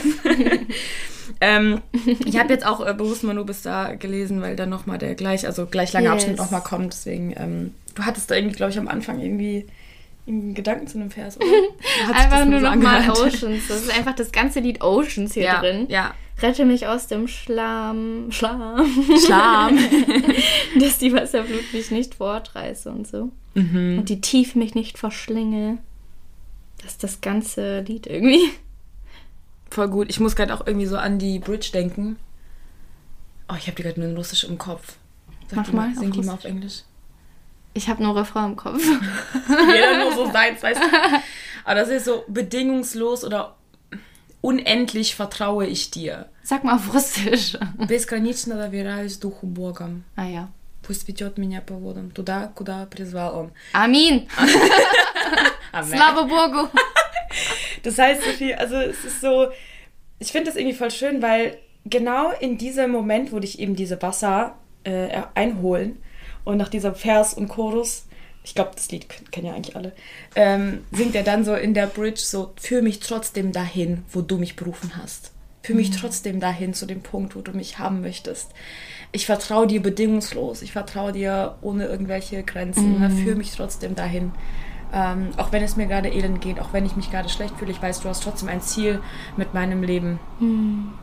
ähm, 1.41 1.81
ich 2.25 2.38
habe 2.38 2.51
jetzt 2.53 2.65
auch 2.65 2.86
äh, 2.86 2.93
bewusst 2.93 3.23
mal 3.23 3.34
nur 3.34 3.45
bis 3.45 3.62
da 3.62 3.93
gelesen, 3.95 4.41
weil 4.41 4.55
dann 4.55 4.69
nochmal 4.69 4.97
der 4.97 5.15
gleich, 5.15 5.45
also 5.45 5.65
gleich 5.65 5.93
lange 5.93 6.08
yes. 6.08 6.13
Abschnitt 6.13 6.38
nochmal 6.38 6.62
kommt. 6.62 6.93
Deswegen, 6.93 7.34
ähm, 7.38 7.73
du 7.95 8.03
hattest 8.03 8.29
da 8.29 8.36
irgendwie, 8.36 8.55
glaube 8.55 8.71
ich, 8.71 8.77
am 8.77 8.88
Anfang 8.88 9.19
irgendwie 9.19 9.65
einen 10.27 10.53
Gedanken 10.53 10.88
zu 10.88 10.97
einem 10.97 11.12
Vers, 11.12 11.38
oder? 11.38 11.47
einfach 12.13 12.45
nur, 12.45 12.60
nur 12.60 12.69
nochmal 12.71 13.10
Oceans. 13.10 13.67
Das 13.67 13.81
ist 13.81 13.97
einfach 13.97 14.15
das 14.15 14.31
ganze 14.31 14.60
Lied 14.60 14.81
Oceans 14.81 15.34
hier 15.34 15.43
ja, 15.43 15.60
drin. 15.60 15.86
Ja. 15.89 16.13
Rette 16.41 16.65
mich 16.65 16.88
aus 16.88 17.08
dem 17.08 17.28
Schlamm. 17.28 18.32
Schlamm. 18.32 18.86
Schlamm. 19.26 19.78
Dass 20.80 20.98
die 20.98 21.13
Wasserflut 21.13 21.74
mich 21.74 21.91
nicht 21.91 22.15
fortreiße 22.15 22.89
und 22.89 23.08
so. 23.08 23.32
Mhm. 23.54 24.00
Und 24.00 24.10
die 24.10 24.19
Tiefe 24.19 24.60
mich 24.60 24.76
nicht 24.76 24.98
verschlinge. 24.98 25.78
Das 26.82 26.91
ist 26.91 27.04
das 27.04 27.21
ganze 27.21 27.82
Lied 27.82 28.06
irgendwie. 28.06 28.50
Voll 29.69 29.88
gut. 29.88 30.10
Ich 30.10 30.19
muss 30.19 30.36
gerade 30.36 30.54
auch 30.54 30.67
irgendwie 30.67 30.86
so 30.86 30.98
an 30.98 31.19
die 31.19 31.39
Bridge 31.39 31.69
denken. 31.74 32.17
Oh, 33.50 33.56
ich 33.58 33.67
habe 33.67 33.76
die 33.76 33.84
gerade 33.84 34.00
nur 34.00 34.10
in 34.10 34.17
Russisch 34.17 34.43
im 34.43 34.58
Kopf. 34.58 34.95
Sag 35.48 35.58
Mach 35.58 35.71
mal. 35.71 35.95
Sing 35.95 36.12
die 36.12 36.21
mal 36.21 36.34
auf 36.34 36.45
Englisch. 36.45 36.84
Ich 37.74 37.89
habe 37.89 38.04
nur 38.04 38.15
Refrain 38.15 38.52
im 38.52 38.56
Kopf. 38.56 38.82
Jeder 39.48 40.00
nur 40.00 40.13
so 40.13 40.32
seins, 40.34 40.62
weißt 40.63 40.82
du. 40.82 40.86
Aber 41.65 41.76
das 41.76 41.89
ist 41.89 42.06
so 42.06 42.24
bedingungslos 42.28 43.24
oder 43.24 43.56
unendlich 44.44 45.14
vertraue 45.14 45.66
ich 45.66 45.90
dir. 45.90 46.27
Sag 46.42 46.64
mal 46.64 46.77
auf 46.77 46.94
Russisch. 46.94 47.57
Бесконечно 47.87 48.57
доверяюсь 48.57 49.18
духу 49.18 49.46
Богом. 49.46 50.05
А 50.16 50.27
я. 50.27 50.49
Пусть 50.83 51.07
ведет 51.07 51.38
меня 51.38 51.61
по 51.61 51.75
водам 51.75 52.11
туда, 52.11 52.51
куда 52.55 52.87
призвал 52.87 53.38
он. 53.38 53.53
Амин. 53.73 54.29
Slava 55.73 56.25
Bogu. 56.25 56.68
Das 57.83 57.99
heißt, 57.99 58.23
Sophie, 58.25 58.55
also 58.55 58.77
es 58.77 59.05
ist 59.05 59.20
so, 59.20 59.49
ich 60.18 60.33
finde 60.33 60.46
das 60.46 60.57
irgendwie 60.57 60.77
voll 60.77 60.90
schön, 60.90 61.23
weil 61.23 61.59
genau 61.85 62.31
in 62.33 62.59
diesem 62.59 62.90
Moment, 62.90 63.33
wo 63.33 63.38
dich 63.38 63.59
eben 63.59 63.77
diese 63.77 64.01
Wasser 64.03 64.57
äh, 64.85 65.23
einholen 65.35 66.03
und 66.44 66.57
nach 66.57 66.68
dieser 66.68 66.94
Vers 66.94 67.35
und 67.35 67.49
Chorus, 67.49 68.04
ich 68.45 68.55
glaube, 68.55 68.71
das 68.75 68.89
Lied 68.91 69.08
kennen 69.31 69.47
ja 69.47 69.53
eigentlich 69.53 69.75
alle, 69.75 69.91
ähm, 70.36 70.86
singt 70.91 71.15
er 71.15 71.23
dann 71.23 71.43
so 71.43 71.53
in 71.53 71.73
der 71.73 71.88
Bridge 71.88 72.21
so, 72.21 72.53
führ 72.55 72.81
mich 72.81 73.01
trotzdem 73.01 73.51
dahin, 73.51 74.03
wo 74.12 74.21
du 74.21 74.38
mich 74.38 74.55
berufen 74.55 74.93
hast. 74.95 75.31
Führ 75.63 75.75
mich 75.75 75.89
mhm. 75.89 75.95
trotzdem 75.95 76.39
dahin 76.39 76.73
zu 76.73 76.86
dem 76.86 77.01
Punkt, 77.01 77.36
wo 77.36 77.41
du 77.41 77.51
mich 77.51 77.79
haben 77.79 78.01
möchtest 78.01 78.51
ich 79.15 79.25
vertraue 79.25 79.65
dir 79.65 79.81
bedingungslos, 79.81 80.62
ich 80.62 80.73
vertraue 80.73 81.13
dir 81.13 81.55
ohne 81.62 81.86
irgendwelche 81.86 82.43
Grenzen, 82.43 82.99
mhm. 82.99 83.17
führe 83.23 83.38
mich 83.38 83.55
trotzdem 83.55 83.95
dahin. 83.95 84.34
Ähm, 84.93 85.29
auch 85.38 85.51
wenn 85.53 85.63
es 85.63 85.77
mir 85.77 85.88
gerade 85.88 86.10
elend 86.10 86.41
geht, 86.41 86.60
auch 86.60 86.73
wenn 86.73 86.86
ich 86.86 86.97
mich 86.97 87.12
gerade 87.12 87.29
schlecht 87.29 87.58
fühle, 87.58 87.71
ich 87.71 87.81
weiß, 87.81 88.01
du 88.01 88.10
hast 88.10 88.23
trotzdem 88.23 88.49
ein 88.49 88.62
Ziel 88.62 89.01
mit 89.38 89.53
meinem 89.53 89.84
Leben. 89.84 90.19
Mhm. 90.39 90.93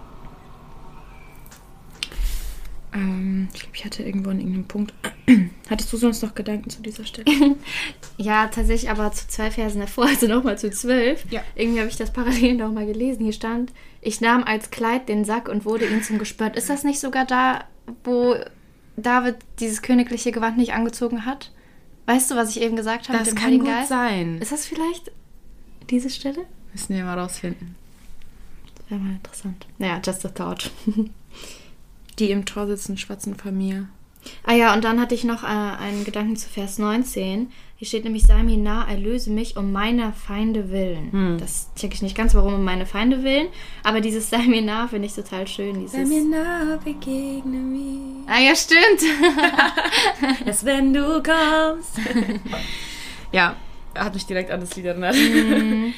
Ähm, 2.95 3.49
ich 3.55 3.61
glaube, 3.61 3.77
ich 3.77 3.85
hatte 3.85 4.03
irgendwo 4.03 4.31
an 4.31 4.39
irgendeinem 4.39 4.67
Punkt. 4.67 4.93
Hattest 5.71 5.93
du 5.93 5.97
sonst 5.97 6.23
noch 6.23 6.35
Gedanken 6.35 6.69
zu 6.71 6.83
dieser 6.83 7.05
Stelle? 7.05 7.57
ja, 8.19 8.49
tatsächlich, 8.49 8.91
aber 8.91 9.13
zu 9.13 9.27
zwei 9.29 9.51
Versen 9.51 9.81
davor, 9.81 10.07
also 10.09 10.27
nochmal 10.27 10.59
zu 10.59 10.71
zwölf. 10.71 11.25
Ja. 11.31 11.43
Irgendwie 11.55 11.81
habe 11.81 11.89
ich 11.89 11.97
das 11.97 12.13
parallel 12.13 12.55
nochmal 12.55 12.87
gelesen. 12.87 13.25
Hier 13.25 13.33
stand, 13.33 13.73
ich 14.01 14.21
nahm 14.21 14.45
als 14.45 14.71
Kleid 14.71 15.09
den 15.09 15.25
Sack 15.25 15.49
und 15.49 15.65
wurde 15.65 15.87
ihm 15.87 16.03
zum 16.03 16.19
Gespött. 16.19 16.57
Ist 16.57 16.71
das 16.71 16.85
nicht 16.85 17.01
sogar 17.01 17.25
da, 17.25 17.65
wo 18.05 18.37
David 18.97 19.37
dieses 19.59 19.83
königliche 19.83 20.33
Gewand 20.33 20.59
nicht 20.59 20.75
angezogen 20.75 21.25
hat? 21.25 21.51
Weißt 22.07 22.31
du, 22.31 22.37
was 22.37 22.55
ich 22.55 22.61
eben 22.61 22.77
gesagt 22.77 23.09
habe? 23.09 23.19
Das 23.19 23.29
mit 23.29 23.39
dem 23.39 23.43
kann 23.43 23.59
gut 23.59 23.69
Geist? 23.69 23.89
sein. 23.89 24.39
Ist 24.39 24.53
das 24.53 24.67
vielleicht 24.67 25.13
diese 25.89 26.11
Stelle? 26.11 26.47
Müssen 26.73 26.95
wir 26.95 27.05
mal 27.05 27.19
rausfinden. 27.19 27.77
Das 28.75 28.91
wäre 28.91 29.01
mal 29.01 29.13
interessant. 29.13 29.67
Naja, 29.79 30.01
just 30.05 30.27
a 30.27 30.29
thought. 30.29 30.71
Die 32.19 32.31
im 32.31 32.45
Tor 32.45 32.67
sitzen, 32.67 32.97
schwatzen 32.99 33.37
mir. 33.53 33.89
Ah 34.45 34.55
ja, 34.55 34.73
und 34.75 34.85
dann 34.85 35.01
hatte 35.01 35.15
ich 35.15 35.25
noch 35.25 35.43
äh, 35.43 35.47
einen 35.47 36.05
Gedanken 36.05 36.37
zu 36.37 36.49
Vers 36.49 36.79
19. 36.79 37.51
Hier 37.77 37.89
steht 37.89 38.05
nämlich, 38.05 38.23
sei 38.23 38.43
mir 38.45 38.57
nah, 38.57 38.89
erlöse 38.89 39.31
mich 39.31 39.57
um 39.57 39.73
meiner 39.73 40.13
Feinde 40.13 40.71
willen. 40.71 41.11
Hm. 41.11 41.39
Das 41.41 41.69
checke 41.75 41.95
ich 41.95 42.03
nicht 42.03 42.17
ganz, 42.17 42.35
warum 42.35 42.55
um 42.55 42.65
meine 42.65 42.87
Feinde 42.87 43.25
willen. 43.25 43.49
Aber 43.83 44.01
dieses 44.01 44.31
sei 44.31 44.47
mir 44.47 44.63
nah 44.63 44.87
finde 44.87 45.07
ich 45.07 45.15
total 45.15 45.49
schön. 45.49 45.81
Dieses 45.81 45.93
sei 45.93 46.05
mir 46.05 46.23
nah, 46.25 46.77
begegne 46.77 47.59
mir. 47.59 48.25
Ah 48.29 48.41
ja, 48.41 48.55
stimmt. 48.55 49.03
Erst 50.47 50.65
wenn 50.65 50.93
du 50.93 51.23
kommst. 51.23 51.99
ja, 53.33 53.57
hat 53.97 54.15
mich 54.15 54.27
direkt 54.27 54.53
an 54.53 54.61
das 54.61 54.77
Lied 54.77 54.85
erinnert. 54.85 55.17
Mm. 55.17 55.93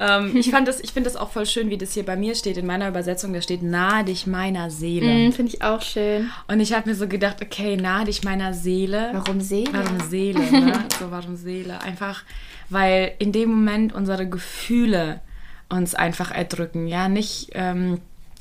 Ähm, 0.00 0.32
ich 0.36 0.50
fand 0.50 0.68
das, 0.68 0.80
ich 0.80 0.92
finde 0.92 1.08
das 1.10 1.16
auch 1.16 1.30
voll 1.30 1.46
schön, 1.46 1.70
wie 1.70 1.78
das 1.78 1.92
hier 1.92 2.04
bei 2.04 2.16
mir 2.16 2.34
steht. 2.34 2.56
In 2.56 2.66
meiner 2.66 2.88
Übersetzung, 2.88 3.32
da 3.32 3.42
steht 3.42 3.62
nahe 3.62 4.04
dich 4.04 4.26
meiner 4.26 4.70
Seele. 4.70 5.28
Mm, 5.28 5.32
finde 5.32 5.52
ich 5.54 5.62
auch 5.62 5.82
schön. 5.82 6.30
Und 6.48 6.60
ich 6.60 6.72
habe 6.72 6.88
mir 6.88 6.94
so 6.94 7.08
gedacht, 7.08 7.42
okay, 7.42 7.76
nahe 7.76 8.04
dich 8.04 8.24
meiner 8.24 8.54
Seele. 8.54 9.10
Warum 9.12 9.40
Seele? 9.40 9.72
Warum 9.72 10.00
Seele, 10.08 10.40
ne? 10.40 10.84
so, 10.98 11.10
warum 11.10 11.36
Seele? 11.36 11.80
Einfach, 11.82 12.22
weil 12.68 13.12
in 13.18 13.32
dem 13.32 13.50
Moment 13.50 13.92
unsere 13.94 14.28
Gefühle 14.28 15.20
uns 15.68 15.94
einfach 15.94 16.30
erdrücken, 16.30 16.86
ja, 16.86 17.08
nicht, 17.08 17.50
ähm, 17.54 18.00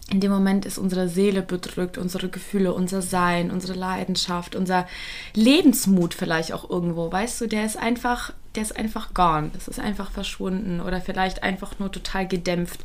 in 0.10 0.20
dem 0.20 0.32
Moment 0.32 0.66
ist 0.66 0.78
unsere 0.78 1.10
Seele 1.10 1.42
bedrückt, 1.42 1.98
unsere 1.98 2.30
Gefühle, 2.30 2.74
unser 2.74 3.02
Sein, 3.02 3.50
unsere 3.50 3.74
Leidenschaft, 3.74 4.56
unser 4.56 4.88
Lebensmut 5.34 6.14
vielleicht 6.14 6.54
auch 6.54 6.70
irgendwo, 6.70 7.12
weißt 7.12 7.42
du, 7.42 7.48
der 7.48 7.66
ist 7.66 7.78
einfach, 7.78 8.32
der 8.54 8.64
ist 8.64 8.76
einfach 8.76 9.14
gone, 9.16 9.50
das 9.54 9.68
ist 9.68 9.80
einfach 9.80 10.12
verschwunden 10.12 10.80
oder 10.80 11.02
vielleicht 11.02 11.42
einfach 11.42 11.80
nur 11.80 11.92
total 11.92 12.28
gedämpft. 12.28 12.82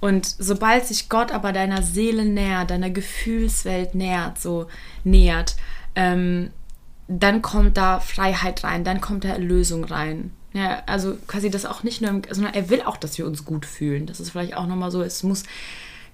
Und 0.00 0.26
sobald 0.26 0.86
sich 0.86 1.08
Gott 1.08 1.32
aber 1.32 1.52
deiner 1.52 1.82
Seele 1.82 2.24
nähert, 2.24 2.70
deiner 2.70 2.90
Gefühlswelt 2.90 3.94
nähert, 3.94 4.40
so 4.40 4.66
nähert, 5.02 5.56
ähm, 5.96 6.50
dann 7.08 7.42
kommt 7.42 7.76
da 7.76 8.00
Freiheit 8.00 8.64
rein, 8.64 8.84
dann 8.84 9.00
kommt 9.00 9.24
da 9.24 9.28
Erlösung 9.30 9.84
rein. 9.84 10.30
Ja, 10.52 10.82
also 10.86 11.16
quasi 11.26 11.50
das 11.50 11.66
auch 11.66 11.82
nicht 11.82 12.00
nur, 12.00 12.10
im, 12.10 12.22
sondern 12.30 12.54
er 12.54 12.70
will 12.70 12.82
auch, 12.82 12.96
dass 12.96 13.18
wir 13.18 13.26
uns 13.26 13.44
gut 13.44 13.66
fühlen. 13.66 14.06
Das 14.06 14.20
ist 14.20 14.30
vielleicht 14.30 14.56
auch 14.56 14.66
nochmal 14.66 14.92
so, 14.92 15.02
es 15.02 15.24
muss, 15.24 15.42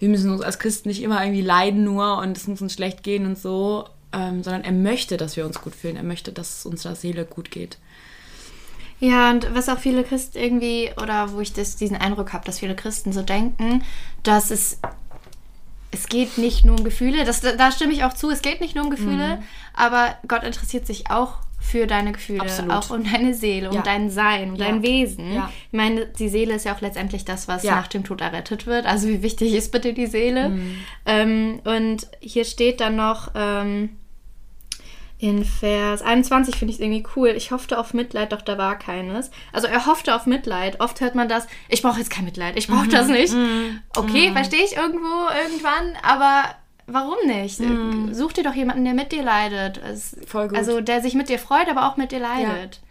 wir 0.01 0.09
müssen 0.09 0.31
uns 0.31 0.41
als 0.41 0.59
Christen 0.59 0.89
nicht 0.89 1.03
immer 1.03 1.23
irgendwie 1.23 1.43
leiden 1.43 1.85
nur 1.85 2.19
und 2.19 2.37
es 2.37 2.49
muss 2.49 2.61
uns 2.61 2.73
schlecht 2.73 3.03
gehen 3.03 3.27
und 3.27 3.39
so, 3.39 3.87
ähm, 4.13 4.43
sondern 4.43 4.65
er 4.65 4.73
möchte, 4.73 5.17
dass 5.17 5.37
wir 5.37 5.47
uns 5.47 5.61
gut 5.61 5.75
fühlen. 5.75 5.97
Er 5.97 6.03
möchte, 6.03 6.33
dass 6.33 6.59
es 6.59 6.67
unserer 6.67 6.97
Seele 6.97 7.25
gut 7.25 7.51
geht. 7.51 7.79
Ja, 8.99 9.31
und 9.31 9.55
was 9.55 9.69
auch 9.69 9.79
viele 9.79 10.03
Christen 10.03 10.39
irgendwie, 10.39 10.91
oder 11.01 11.33
wo 11.33 11.41
ich 11.41 11.53
das, 11.53 11.77
diesen 11.77 11.97
Eindruck 11.97 12.33
habe, 12.33 12.45
dass 12.45 12.59
viele 12.59 12.75
Christen 12.75 13.13
so 13.13 13.23
denken, 13.23 13.83
dass 14.23 14.51
es, 14.51 14.79
es 15.91 16.07
geht 16.07 16.39
nicht 16.39 16.65
nur 16.65 16.79
um 16.79 16.85
Gefühle, 16.85 17.25
das, 17.25 17.41
da 17.41 17.71
stimme 17.71 17.93
ich 17.93 18.05
auch 18.05 18.13
zu, 18.13 18.31
es 18.31 18.43
geht 18.43 18.61
nicht 18.61 18.75
nur 18.75 18.85
um 18.85 18.91
Gefühle, 18.91 19.37
mhm. 19.37 19.43
aber 19.75 20.17
Gott 20.29 20.45
interessiert 20.45 20.87
sich 20.87 21.11
auch 21.11 21.39
für 21.61 21.87
deine 21.87 22.13
Gefühle, 22.13 22.41
Absolut. 22.41 22.73
auch 22.73 22.91
um 22.91 23.05
deine 23.05 23.35
Seele, 23.35 23.69
um 23.69 23.77
ja. 23.77 23.83
dein 23.83 24.11
Sein, 24.11 24.51
um 24.51 24.57
ja. 24.57 24.67
dein 24.67 24.83
Wesen. 24.83 25.35
Ja. 25.35 25.53
Ich 25.71 25.77
meine, 25.77 26.07
die 26.07 26.29
Seele 26.29 26.55
ist 26.55 26.65
ja 26.65 26.75
auch 26.75 26.81
letztendlich 26.81 27.25
das, 27.25 27.47
was 27.49 27.63
nach 27.63 27.87
dem 27.87 28.03
Tod 28.03 28.21
errettet 28.21 28.67
wird. 28.67 28.87
Also 28.87 29.09
wie 29.09 29.23
wichtig 29.23 29.55
ist 29.55 29.71
bitte 29.71 29.93
die 29.93 30.07
Seele? 30.07 30.49
Mhm. 30.49 30.77
Ähm, 31.07 31.61
und 31.65 32.09
hier 32.21 32.45
steht 32.45 32.81
dann 32.81 32.97
noch, 32.97 33.31
ähm, 33.35 33.91
in 35.21 35.45
Vers 35.45 36.01
21 36.01 36.57
finde 36.57 36.73
ich 36.73 36.79
es 36.79 36.83
irgendwie 36.83 37.05
cool. 37.15 37.29
Ich 37.29 37.51
hoffte 37.51 37.79
auf 37.79 37.93
Mitleid, 37.93 38.33
doch 38.33 38.41
da 38.41 38.57
war 38.57 38.79
keines. 38.79 39.31
Also 39.53 39.67
er 39.67 39.85
hoffte 39.85 40.15
auf 40.15 40.25
Mitleid. 40.25 40.81
Oft 40.81 41.03
hört 41.03 41.15
man 41.15 41.29
das, 41.29 41.47
ich 41.69 41.83
brauche 41.83 41.99
jetzt 41.99 42.11
kein 42.11 42.25
Mitleid, 42.25 42.57
ich 42.57 42.69
brauche 42.69 42.87
mhm. 42.87 42.91
das 42.91 43.09
nicht. 43.09 43.35
Mhm. 43.35 43.81
Okay, 43.95 44.31
mhm. 44.31 44.33
verstehe 44.33 44.65
ich 44.65 44.77
irgendwo, 44.77 45.29
irgendwann, 45.45 45.93
aber 46.03 46.45
warum 46.93 47.17
nicht? 47.27 47.61
Mhm. 47.61 48.13
Such 48.15 48.33
dir 48.33 48.45
doch 48.45 48.55
jemanden, 48.55 48.85
der 48.85 48.95
mit 48.95 49.13
dir 49.13 49.23
leidet. 49.23 49.79
Es, 49.79 50.17
Voll 50.27 50.49
gut. 50.49 50.59
Also 50.59 50.81
der 50.81 51.01
sich 51.03 51.15
mit 51.15 51.29
dir 51.29 51.39
freut, 51.39 51.69
aber 51.69 51.89
auch 51.89 51.97
mit 51.97 52.13
dir 52.13 52.21
leidet. 52.21 52.77
Ja. 52.77 52.90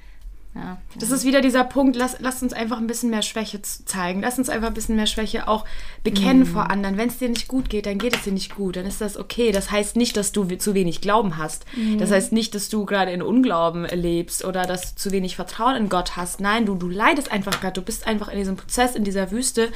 Ja, 0.56 0.80
das 1.00 1.10
ja. 1.10 1.16
ist 1.16 1.26
wieder 1.26 1.42
dieser 1.42 1.64
Punkt, 1.64 1.96
lass, 1.96 2.18
lass 2.20 2.42
uns 2.42 2.54
einfach 2.54 2.80
ein 2.80 2.88
bisschen 2.88 3.12
mehr 3.12 3.22
Schwäche 3.22 3.62
zeigen. 3.62 4.22
Lass 4.22 4.40
uns 4.40 4.50
einfach 4.50 4.70
ein 4.70 4.74
bisschen 4.74 4.96
mehr 4.96 5.06
Schwäche 5.06 5.48
auch 5.48 5.64
bekennen 6.04 6.42
mm. 6.42 6.46
vor 6.48 6.72
anderen. 6.72 6.98
Wenn 6.98 7.10
es 7.10 7.20
dir 7.20 7.30
nicht 7.30 7.48
gut 7.48 7.70
geht, 7.70 7.86
dann 7.86 8.00
geht 8.00 8.16
es 8.16 8.24
dir 8.24 8.34
nicht 8.34 8.56
gut. 8.56 8.76
Dann 8.76 8.88
ist 8.88 9.00
das 9.00 9.16
okay. 9.16 9.52
Das 9.52 9.70
heißt 9.70 9.96
nicht, 9.96 10.18
dass 10.18 10.32
du 10.32 10.46
zu 10.58 10.74
wenig 10.74 11.02
Glauben 11.02 11.38
hast. 11.38 11.66
Mm. 11.76 12.00
Das 12.00 12.10
heißt 12.10 12.32
nicht, 12.32 12.56
dass 12.56 12.68
du 12.70 12.86
gerade 12.86 13.12
in 13.12 13.22
Unglauben 13.22 13.86
lebst 13.86 14.44
oder 14.44 14.64
dass 14.64 14.96
du 14.96 15.00
zu 15.00 15.12
wenig 15.12 15.36
Vertrauen 15.36 15.76
in 15.76 15.88
Gott 15.88 16.18
hast. 16.18 16.42
Nein, 16.42 16.66
du, 16.66 16.74
du 16.74 16.90
leidest 16.90 17.32
einfach 17.32 17.62
gerade. 17.62 17.80
Du 17.80 17.84
bist 17.84 18.08
einfach 18.08 18.30
in 18.30 18.40
diesem 18.40 18.56
Prozess, 18.56 18.96
in 18.96 19.04
dieser 19.04 19.30
Wüste 19.30 19.70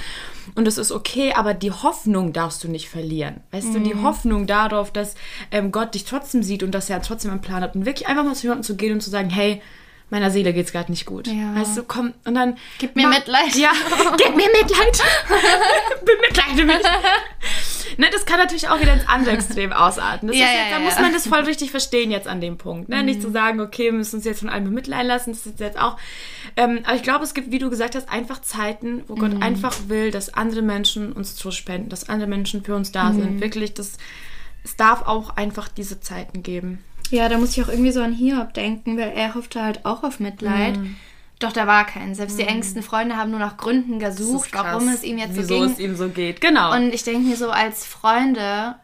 und 0.56 0.68
es 0.68 0.80
ist 0.80 0.92
okay, 0.92 1.34
aber 1.36 1.54
die 1.54 1.72
Hoffnung 1.72 2.34
darfst 2.34 2.64
du 2.64 2.68
nicht 2.68 2.90
verlieren. 2.90 3.42
Weißt 3.52 3.70
mm. 3.70 3.74
du, 3.74 3.80
die 3.82 3.94
mhm. 3.94 4.04
Hoffnung 4.04 4.48
darauf, 4.48 4.92
dass 4.92 5.14
ähm, 5.52 5.72
Gott 5.72 5.94
dich 5.94 6.06
trotzdem 6.06 6.42
sieht 6.42 6.64
und 6.64 6.72
dass 6.72 6.90
er 6.90 7.00
trotzdem 7.04 7.30
einen 7.30 7.42
Plan 7.42 7.62
hat 7.62 7.76
und 7.76 7.86
wirklich 7.86 8.08
einfach 8.08 8.24
mal 8.24 8.34
zu 8.34 8.44
jemandem 8.44 8.64
zu 8.64 8.76
gehen 8.76 8.94
und 8.94 9.02
zu 9.02 9.12
sagen, 9.12 9.30
hey, 9.30 9.62
meiner 10.10 10.30
Seele 10.30 10.54
geht 10.54 10.68
es 10.68 10.72
gerade 10.72 10.92
nicht 10.92 11.06
gut. 11.06 11.28
Ja. 11.28 11.56
Weißt 11.56 11.78
du, 11.78 11.84
komm, 11.84 12.13
und 12.26 12.36
dann. 12.36 12.58
Gib 12.78 12.96
mir 12.96 13.08
Mitleid. 13.08 13.56
Ja, 13.56 13.72
gib 14.18 14.36
mir 14.36 14.48
Mitleid. 14.48 15.02
Bemitleide 16.06 16.66
mich. 16.66 17.98
ne, 17.98 18.08
das 18.12 18.26
kann 18.26 18.38
natürlich 18.38 18.68
auch 18.70 18.80
wieder 18.80 18.94
ins 18.94 19.08
andere 19.08 19.36
Extrem 19.36 19.74
ausarten. 19.74 20.30
Ja, 20.30 20.46
jetzt, 20.46 20.72
ja, 20.72 20.78
da 20.78 20.80
muss 20.80 21.00
man 21.00 21.13
das 21.13 21.28
voll 21.28 21.42
richtig 21.42 21.72
verstehen 21.72 22.12
jetzt 22.12 22.28
an 22.28 22.42
dem 22.42 22.58
Punkt. 22.58 22.89
Ne? 22.89 22.98
Mhm. 22.98 23.06
Nicht 23.06 23.22
zu 23.22 23.32
sagen, 23.32 23.60
okay, 23.60 23.86
wir 23.86 23.94
müssen 23.94 24.18
uns 24.18 24.26
jetzt 24.26 24.39
von 24.39 24.50
allem 24.50 24.66
bemitleiden 24.66 25.08
lassen, 25.08 25.32
das 25.32 25.46
ist 25.46 25.60
jetzt 25.60 25.80
auch. 25.80 25.98
Ähm, 26.56 26.82
aber 26.84 26.96
ich 26.96 27.04
glaube, 27.04 27.24
es 27.24 27.34
gibt, 27.34 27.52
wie 27.52 27.60
du 27.60 27.70
gesagt 27.70 27.96
hast, 27.96 28.10
einfach 28.10 28.42
Zeiten, 28.42 29.04
wo 29.08 29.16
Gott 29.16 29.34
mhm. 29.34 29.42
einfach 29.42 29.74
will, 29.88 30.12
dass 30.12 30.34
andere 30.34 30.62
Menschen 30.62 31.13
uns 31.13 31.36
zuspenden, 31.36 31.89
dass 31.89 32.10
andere 32.10 32.30
Menschen 32.30 32.63
für 32.63 32.76
uns 32.76 32.92
da 32.92 33.10
mhm. 33.10 33.22
sind. 33.22 33.42
Wirklich, 33.42 33.74
das, 33.74 33.98
es 34.63 34.76
darf 34.76 35.08
auch 35.08 35.36
einfach 35.36 35.68
diese 35.68 36.00
Zeiten 36.00 36.44
geben. 36.44 36.84
Ja, 37.13 37.30
da 37.30 37.38
muss 37.38 37.56
ich 37.56 37.63
auch 37.63 37.69
irgendwie 37.69 37.91
so 37.91 38.02
an 38.02 38.12
Hiob 38.12 38.54
denken, 38.56 38.97
weil 38.97 39.12
er 39.15 39.36
hoffte 39.36 39.62
halt 39.62 39.86
auch 39.86 40.04
auf 40.04 40.19
Mitleid. 40.19 40.78
Mhm. 40.78 40.95
Doch 41.38 41.52
da 41.52 41.67
war 41.67 41.86
kein. 41.86 42.15
Selbst 42.15 42.39
die 42.39 42.43
mhm. 42.43 42.49
engsten 42.49 42.82
Freunde 42.82 43.17
haben 43.17 43.30
nur 43.30 43.39
nach 43.39 43.58
Gründen 43.58 43.99
gesucht, 43.99 44.49
warum 44.54 44.88
es 44.88 45.04
ihm 45.04 45.19
jetzt 45.19 45.36
Wieso 45.36 45.41
so 45.41 45.54
ging. 45.54 45.63
Wieso 45.63 45.73
es 45.73 45.80
ihm 45.80 45.95
so 45.95 46.10
geht, 46.10 46.41
genau. 46.41 46.73
Und 46.73 46.91
ich 46.93 47.04
denke 47.04 47.28
mir 47.28 47.36
so 47.36 47.52
als 47.52 47.86
Freunde, 47.86 48.76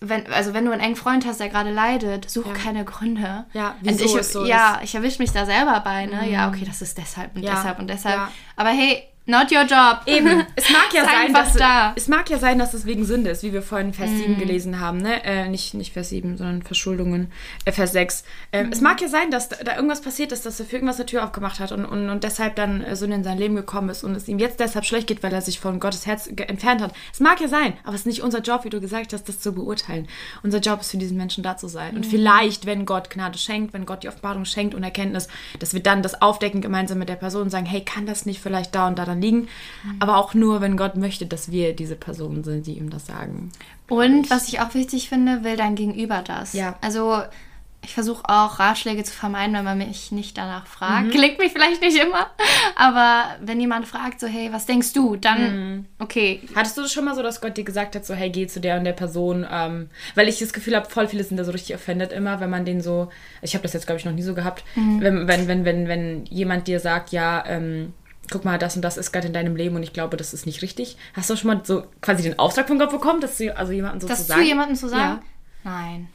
wenn, 0.00 0.26
also 0.32 0.54
wenn 0.54 0.64
du 0.64 0.70
einen 0.70 0.80
engen 0.80 0.94
Freund 0.94 1.26
hast, 1.26 1.40
der 1.40 1.48
gerade 1.48 1.72
leidet, 1.72 2.30
such 2.30 2.46
ja. 2.46 2.52
keine 2.52 2.84
Gründe. 2.84 3.46
Ja, 3.52 3.74
wieso 3.80 4.04
ich, 4.04 4.14
es 4.14 4.32
so 4.32 4.44
Ja, 4.44 4.80
ich 4.84 4.94
erwische 4.94 5.20
mich 5.20 5.32
da 5.32 5.44
selber 5.44 5.80
bei, 5.80 6.06
ne? 6.06 6.22
Mhm. 6.22 6.32
Ja, 6.32 6.48
okay, 6.48 6.64
das 6.64 6.82
ist 6.82 6.98
deshalb 6.98 7.34
und 7.34 7.42
ja. 7.42 7.54
deshalb 7.54 7.80
und 7.80 7.88
deshalb. 7.88 8.16
Ja. 8.16 8.32
Aber 8.54 8.70
hey, 8.70 9.02
Not 9.26 9.50
your 9.50 9.64
job. 9.64 10.02
Eben. 10.06 10.44
Es 10.56 10.70
mag 10.70 10.92
ja 10.94 11.04
sein, 11.04 11.32
dass 11.34 11.54
da. 11.54 11.92
es 11.96 12.08
mag 12.08 12.30
ja 12.30 12.38
sein, 12.38 12.58
dass 12.58 12.72
es 12.72 12.86
wegen 12.86 13.04
Sünde 13.04 13.30
ist, 13.30 13.42
wie 13.42 13.52
wir 13.52 13.62
vorhin 13.62 13.92
Vers 13.92 14.10
mm. 14.10 14.16
7 14.16 14.38
gelesen 14.38 14.80
haben, 14.80 14.98
ne? 14.98 15.22
Äh, 15.24 15.48
nicht, 15.48 15.74
nicht 15.74 15.92
Vers 15.92 16.08
7, 16.08 16.36
sondern 16.36 16.62
Verschuldungen, 16.62 17.30
äh, 17.64 17.72
Vers 17.72 17.92
6. 17.92 18.24
Äh, 18.52 18.64
mm. 18.64 18.72
Es 18.72 18.80
mag 18.80 19.00
ja 19.00 19.08
sein, 19.08 19.30
dass 19.30 19.48
da, 19.48 19.56
da, 19.62 19.76
irgendwas 19.76 20.00
passiert 20.00 20.32
ist, 20.32 20.46
dass 20.46 20.60
er 20.60 20.66
für 20.66 20.76
irgendwas 20.76 20.96
eine 20.96 21.06
Tür 21.06 21.24
aufgemacht 21.24 21.60
hat 21.60 21.72
und, 21.72 21.84
und, 21.84 22.08
und 22.08 22.24
deshalb 22.24 22.56
dann 22.56 22.82
äh, 22.82 22.96
Sünde 22.96 23.16
in 23.16 23.24
sein 23.24 23.38
Leben 23.38 23.56
gekommen 23.56 23.88
ist 23.88 24.04
und 24.04 24.14
es 24.14 24.28
ihm 24.28 24.38
jetzt 24.38 24.60
deshalb 24.60 24.84
schlecht 24.84 25.08
geht, 25.08 25.22
weil 25.22 25.32
er 25.32 25.42
sich 25.42 25.60
von 25.60 25.80
Gottes 25.80 26.06
Herz 26.06 26.28
entfernt 26.28 26.80
hat. 26.80 26.94
Es 27.12 27.20
mag 27.20 27.40
ja 27.40 27.48
sein, 27.48 27.74
aber 27.84 27.94
es 27.94 28.02
ist 28.02 28.06
nicht 28.06 28.22
unser 28.22 28.40
Job, 28.40 28.64
wie 28.64 28.70
du 28.70 28.80
gesagt 28.80 29.12
hast, 29.12 29.28
das 29.28 29.40
zu 29.40 29.52
beurteilen. 29.52 30.08
Unser 30.42 30.60
Job 30.60 30.80
ist 30.80 30.92
für 30.92 30.98
diesen 30.98 31.16
Menschen 31.16 31.42
da 31.42 31.56
zu 31.56 31.68
sein. 31.68 31.94
Mm. 31.94 31.96
Und 31.98 32.06
vielleicht, 32.06 32.66
wenn 32.66 32.86
Gott 32.86 33.10
Gnade 33.10 33.38
schenkt, 33.38 33.74
wenn 33.74 33.86
Gott 33.86 34.04
die 34.04 34.08
Offenbarung 34.08 34.44
schenkt 34.44 34.74
und 34.74 34.82
Erkenntnis, 34.82 35.28
dass 35.58 35.74
wir 35.74 35.82
dann 35.82 36.02
das 36.02 36.22
aufdecken 36.22 36.60
gemeinsam 36.60 36.98
mit 36.98 37.08
der 37.08 37.16
Person 37.16 37.42
und 37.42 37.50
sagen, 37.50 37.66
hey, 37.66 37.82
kann 37.84 38.06
das 38.06 38.24
nicht 38.24 38.40
vielleicht 38.40 38.74
da 38.74 38.86
und 38.86 38.98
da 38.98 39.04
dann 39.04 39.15
liegen? 39.20 39.48
Mhm. 39.84 39.96
Aber 40.00 40.16
auch 40.16 40.34
nur, 40.34 40.60
wenn 40.60 40.76
Gott 40.76 40.96
möchte, 40.96 41.26
dass 41.26 41.50
wir 41.50 41.74
diese 41.74 41.96
Personen 41.96 42.44
sind, 42.44 42.66
die 42.66 42.78
ihm 42.78 42.90
das 42.90 43.06
sagen. 43.06 43.50
Und 43.88 44.30
was 44.30 44.48
ich 44.48 44.60
auch 44.60 44.74
wichtig 44.74 45.08
finde, 45.08 45.44
will 45.44 45.56
dein 45.56 45.74
Gegenüber 45.74 46.22
das. 46.22 46.52
Ja. 46.52 46.76
Also 46.80 47.22
ich 47.86 47.94
versuche 47.94 48.24
auch 48.28 48.58
Ratschläge 48.58 49.04
zu 49.04 49.12
vermeiden, 49.14 49.54
wenn 49.54 49.64
man 49.64 49.78
mich 49.78 50.10
nicht 50.10 50.36
danach 50.36 50.66
fragt. 50.66 51.06
Mhm. 51.06 51.10
Klingt 51.12 51.38
mich 51.38 51.52
vielleicht 51.52 51.80
nicht 51.80 51.96
immer, 51.96 52.26
aber 52.74 53.36
wenn 53.40 53.60
jemand 53.60 53.86
fragt, 53.86 54.18
so, 54.18 54.26
hey, 54.26 54.52
was 54.52 54.66
denkst 54.66 54.92
du, 54.92 55.14
dann, 55.14 55.76
mhm. 55.76 55.86
okay. 56.00 56.40
Hattest 56.54 56.76
du 56.76 56.82
das 56.82 56.92
schon 56.92 57.04
mal 57.04 57.14
so, 57.14 57.22
dass 57.22 57.40
Gott 57.40 57.56
dir 57.56 57.64
gesagt 57.64 57.94
hat, 57.94 58.04
so, 58.04 58.14
hey, 58.14 58.30
geh 58.30 58.48
zu 58.48 58.60
der 58.60 58.78
und 58.78 58.84
der 58.84 58.92
Person? 58.92 59.46
Ähm, 59.48 59.88
weil 60.16 60.28
ich 60.28 60.40
das 60.40 60.52
Gefühl 60.52 60.74
habe, 60.74 60.90
voll 60.90 61.06
viele 61.06 61.22
sind 61.22 61.36
da 61.36 61.44
so 61.44 61.52
richtig 61.52 61.76
offended 61.76 62.12
immer, 62.12 62.40
wenn 62.40 62.50
man 62.50 62.64
den 62.64 62.80
so, 62.80 63.08
ich 63.40 63.54
habe 63.54 63.62
das 63.62 63.72
jetzt, 63.72 63.86
glaube 63.86 64.00
ich, 64.00 64.04
noch 64.04 64.12
nie 64.12 64.22
so 64.22 64.34
gehabt, 64.34 64.64
mhm. 64.74 65.00
wenn, 65.00 65.28
wenn, 65.28 65.46
wenn, 65.46 65.64
wenn, 65.64 65.88
wenn 65.88 66.24
jemand 66.26 66.66
dir 66.66 66.80
sagt, 66.80 67.12
ja, 67.12 67.44
ähm, 67.46 67.92
guck 68.30 68.44
mal, 68.44 68.58
das 68.58 68.76
und 68.76 68.82
das 68.82 68.96
ist 68.96 69.12
gerade 69.12 69.26
in 69.26 69.32
deinem 69.32 69.56
Leben 69.56 69.76
und 69.76 69.82
ich 69.82 69.92
glaube, 69.92 70.16
das 70.16 70.34
ist 70.34 70.46
nicht 70.46 70.62
richtig. 70.62 70.96
Hast 71.14 71.30
du 71.30 71.36
schon 71.36 71.48
mal 71.48 71.60
so 71.64 71.84
quasi 72.00 72.22
den 72.22 72.38
Auftrag 72.38 72.68
von 72.68 72.78
Gott 72.78 72.90
bekommen, 72.90 73.20
dass 73.20 73.38
du 73.38 73.56
also 73.56 73.72
jemanden 73.72 74.00
so 74.00 74.08
das 74.08 74.20
zu 74.20 74.24
sagen? 74.26 74.40
zu 74.42 74.46
jemandem 74.46 74.76
zu 74.76 74.88
sagen? 74.88 75.20
Ja. 75.64 75.70
Nein. 75.70 76.08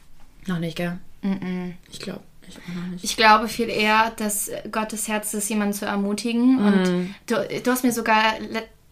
Noch 0.46 0.58
nicht, 0.58 0.76
gell? 0.76 0.98
Mm 1.22 1.32
-mm. 1.32 1.72
Ich 1.90 2.00
glaube. 2.00 2.20
Ich, 2.48 3.04
ich, 3.04 3.16
glaube 3.16 3.48
viel 3.48 3.68
eher, 3.68 4.12
dass 4.16 4.50
Gottes 4.70 5.08
Herz 5.08 5.32
ist, 5.32 5.48
jemanden 5.48 5.72
zu 5.72 5.86
ermutigen. 5.86 6.56
Mm. 6.56 6.66
Und 6.66 7.14
du, 7.26 7.60
du 7.62 7.70
hast 7.70 7.84
mir 7.84 7.92
sogar, 7.92 8.34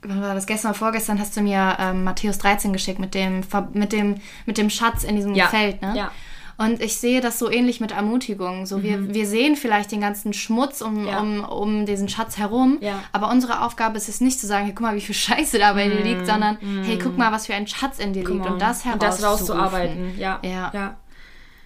wann 0.02 0.22
war 0.22 0.34
das 0.34 0.46
gestern 0.46 0.70
oder 0.70 0.78
vorgestern, 0.78 1.18
hast 1.18 1.36
du 1.36 1.42
mir 1.42 1.76
ähm, 1.78 2.04
Matthäus 2.04 2.38
13 2.38 2.72
geschickt 2.72 3.00
mit 3.00 3.14
dem, 3.14 3.42
mit 3.72 3.92
dem, 3.92 4.20
mit 4.46 4.56
dem 4.56 4.70
Schatz 4.70 5.04
in 5.04 5.16
diesem 5.16 5.34
ja. 5.34 5.48
Feld, 5.48 5.82
ne? 5.82 5.94
Ja. 5.96 6.12
Und 6.60 6.82
ich 6.82 6.98
sehe 6.98 7.22
das 7.22 7.38
so 7.38 7.50
ähnlich 7.50 7.80
mit 7.80 7.92
Ermutigung. 7.92 8.66
So, 8.66 8.78
mhm. 8.78 8.82
wir, 8.82 9.14
wir 9.14 9.26
sehen 9.26 9.56
vielleicht 9.56 9.92
den 9.92 10.02
ganzen 10.02 10.34
Schmutz 10.34 10.82
um, 10.82 11.06
ja. 11.06 11.18
um, 11.18 11.42
um 11.42 11.86
diesen 11.86 12.06
Schatz 12.10 12.36
herum, 12.36 12.76
ja. 12.82 13.02
aber 13.12 13.30
unsere 13.30 13.62
Aufgabe 13.64 13.96
ist 13.96 14.10
es 14.10 14.20
nicht 14.20 14.38
zu 14.38 14.46
sagen, 14.46 14.66
hey, 14.66 14.74
guck 14.74 14.82
mal, 14.82 14.94
wie 14.94 15.00
viel 15.00 15.14
Scheiße 15.14 15.58
da 15.58 15.72
bei 15.72 15.88
mhm. 15.88 15.92
dir 15.92 16.04
liegt, 16.04 16.26
sondern 16.26 16.58
mhm. 16.60 16.82
hey, 16.84 16.98
guck 16.98 17.16
mal, 17.16 17.32
was 17.32 17.46
für 17.46 17.54
ein 17.54 17.66
Schatz 17.66 17.98
in 17.98 18.12
dir 18.12 18.28
liegt 18.28 18.44
und 18.44 18.60
das 18.60 18.84
herauszuarbeiten. 18.84 18.92
Und 18.92 19.02
das 19.02 19.24
rauszuarbeiten, 19.24 20.18
ja. 20.18 20.38
ja. 20.42 20.70
ja. 20.74 20.96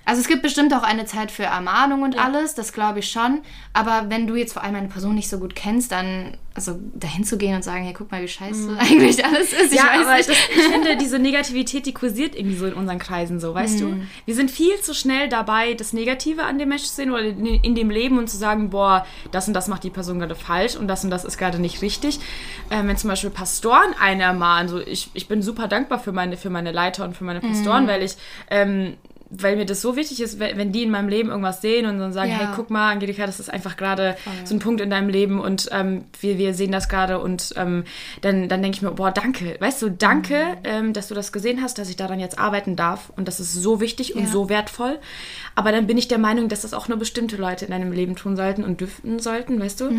Also 0.05 0.21
es 0.21 0.29
gibt 0.29 0.43
bestimmt 0.43 0.75
auch 0.75 0.83
eine 0.83 1.07
Zeit 1.07 1.31
für 1.31 1.45
Ermahnung 1.45 2.03
und 2.03 2.15
ja. 2.15 2.25
alles, 2.25 2.55
das 2.55 2.73
glaube 2.73 2.99
ich 2.99 3.11
schon. 3.11 3.41
Aber 3.73 4.07
wenn 4.09 4.27
du 4.27 4.37
jetzt 4.37 4.53
vor 4.53 4.63
allem 4.63 4.75
eine 4.75 4.89
Person 4.89 5.15
nicht 5.15 5.29
so 5.29 5.39
gut 5.39 5.55
kennst, 5.55 5.93
dann 5.93 6.37
also 6.55 6.79
dahin 6.95 7.25
zu 7.25 7.37
gehen 7.37 7.57
und 7.57 7.65
sagen, 7.65 7.83
hey, 7.83 7.93
guck 7.93 8.13
mal, 8.13 8.23
wie 8.23 8.29
scheiße 8.29 8.71
mhm. 8.71 8.79
eigentlich 8.79 9.25
alles 9.25 9.53
ist. 9.53 9.73
Ich 9.73 9.79
ja, 9.79 9.91
aber 9.91 10.17
das, 10.17 10.29
ich 10.29 10.63
finde, 10.63 10.97
diese 10.97 11.19
Negativität, 11.19 11.85
die 11.85 11.93
kursiert 11.93 12.37
irgendwie 12.37 12.57
so 12.57 12.67
in 12.67 12.75
unseren 12.75 13.01
Kreisen 13.01 13.41
so, 13.41 13.55
weißt 13.55 13.81
mhm. 13.81 14.01
du? 14.01 14.07
Wir 14.25 14.35
sind 14.37 14.53
viel 14.53 14.81
zu 14.81 14.95
schnell 14.95 15.29
dabei, 15.29 15.75
das 15.75 15.93
Negative 15.93 16.45
an 16.45 16.59
dem 16.59 16.69
Menschen 16.69 16.87
zu 16.87 16.95
sehen 16.95 17.11
oder 17.11 17.25
in 17.25 17.75
dem 17.75 17.91
Leben 17.91 18.19
und 18.19 18.31
zu 18.31 18.37
sagen, 18.37 18.71
boah, 18.71 19.05
das 19.33 19.49
und 19.49 19.55
das 19.55 19.67
macht 19.67 19.83
die 19.83 19.91
Person 19.91 20.21
gerade 20.21 20.37
falsch 20.37 20.77
und 20.77 20.87
das 20.87 21.03
und 21.03 21.11
das 21.11 21.25
ist 21.25 21.39
gerade 21.39 21.59
nicht 21.59 21.83
richtig. 21.83 22.21
Ähm, 22.71 22.87
wenn 22.87 22.97
zum 22.97 23.11
Beispiel 23.11 23.31
Pastoren 23.31 23.93
einen 24.01 24.21
ermahnen, 24.21 24.69
so 24.69 24.79
ich, 24.79 25.11
ich 25.15 25.27
bin 25.27 25.43
super 25.43 25.67
dankbar 25.67 25.99
für 25.99 26.13
meine, 26.13 26.37
für 26.37 26.51
meine 26.51 26.71
Leiter 26.71 27.05
und 27.05 27.17
für 27.17 27.25
meine 27.25 27.41
Pastoren, 27.41 27.85
mhm. 27.85 27.89
weil 27.89 28.03
ich 28.05 28.15
ähm, 28.49 28.97
weil 29.43 29.57
mir 29.57 29.67
das 29.67 29.81
so 29.81 29.97
wichtig 29.97 30.21
ist, 30.21 30.39
wenn 30.39 30.73
die 30.73 30.83
in 30.83 30.91
meinem 30.91 31.09
Leben 31.09 31.29
irgendwas 31.31 31.61
sehen 31.61 31.87
und 31.87 31.99
dann 31.99 32.13
sagen, 32.13 32.31
Ja. 32.31 32.37
hey, 32.39 32.49
guck 32.55 32.71
mal, 32.71 32.91
Angelika, 32.93 33.27
das 33.27 33.41
ist 33.41 33.49
einfach 33.53 33.77
gerade 33.77 34.17
so 34.45 34.55
ein 34.55 34.59
Punkt 34.59 34.81
in 34.81 34.91
deinem 34.91 35.09
Leben 35.09 35.41
und 35.41 35.69
ähm, 35.73 36.05
wir, 36.21 36.39
wir 36.39 36.55
sehen 36.55 36.73
das 36.73 36.89
gerade 36.89 37.19
und 37.21 37.53
ähm, 37.57 37.85
dann, 38.21 38.49
dann 38.49 38.63
denke 38.63 38.77
ich 38.77 38.83
mir, 38.83 38.91
boah, 38.93 39.11
danke, 39.11 39.57
weißt 39.59 39.83
du, 39.83 39.91
danke, 39.91 40.35
Mhm. 40.35 40.57
ähm, 40.65 40.93
dass 40.93 41.09
du 41.09 41.15
das 41.15 41.33
gesehen 41.33 41.63
hast, 41.63 41.79
dass 41.79 41.89
ich 41.89 41.97
daran 41.97 42.21
jetzt 42.21 42.39
arbeiten 42.39 42.77
darf 42.77 43.13
und 43.17 43.29
das 43.29 43.41
ist 43.41 43.53
so 43.55 43.81
wichtig 43.81 44.15
und 44.15 44.23
Ja. 44.25 44.29
so 44.29 44.49
wertvoll. 44.49 44.99
Aber 45.55 45.73
dann 45.73 45.87
bin 45.87 45.99
ich 45.99 46.09
der 46.09 46.19
Meinung, 46.19 46.49
dass 46.49 46.63
das 46.63 46.75
auch 46.75 46.89
nur 46.89 46.99
bestimmte 46.99 47.37
Leute 47.37 47.65
in 47.65 47.71
deinem 47.71 47.93
Leben 47.93 48.17
tun 48.17 48.37
sollten 48.37 48.65
und 48.65 48.81
dürften 48.81 49.19
sollten, 49.19 49.61
weißt 49.61 49.81
du? 49.81 49.91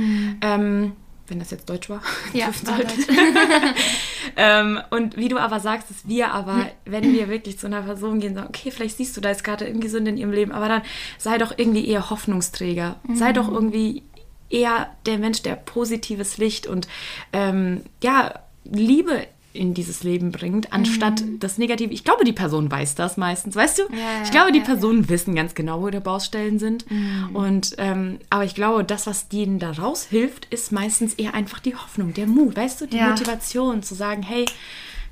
Ähm, 0.41 0.93
wenn 1.27 1.39
das 1.39 1.51
jetzt 1.51 1.69
Deutsch 1.69 1.89
war. 1.89 1.97
Mhm. 1.97 2.03
Ja, 2.39 2.47
war 2.47 2.53
sollten. 2.53 3.03
ähm, 4.35 4.79
und 4.89 5.17
wie 5.17 5.29
du 5.29 5.37
aber 5.37 5.59
sagst, 5.59 5.89
dass 5.89 6.07
wir 6.07 6.31
aber, 6.31 6.67
wenn 6.85 7.13
wir 7.13 7.29
wirklich 7.29 7.57
zu 7.57 7.67
einer 7.67 7.81
Person 7.81 8.19
gehen, 8.19 8.35
sagen, 8.35 8.47
okay, 8.47 8.71
vielleicht 8.71 8.97
siehst 8.97 9.15
du 9.15 9.21
da 9.21 9.29
jetzt 9.29 9.43
gerade 9.43 9.65
irgendwie 9.65 9.87
Sünde 9.87 10.11
in 10.11 10.17
ihrem 10.17 10.31
Leben, 10.31 10.51
aber 10.51 10.67
dann 10.67 10.81
sei 11.17 11.37
doch 11.37 11.53
irgendwie 11.57 11.87
eher 11.87 12.09
Hoffnungsträger. 12.09 12.97
Sei 13.13 13.33
doch 13.33 13.49
irgendwie 13.49 14.03
eher 14.49 14.89
der 15.05 15.17
Mensch, 15.17 15.41
der 15.41 15.55
positives 15.55 16.37
Licht 16.37 16.67
und 16.67 16.87
ähm, 17.33 17.81
ja, 18.03 18.39
Liebe 18.63 19.27
in 19.55 19.73
dieses 19.73 20.03
Leben 20.03 20.31
bringt, 20.31 20.73
anstatt 20.73 21.23
das 21.39 21.57
Negative. 21.57 21.93
Ich 21.93 22.03
glaube, 22.03 22.23
die 22.25 22.33
Person 22.33 22.69
weiß 22.69 22.95
das 22.95 23.17
meistens, 23.17 23.55
weißt 23.55 23.79
du? 23.79 23.83
ja, 23.83 24.23
ich 24.23 24.31
glaube, 24.31 24.51
die 24.51 24.59
ja, 24.59 24.65
Personen 24.65 25.07
wissen 25.09 25.35
ganz 25.35 25.55
genau, 25.55 25.81
wo 25.81 25.87
ihre 25.87 26.01
Baustellen 26.01 26.59
sind. 26.59 26.85
Und 27.33 27.75
ähm, 27.77 28.19
aber 28.29 28.43
ich 28.43 28.55
glaube, 28.55 28.83
das, 28.83 29.07
was 29.07 29.29
denen 29.29 29.59
daraus 29.59 30.05
hilft, 30.05 30.45
ist 30.45 30.71
meistens 30.71 31.13
eher 31.15 31.33
einfach 31.33 31.59
die 31.59 31.75
Hoffnung, 31.75 32.13
der 32.13 32.27
Mut, 32.27 32.55
weißt 32.55 32.81
du, 32.81 32.85
die 32.87 32.97
Ja. 32.97 33.09
Motivation 33.09 33.81
zu 33.83 33.95
sagen, 33.95 34.21
hey, 34.23 34.45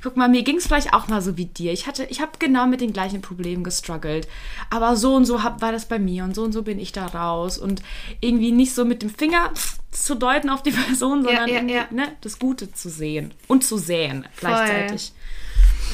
guck 0.03 0.17
mal, 0.17 0.27
mir 0.27 0.43
ging 0.43 0.57
es 0.57 0.67
vielleicht 0.67 0.93
auch 0.93 1.07
mal 1.07 1.21
so 1.21 1.37
wie 1.37 1.45
dir. 1.45 1.71
Ich 1.71 1.87
hatte, 1.87 2.03
ich 2.09 2.19
habe 2.21 2.33
genau 2.37 2.67
mit 2.67 2.81
den 2.81 2.91
gleichen 2.91 3.21
Problemen 3.21 3.63
gestruggelt. 3.63 4.27
Aber 4.69 4.97
so 4.97 5.15
und 5.15 5.25
so 5.25 5.43
hab, 5.43 5.61
war 5.61 5.71
das 5.71 5.87
bei 5.87 5.97
mir 5.97 6.25
und 6.25 6.35
so 6.35 6.43
und 6.43 6.51
so 6.51 6.61
bin 6.61 6.77
ich 6.77 6.91
da 6.91 7.05
raus. 7.05 7.57
Und 7.57 7.81
irgendwie 8.19 8.51
nicht 8.51 8.75
so 8.75 8.83
mit 8.83 9.01
dem 9.01 9.09
Finger 9.09 9.51
zu 9.93 10.15
deuten 10.15 10.49
auf 10.49 10.63
die 10.63 10.71
Person, 10.87 11.23
sondern 11.23 11.47
ja, 11.47 11.55
irgendwie, 11.55 11.75
ja. 11.75 11.87
Ne, 11.91 12.15
das 12.21 12.39
Gute 12.39 12.71
zu 12.71 12.89
sehen 12.89 13.33
und 13.47 13.63
zu 13.63 13.77
säen 13.77 14.25
gleichzeitig. 14.39 15.13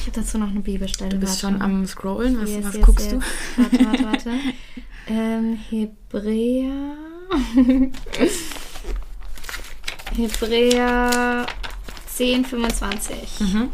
Ich 0.01 0.07
habe 0.07 0.21
dazu 0.21 0.37
noch 0.37 0.49
eine 0.49 0.61
Bibelstelle. 0.61 1.09
Du 1.09 1.17
bist 1.17 1.43
Warte. 1.43 1.55
schon 1.55 1.61
am 1.61 1.85
Scrollen. 1.85 2.41
Was, 2.41 2.49
Yes, 2.49 2.63
was 2.65 2.73
yes, 2.75 2.85
guckst 2.85 3.11
yes. 3.11 3.23
Warte, 3.57 3.85
warte, 3.85 4.05
warte. 4.05 4.31
ähm, 5.07 5.59
Hebräer. 5.69 6.95
Hebräer 10.15 11.45
10, 12.07 12.45
25. 12.45 13.39
Mhm. 13.39 13.69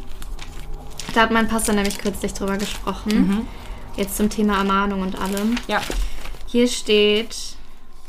Da 1.13 1.21
hat 1.21 1.31
mein 1.31 1.47
Pastor 1.47 1.75
nämlich 1.75 1.97
kürzlich 1.97 2.33
drüber 2.33 2.57
gesprochen. 2.57 3.27
Mhm. 3.27 3.47
Jetzt 3.95 4.17
zum 4.17 4.29
Thema 4.29 4.57
Ermahnung 4.57 5.01
und 5.01 5.15
allem. 5.19 5.55
du? 5.55 5.61
Ja. 5.71 5.81
Hier 6.47 6.67
steht, 6.67 7.35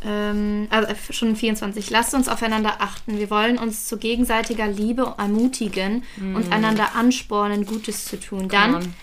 ähm, 0.05 0.69
also 0.71 0.89
äh, 0.89 0.95
schon 1.11 1.37
24, 1.37 1.91
lasst 1.91 2.15
uns 2.15 2.29
aufeinander 2.29 2.77
achten. 2.81 3.19
Wir 3.19 3.31
wollen 3.31 3.59
uns 3.59 3.87
zu 3.87 3.99
gegenseitiger 3.99 4.67
Liebe 4.67 5.15
ermutigen 5.19 6.03
und 6.21 6.53
einander 6.53 6.95
anspornen, 6.95 7.67
Gutes 7.67 8.05
zu 8.05 8.19
tun. 8.19 8.49
Dann 8.49 8.77
on. 8.77 8.95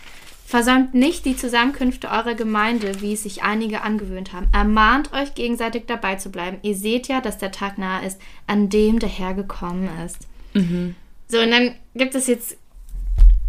versäumt 0.46 0.94
nicht 0.94 1.26
die 1.26 1.36
Zusammenkünfte 1.36 2.10
eurer 2.10 2.36
Gemeinde, 2.36 3.02
wie 3.02 3.14
es 3.14 3.24
sich 3.24 3.44
einige 3.44 3.82
angewöhnt 3.82 4.34
haben. 4.34 4.48
Ermahnt 4.54 5.12
euch 5.14 5.34
gegenseitig 5.34 5.84
dabei 5.88 6.16
zu 6.16 6.30
bleiben. 6.30 6.58
Ihr 6.62 6.76
seht 6.76 7.08
ja, 7.08 7.22
dass 7.22 7.38
der 7.38 7.52
Tag 7.52 7.78
nahe 7.78 8.06
ist, 8.06 8.20
an 8.48 8.70
dem 8.70 9.00
der 9.00 9.10
Herr 9.10 9.34
gekommen 9.34 9.90
ist. 10.06 10.28
So, 11.28 11.40
und 11.40 11.52
dann 11.52 11.76
gibt 11.96 12.16
es 12.16 12.28
jetzt 12.28 12.58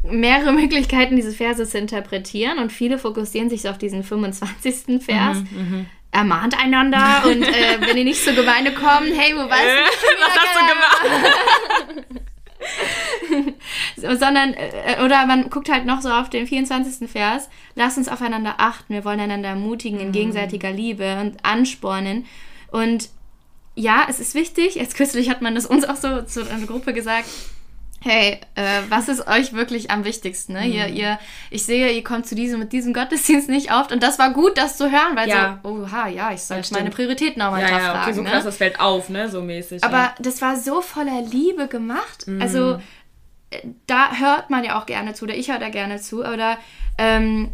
mehrere 0.02 0.52
Möglichkeiten, 0.60 1.16
diese 1.16 1.32
Verse 1.32 1.66
zu 1.66 1.78
interpretieren 1.78 2.58
und 2.58 2.72
viele 2.72 2.98
fokussieren 2.98 3.50
sich 3.50 3.62
so 3.62 3.68
auf 3.68 3.78
diesen 3.78 4.02
25. 4.02 5.02
Vers. 5.02 5.38
Ermahnt 6.14 6.58
einander 6.58 7.22
und 7.24 7.42
äh, 7.42 7.80
wenn 7.80 7.96
ihr 7.96 8.04
nicht 8.04 8.22
zur 8.22 8.34
Gemeinde 8.34 8.72
kommt, 8.72 9.12
hey, 9.16 9.34
wo 9.34 9.50
weißt 9.50 9.66
du, 9.66 10.08
was 10.20 10.38
hast 10.38 10.56
du 10.56 10.66
gemacht? 10.74 12.06
So, 13.96 14.08
sondern, 14.16 14.54
äh, 14.54 15.02
oder 15.04 15.26
man 15.26 15.50
guckt 15.50 15.68
halt 15.68 15.86
noch 15.86 16.00
so 16.00 16.10
auf 16.10 16.30
den 16.30 16.46
24. 16.46 17.10
Vers, 17.10 17.48
lasst 17.74 17.98
uns 17.98 18.08
aufeinander 18.08 18.54
achten, 18.58 18.94
wir 18.94 19.04
wollen 19.04 19.20
einander 19.20 19.50
ermutigen 19.50 20.00
in 20.00 20.12
gegenseitiger 20.12 20.70
Liebe 20.70 21.18
und 21.20 21.44
anspornen. 21.44 22.26
Und 22.70 23.10
ja, 23.74 24.06
es 24.08 24.20
ist 24.20 24.34
wichtig, 24.34 24.76
jetzt 24.76 24.96
kürzlich 24.96 25.28
hat 25.30 25.42
man 25.42 25.54
das 25.54 25.66
uns 25.66 25.84
auch 25.84 25.96
so 25.96 26.22
zu 26.22 26.48
einer 26.48 26.66
Gruppe 26.66 26.94
gesagt, 26.94 27.28
hey, 28.04 28.38
äh, 28.54 28.82
was 28.90 29.08
ist 29.08 29.26
euch 29.26 29.54
wirklich 29.54 29.90
am 29.90 30.04
wichtigsten? 30.04 30.52
Ne? 30.52 30.66
Ihr, 30.66 30.88
ihr, 30.88 31.18
ich 31.50 31.64
sehe, 31.64 31.90
ihr 31.90 32.04
kommt 32.04 32.26
zu 32.26 32.34
diesem, 32.34 32.60
mit 32.60 32.72
diesem 32.72 32.92
Gottesdienst 32.92 33.48
nicht 33.48 33.72
oft 33.72 33.92
und 33.92 34.02
das 34.02 34.18
war 34.18 34.32
gut, 34.32 34.58
das 34.58 34.76
zu 34.76 34.90
hören, 34.92 35.16
weil 35.16 35.28
Ja. 35.28 35.58
so, 35.62 35.70
oha, 35.70 36.08
ja, 36.08 36.30
ich 36.32 36.42
sollte 36.42 36.64
stimmt. 36.64 36.80
meine 36.80 36.90
Prioritäten 36.90 37.40
auch 37.40 37.50
mal 37.50 37.62
Ja, 37.62 37.78
ja, 37.78 38.02
okay, 38.02 38.12
so 38.12 38.22
ne? 38.22 38.30
krass, 38.30 38.44
das 38.44 38.58
fällt 38.58 38.78
auf, 38.78 39.08
ne, 39.08 39.28
so 39.30 39.40
mäßig. 39.40 39.82
Aber 39.82 39.96
ja. 39.96 40.14
das 40.20 40.42
war 40.42 40.56
so 40.56 40.82
voller 40.82 41.22
Liebe 41.22 41.66
gemacht. 41.66 42.26
Mhm. 42.26 42.42
Also 42.42 42.78
äh, 43.50 43.60
da 43.86 44.14
hört 44.16 44.50
man 44.50 44.64
ja 44.64 44.78
auch 44.78 44.86
gerne 44.86 45.14
zu, 45.14 45.24
oder 45.24 45.34
ich 45.34 45.50
höre 45.50 45.58
da 45.58 45.70
gerne 45.70 45.98
zu. 45.98 46.20
Oder 46.24 46.58
ähm, 46.98 47.52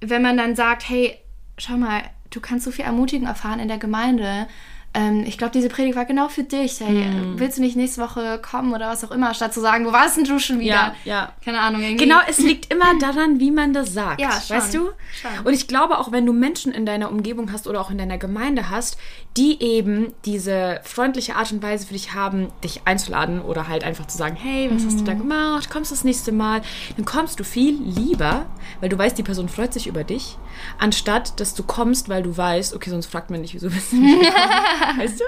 wenn 0.00 0.22
man 0.22 0.38
dann 0.38 0.56
sagt, 0.56 0.88
hey, 0.88 1.18
schau 1.58 1.74
mal, 1.76 2.02
du 2.30 2.40
kannst 2.40 2.64
so 2.64 2.70
viel 2.70 2.86
Ermutigung 2.86 3.26
erfahren 3.26 3.60
in 3.60 3.68
der 3.68 3.78
Gemeinde. 3.78 4.46
Ähm, 4.92 5.22
ich 5.24 5.38
glaube, 5.38 5.52
diese 5.52 5.68
Predigt 5.68 5.94
war 5.94 6.04
genau 6.04 6.28
für 6.28 6.42
dich. 6.42 6.80
Hey, 6.80 6.90
Mhm. 7.04 7.38
willst 7.38 7.58
du 7.58 7.62
nicht 7.62 7.76
nächste 7.76 8.00
Woche 8.02 8.40
kommen 8.42 8.74
oder 8.74 8.88
was 8.88 9.04
auch 9.04 9.12
immer, 9.12 9.32
statt 9.34 9.54
zu 9.54 9.60
sagen, 9.60 9.86
wo 9.86 9.92
warst 9.92 10.16
denn 10.16 10.24
du 10.24 10.40
schon 10.40 10.58
wieder? 10.58 10.74
Ja, 10.74 10.94
ja. 11.04 11.32
Keine 11.44 11.60
Ahnung. 11.60 11.80
Irgendwie. 11.80 12.04
Genau, 12.04 12.18
es 12.28 12.38
liegt 12.38 12.72
immer 12.72 12.98
daran, 12.98 13.38
wie 13.38 13.52
man 13.52 13.72
das 13.72 13.92
sagt. 13.94 14.20
Ja, 14.20 14.32
schon. 14.40 14.56
weißt 14.56 14.74
du? 14.74 14.90
Schon. 15.22 15.30
Und 15.46 15.52
ich 15.54 15.68
glaube, 15.68 15.98
auch 15.98 16.10
wenn 16.10 16.26
du 16.26 16.32
Menschen 16.32 16.72
in 16.72 16.86
deiner 16.86 17.08
Umgebung 17.12 17.52
hast 17.52 17.68
oder 17.68 17.80
auch 17.80 17.90
in 17.92 17.98
deiner 17.98 18.18
Gemeinde 18.18 18.68
hast, 18.68 18.96
die 19.36 19.62
eben 19.62 20.12
diese 20.24 20.80
freundliche 20.82 21.36
Art 21.36 21.52
und 21.52 21.62
Weise 21.62 21.86
für 21.86 21.92
dich 21.92 22.12
haben, 22.14 22.48
dich 22.64 22.80
einzuladen 22.84 23.40
oder 23.42 23.68
halt 23.68 23.84
einfach 23.84 24.08
zu 24.08 24.18
sagen, 24.18 24.34
hey, 24.34 24.70
was 24.72 24.84
hast 24.84 24.96
du 24.98 25.02
Mhm. 25.02 25.06
da 25.06 25.14
gemacht? 25.14 25.70
Kommst 25.70 25.92
du 25.92 25.94
das 25.94 26.02
nächste 26.02 26.32
Mal? 26.32 26.62
Dann 26.96 27.04
kommst 27.04 27.38
du 27.38 27.44
viel 27.44 27.80
lieber, 27.80 28.46
weil 28.80 28.88
du 28.88 28.98
weißt, 28.98 29.16
die 29.16 29.22
Person 29.22 29.48
freut 29.48 29.72
sich 29.72 29.86
über 29.86 30.02
dich, 30.02 30.36
anstatt 30.78 31.38
dass 31.40 31.54
du 31.54 31.62
kommst, 31.62 32.08
weil 32.08 32.22
du 32.22 32.36
weißt, 32.36 32.74
okay, 32.74 32.90
sonst 32.90 33.06
fragt 33.06 33.30
man 33.30 33.40
nicht, 33.40 33.54
wieso 33.54 33.68
bist 33.70 33.92
du 33.92 33.96
nicht 33.96 34.20
gekommen? 34.20 34.36
weißt 34.98 35.20
du? 35.20 35.24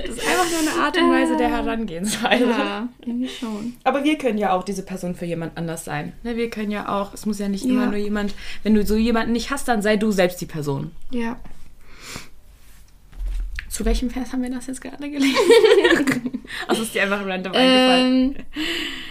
Das 0.00 0.10
ist 0.16 0.26
einfach 0.26 0.46
nur 0.50 0.72
eine 0.72 0.84
Art 0.84 0.96
und 0.96 1.10
Weise 1.10 1.36
der 1.36 1.48
Herangehensweise. 1.50 2.44
Ja, 2.50 2.88
irgendwie 3.04 3.28
schon. 3.28 3.74
Aber 3.84 4.04
wir 4.04 4.18
können 4.18 4.38
ja 4.38 4.52
auch 4.52 4.64
diese 4.64 4.82
Person 4.84 5.14
für 5.14 5.24
jemand 5.26 5.56
anders 5.56 5.84
sein. 5.84 6.12
Ne, 6.22 6.36
Wir 6.36 6.50
können 6.50 6.70
ja 6.70 6.88
auch, 6.88 7.14
es 7.14 7.26
muss 7.26 7.38
ja 7.38 7.48
nicht 7.48 7.64
Ja. 7.64 7.70
immer 7.72 7.86
nur 7.86 7.96
jemand, 7.96 8.34
wenn 8.62 8.74
du 8.74 8.84
so 8.86 8.96
jemanden 8.96 9.32
nicht 9.32 9.50
hast, 9.50 9.68
dann 9.68 9.82
sei 9.82 9.96
du 9.96 10.10
selbst 10.10 10.40
die 10.40 10.46
Person. 10.46 10.92
Ja. 11.10 11.36
Zu 13.68 13.84
welchem 13.84 14.10
Vers 14.10 14.32
haben 14.32 14.42
wir 14.42 14.50
das 14.50 14.66
jetzt 14.66 14.80
gerade 14.80 15.08
gelesen? 15.08 15.36
also 16.66 16.82
ist 16.82 16.94
dir 16.94 17.02
einfach 17.02 17.24
random 17.24 17.52
eingefallen. 17.52 18.34
Ähm, 18.34 18.44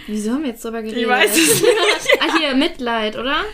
wieso 0.08 0.32
haben 0.32 0.42
wir 0.42 0.50
jetzt 0.50 0.64
darüber 0.64 0.82
geredet? 0.82 1.00
Ich 1.02 1.08
weiß 1.08 1.30
es 1.36 1.62
nicht. 1.62 1.74
Ah, 2.20 2.36
hier, 2.38 2.54
Mitleid, 2.54 3.16
oder? 3.16 3.44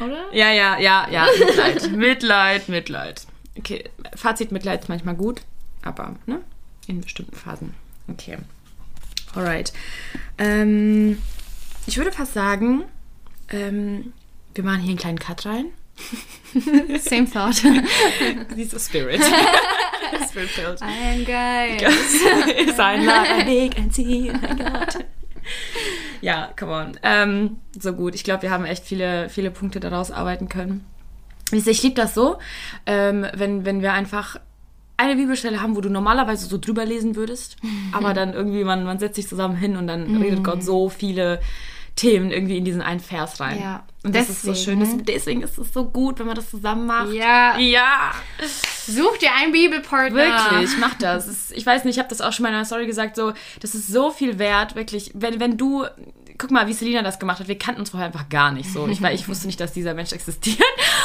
Oder? 0.00 0.26
Ja, 0.32 0.50
ja, 0.50 0.78
ja, 0.78 1.08
ja, 1.10 1.26
Mitleid. 1.38 1.92
Mitleid, 1.92 2.68
Mitleid. 2.68 3.26
Okay, 3.56 3.84
Fazit, 4.14 4.52
Mitleid 4.52 4.82
ist 4.82 4.88
manchmal 4.88 5.14
gut, 5.14 5.42
aber 5.82 6.16
ne, 6.26 6.40
in 6.86 7.00
bestimmten 7.00 7.36
Phasen. 7.36 7.74
Okay. 8.08 8.38
Alright. 9.34 9.72
Ähm, 10.38 11.18
ich 11.86 11.96
würde 11.96 12.12
fast 12.12 12.34
sagen, 12.34 12.84
ähm, 13.50 14.12
wir 14.54 14.64
machen 14.64 14.80
hier 14.80 14.90
einen 14.90 14.98
kleinen 14.98 15.18
Cut 15.18 15.46
rein. 15.46 15.66
Same 17.00 17.30
thought. 17.30 17.54
Siehst 18.54 18.72
du 18.72 18.78
Spirit. 18.78 19.22
Spirit 20.28 20.50
filled. 20.50 20.82
Ein 20.82 21.24
geil. 21.24 21.76
ist 22.66 22.80
ein 22.80 23.04
langer 23.04 23.46
Weg, 23.46 23.76
ein 23.76 23.90
Ziel, 23.90 24.32
mein 24.32 24.58
Gott. 24.58 25.04
Ja, 26.24 26.48
come 26.58 26.72
on. 26.72 26.92
Ähm, 27.02 27.56
so 27.78 27.92
gut. 27.92 28.14
Ich 28.14 28.24
glaube, 28.24 28.40
wir 28.44 28.50
haben 28.50 28.64
echt 28.64 28.82
viele, 28.86 29.28
viele 29.28 29.50
Punkte 29.50 29.78
daraus 29.78 30.10
arbeiten 30.10 30.48
können. 30.48 30.86
Ich 31.52 31.82
liebe 31.82 31.94
das 31.94 32.14
so, 32.14 32.38
ähm, 32.86 33.26
wenn, 33.34 33.66
wenn 33.66 33.82
wir 33.82 33.92
einfach 33.92 34.40
eine 34.96 35.16
Bibelstelle 35.16 35.60
haben, 35.60 35.76
wo 35.76 35.82
du 35.82 35.90
normalerweise 35.90 36.46
so 36.46 36.56
drüber 36.56 36.86
lesen 36.86 37.14
würdest, 37.14 37.56
aber 37.92 38.14
dann 38.14 38.32
irgendwie, 38.32 38.64
man, 38.64 38.84
man 38.84 38.98
setzt 38.98 39.16
sich 39.16 39.28
zusammen 39.28 39.54
hin 39.54 39.76
und 39.76 39.86
dann 39.86 40.16
redet 40.16 40.42
Gott 40.42 40.62
so 40.64 40.88
viele 40.88 41.40
Themen 41.94 42.30
irgendwie 42.30 42.56
in 42.56 42.64
diesen 42.64 42.80
einen 42.80 43.00
Vers 43.00 43.38
rein. 43.40 43.60
Ja, 43.60 43.84
Und 44.04 44.14
das 44.14 44.28
ist 44.28 44.42
so 44.42 44.54
schön. 44.54 44.80
deswegen. 44.80 44.98
Das, 44.98 45.14
deswegen 45.14 45.42
ist 45.42 45.58
es 45.58 45.72
so 45.72 45.86
gut, 45.86 46.18
wenn 46.18 46.26
man 46.26 46.36
das 46.36 46.50
zusammen 46.50 46.86
macht. 46.86 47.10
Ja. 47.12 47.58
Ja. 47.58 48.12
Such 48.86 49.16
dir 49.16 49.30
einen 49.34 49.50
Bibelpartner. 49.50 50.16
Wirklich, 50.16 50.78
mach 50.78 50.94
das. 50.94 51.26
Ist, 51.26 51.52
ich 51.52 51.64
weiß 51.64 51.84
nicht, 51.84 51.94
ich 51.94 51.98
habe 51.98 52.10
das 52.10 52.20
auch 52.20 52.32
schon 52.32 52.42
mal 52.42 52.50
in 52.50 52.54
einer 52.56 52.66
Story 52.66 52.86
gesagt, 52.86 53.16
so, 53.16 53.32
das 53.60 53.74
ist 53.74 53.88
so 53.88 54.10
viel 54.10 54.38
wert, 54.38 54.76
wirklich. 54.76 55.10
Wenn, 55.14 55.40
wenn 55.40 55.56
du 55.56 55.86
guck 56.38 56.50
mal, 56.50 56.66
wie 56.66 56.72
Selina 56.72 57.02
das 57.02 57.18
gemacht 57.18 57.40
hat. 57.40 57.48
Wir 57.48 57.58
kannten 57.58 57.80
uns 57.80 57.90
vorher 57.90 58.06
einfach 58.06 58.28
gar 58.28 58.50
nicht 58.50 58.70
so. 58.72 58.88
Ich, 58.88 59.00
ich 59.00 59.28
wusste 59.28 59.46
nicht, 59.46 59.60
dass 59.60 59.72
dieser 59.72 59.94
Mensch 59.94 60.12
existiert. 60.12 60.58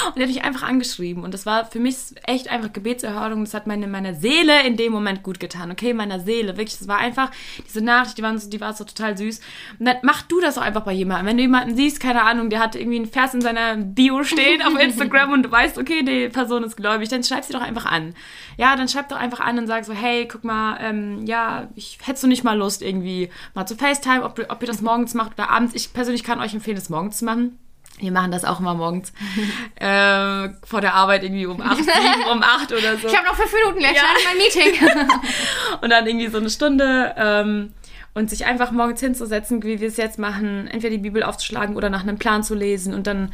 Und 0.07 0.17
er 0.17 0.23
hat 0.23 0.33
mich 0.33 0.43
einfach 0.43 0.63
angeschrieben. 0.63 1.23
Und 1.23 1.33
das 1.33 1.45
war 1.45 1.65
für 1.65 1.79
mich 1.79 1.95
echt 2.25 2.49
einfach 2.49 2.73
Gebetserhörung. 2.73 3.43
Das 3.43 3.53
hat 3.53 3.67
meine, 3.67 3.87
meiner 3.87 4.13
Seele 4.13 4.65
in 4.65 4.77
dem 4.77 4.91
Moment 4.91 5.23
gut 5.23 5.39
getan. 5.39 5.71
Okay, 5.71 5.93
meiner 5.93 6.19
Seele. 6.19 6.57
Wirklich, 6.57 6.79
das 6.79 6.87
war 6.87 6.97
einfach, 6.97 7.31
diese 7.67 7.81
Nachricht, 7.81 8.17
die, 8.17 8.23
waren 8.23 8.39
so, 8.39 8.49
die 8.49 8.61
war 8.61 8.73
so 8.73 8.83
total 8.83 9.17
süß. 9.17 9.39
Und 9.77 9.85
dann 9.85 9.97
mach 10.01 10.23
du 10.23 10.39
das 10.39 10.57
auch 10.57 10.63
einfach 10.63 10.83
bei 10.83 10.93
jemandem. 10.93 11.27
Wenn 11.27 11.37
du 11.37 11.43
jemanden 11.43 11.75
siehst, 11.75 11.99
keine 11.99 12.23
Ahnung, 12.23 12.49
der 12.49 12.59
hat 12.59 12.75
irgendwie 12.75 12.97
einen 12.97 13.07
Vers 13.07 13.33
in 13.33 13.41
seiner 13.41 13.77
Bio 13.77 14.23
stehen 14.23 14.61
auf 14.63 14.79
Instagram 14.79 15.33
und 15.33 15.43
du 15.43 15.51
weißt, 15.51 15.77
okay, 15.77 16.03
die 16.03 16.29
Person 16.29 16.63
ist 16.63 16.75
gläubig, 16.75 17.09
dann 17.09 17.23
schreib 17.23 17.43
sie 17.43 17.53
doch 17.53 17.61
einfach 17.61 17.85
an. 17.85 18.15
Ja, 18.57 18.75
dann 18.75 18.87
schreib 18.87 19.09
doch 19.09 19.17
einfach 19.17 19.39
an 19.39 19.59
und 19.59 19.67
sag 19.67 19.85
so, 19.85 19.93
hey, 19.93 20.27
guck 20.27 20.43
mal, 20.43 20.77
ähm, 20.81 21.25
ja, 21.25 21.69
ich 21.75 21.99
hättest 22.01 22.23
du 22.23 22.27
nicht 22.27 22.43
mal 22.43 22.57
Lust 22.57 22.81
irgendwie 22.81 23.29
mal 23.53 23.65
zu 23.65 23.75
FaceTime, 23.75 24.23
ob, 24.23 24.39
ob 24.49 24.61
ihr 24.61 24.67
das 24.67 24.81
morgens 24.81 25.13
macht 25.19 25.33
oder 25.37 25.49
abends. 25.49 25.75
Ich 25.75 25.93
persönlich 25.93 26.23
kann 26.23 26.39
euch 26.39 26.53
empfehlen, 26.53 26.77
das 26.77 26.89
morgens 26.89 27.19
zu 27.19 27.25
machen. 27.25 27.59
Wir 27.99 28.11
machen 28.11 28.31
das 28.31 28.45
auch 28.45 28.59
immer 28.59 28.75
morgens 28.75 29.11
äh, 29.75 30.49
vor 30.63 30.81
der 30.81 30.93
Arbeit 30.93 31.23
irgendwie 31.23 31.45
um 31.45 31.61
8, 31.61 31.77
7, 31.77 31.89
um 32.31 32.41
8 32.41 32.71
oder 32.71 32.97
so. 32.97 33.07
Ich 33.07 33.15
habe 33.15 33.27
noch 33.27 33.35
fünf 33.35 33.53
Minuten, 33.53 33.79
gleich 33.79 33.95
ja. 33.95 34.03
mein 34.25 34.37
Meeting. 34.37 35.09
und 35.81 35.89
dann 35.89 36.07
irgendwie 36.07 36.27
so 36.27 36.37
eine 36.37 36.49
Stunde 36.49 37.13
ähm, 37.17 37.73
und 38.13 38.29
sich 38.29 38.45
einfach 38.45 38.71
morgens 38.71 39.01
hinzusetzen, 39.01 39.61
wie 39.63 39.81
wir 39.81 39.89
es 39.89 39.97
jetzt 39.97 40.17
machen, 40.17 40.67
entweder 40.67 40.91
die 40.91 41.01
Bibel 41.01 41.23
aufzuschlagen 41.23 41.75
oder 41.75 41.89
nach 41.89 42.03
einem 42.03 42.17
Plan 42.17 42.41
zu 42.41 42.55
lesen 42.55 42.93
und 42.93 43.05
dann 43.05 43.33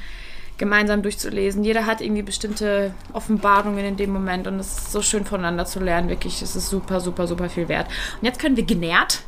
gemeinsam 0.58 1.04
durchzulesen. 1.04 1.64
Jeder 1.64 1.86
hat 1.86 2.02
irgendwie 2.02 2.24
bestimmte 2.24 2.94
Offenbarungen 3.14 3.86
in 3.86 3.98
dem 3.98 4.12
Moment 4.12 4.48
und 4.48 4.60
es 4.60 4.78
ist 4.78 4.92
so 4.92 5.02
schön 5.02 5.26
voneinander 5.26 5.66
zu 5.66 5.80
lernen. 5.80 6.10
Wirklich, 6.10 6.42
es 6.42 6.56
ist 6.56 6.70
super, 6.70 7.02
super, 7.02 7.28
super 7.28 7.50
viel 7.50 7.68
wert. 7.68 7.88
Und 8.20 8.26
jetzt 8.26 8.40
können 8.40 8.58
wir 8.58 8.66
genährt 8.66 9.22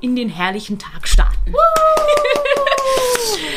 in 0.00 0.16
den 0.16 0.28
herrlichen 0.28 0.78
Tag 0.78 1.06
starten. 1.06 1.54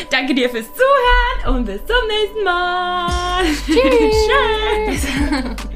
Danke 0.09 0.35
dir 0.35 0.49
fürs 0.49 0.67
Zuhören 0.67 1.55
und 1.57 1.65
bis 1.65 1.81
zum 1.85 2.07
nächsten 2.07 2.43
Mal. 2.43 3.43
Tschüss. 3.65 5.07
Tschüss. 5.55 5.72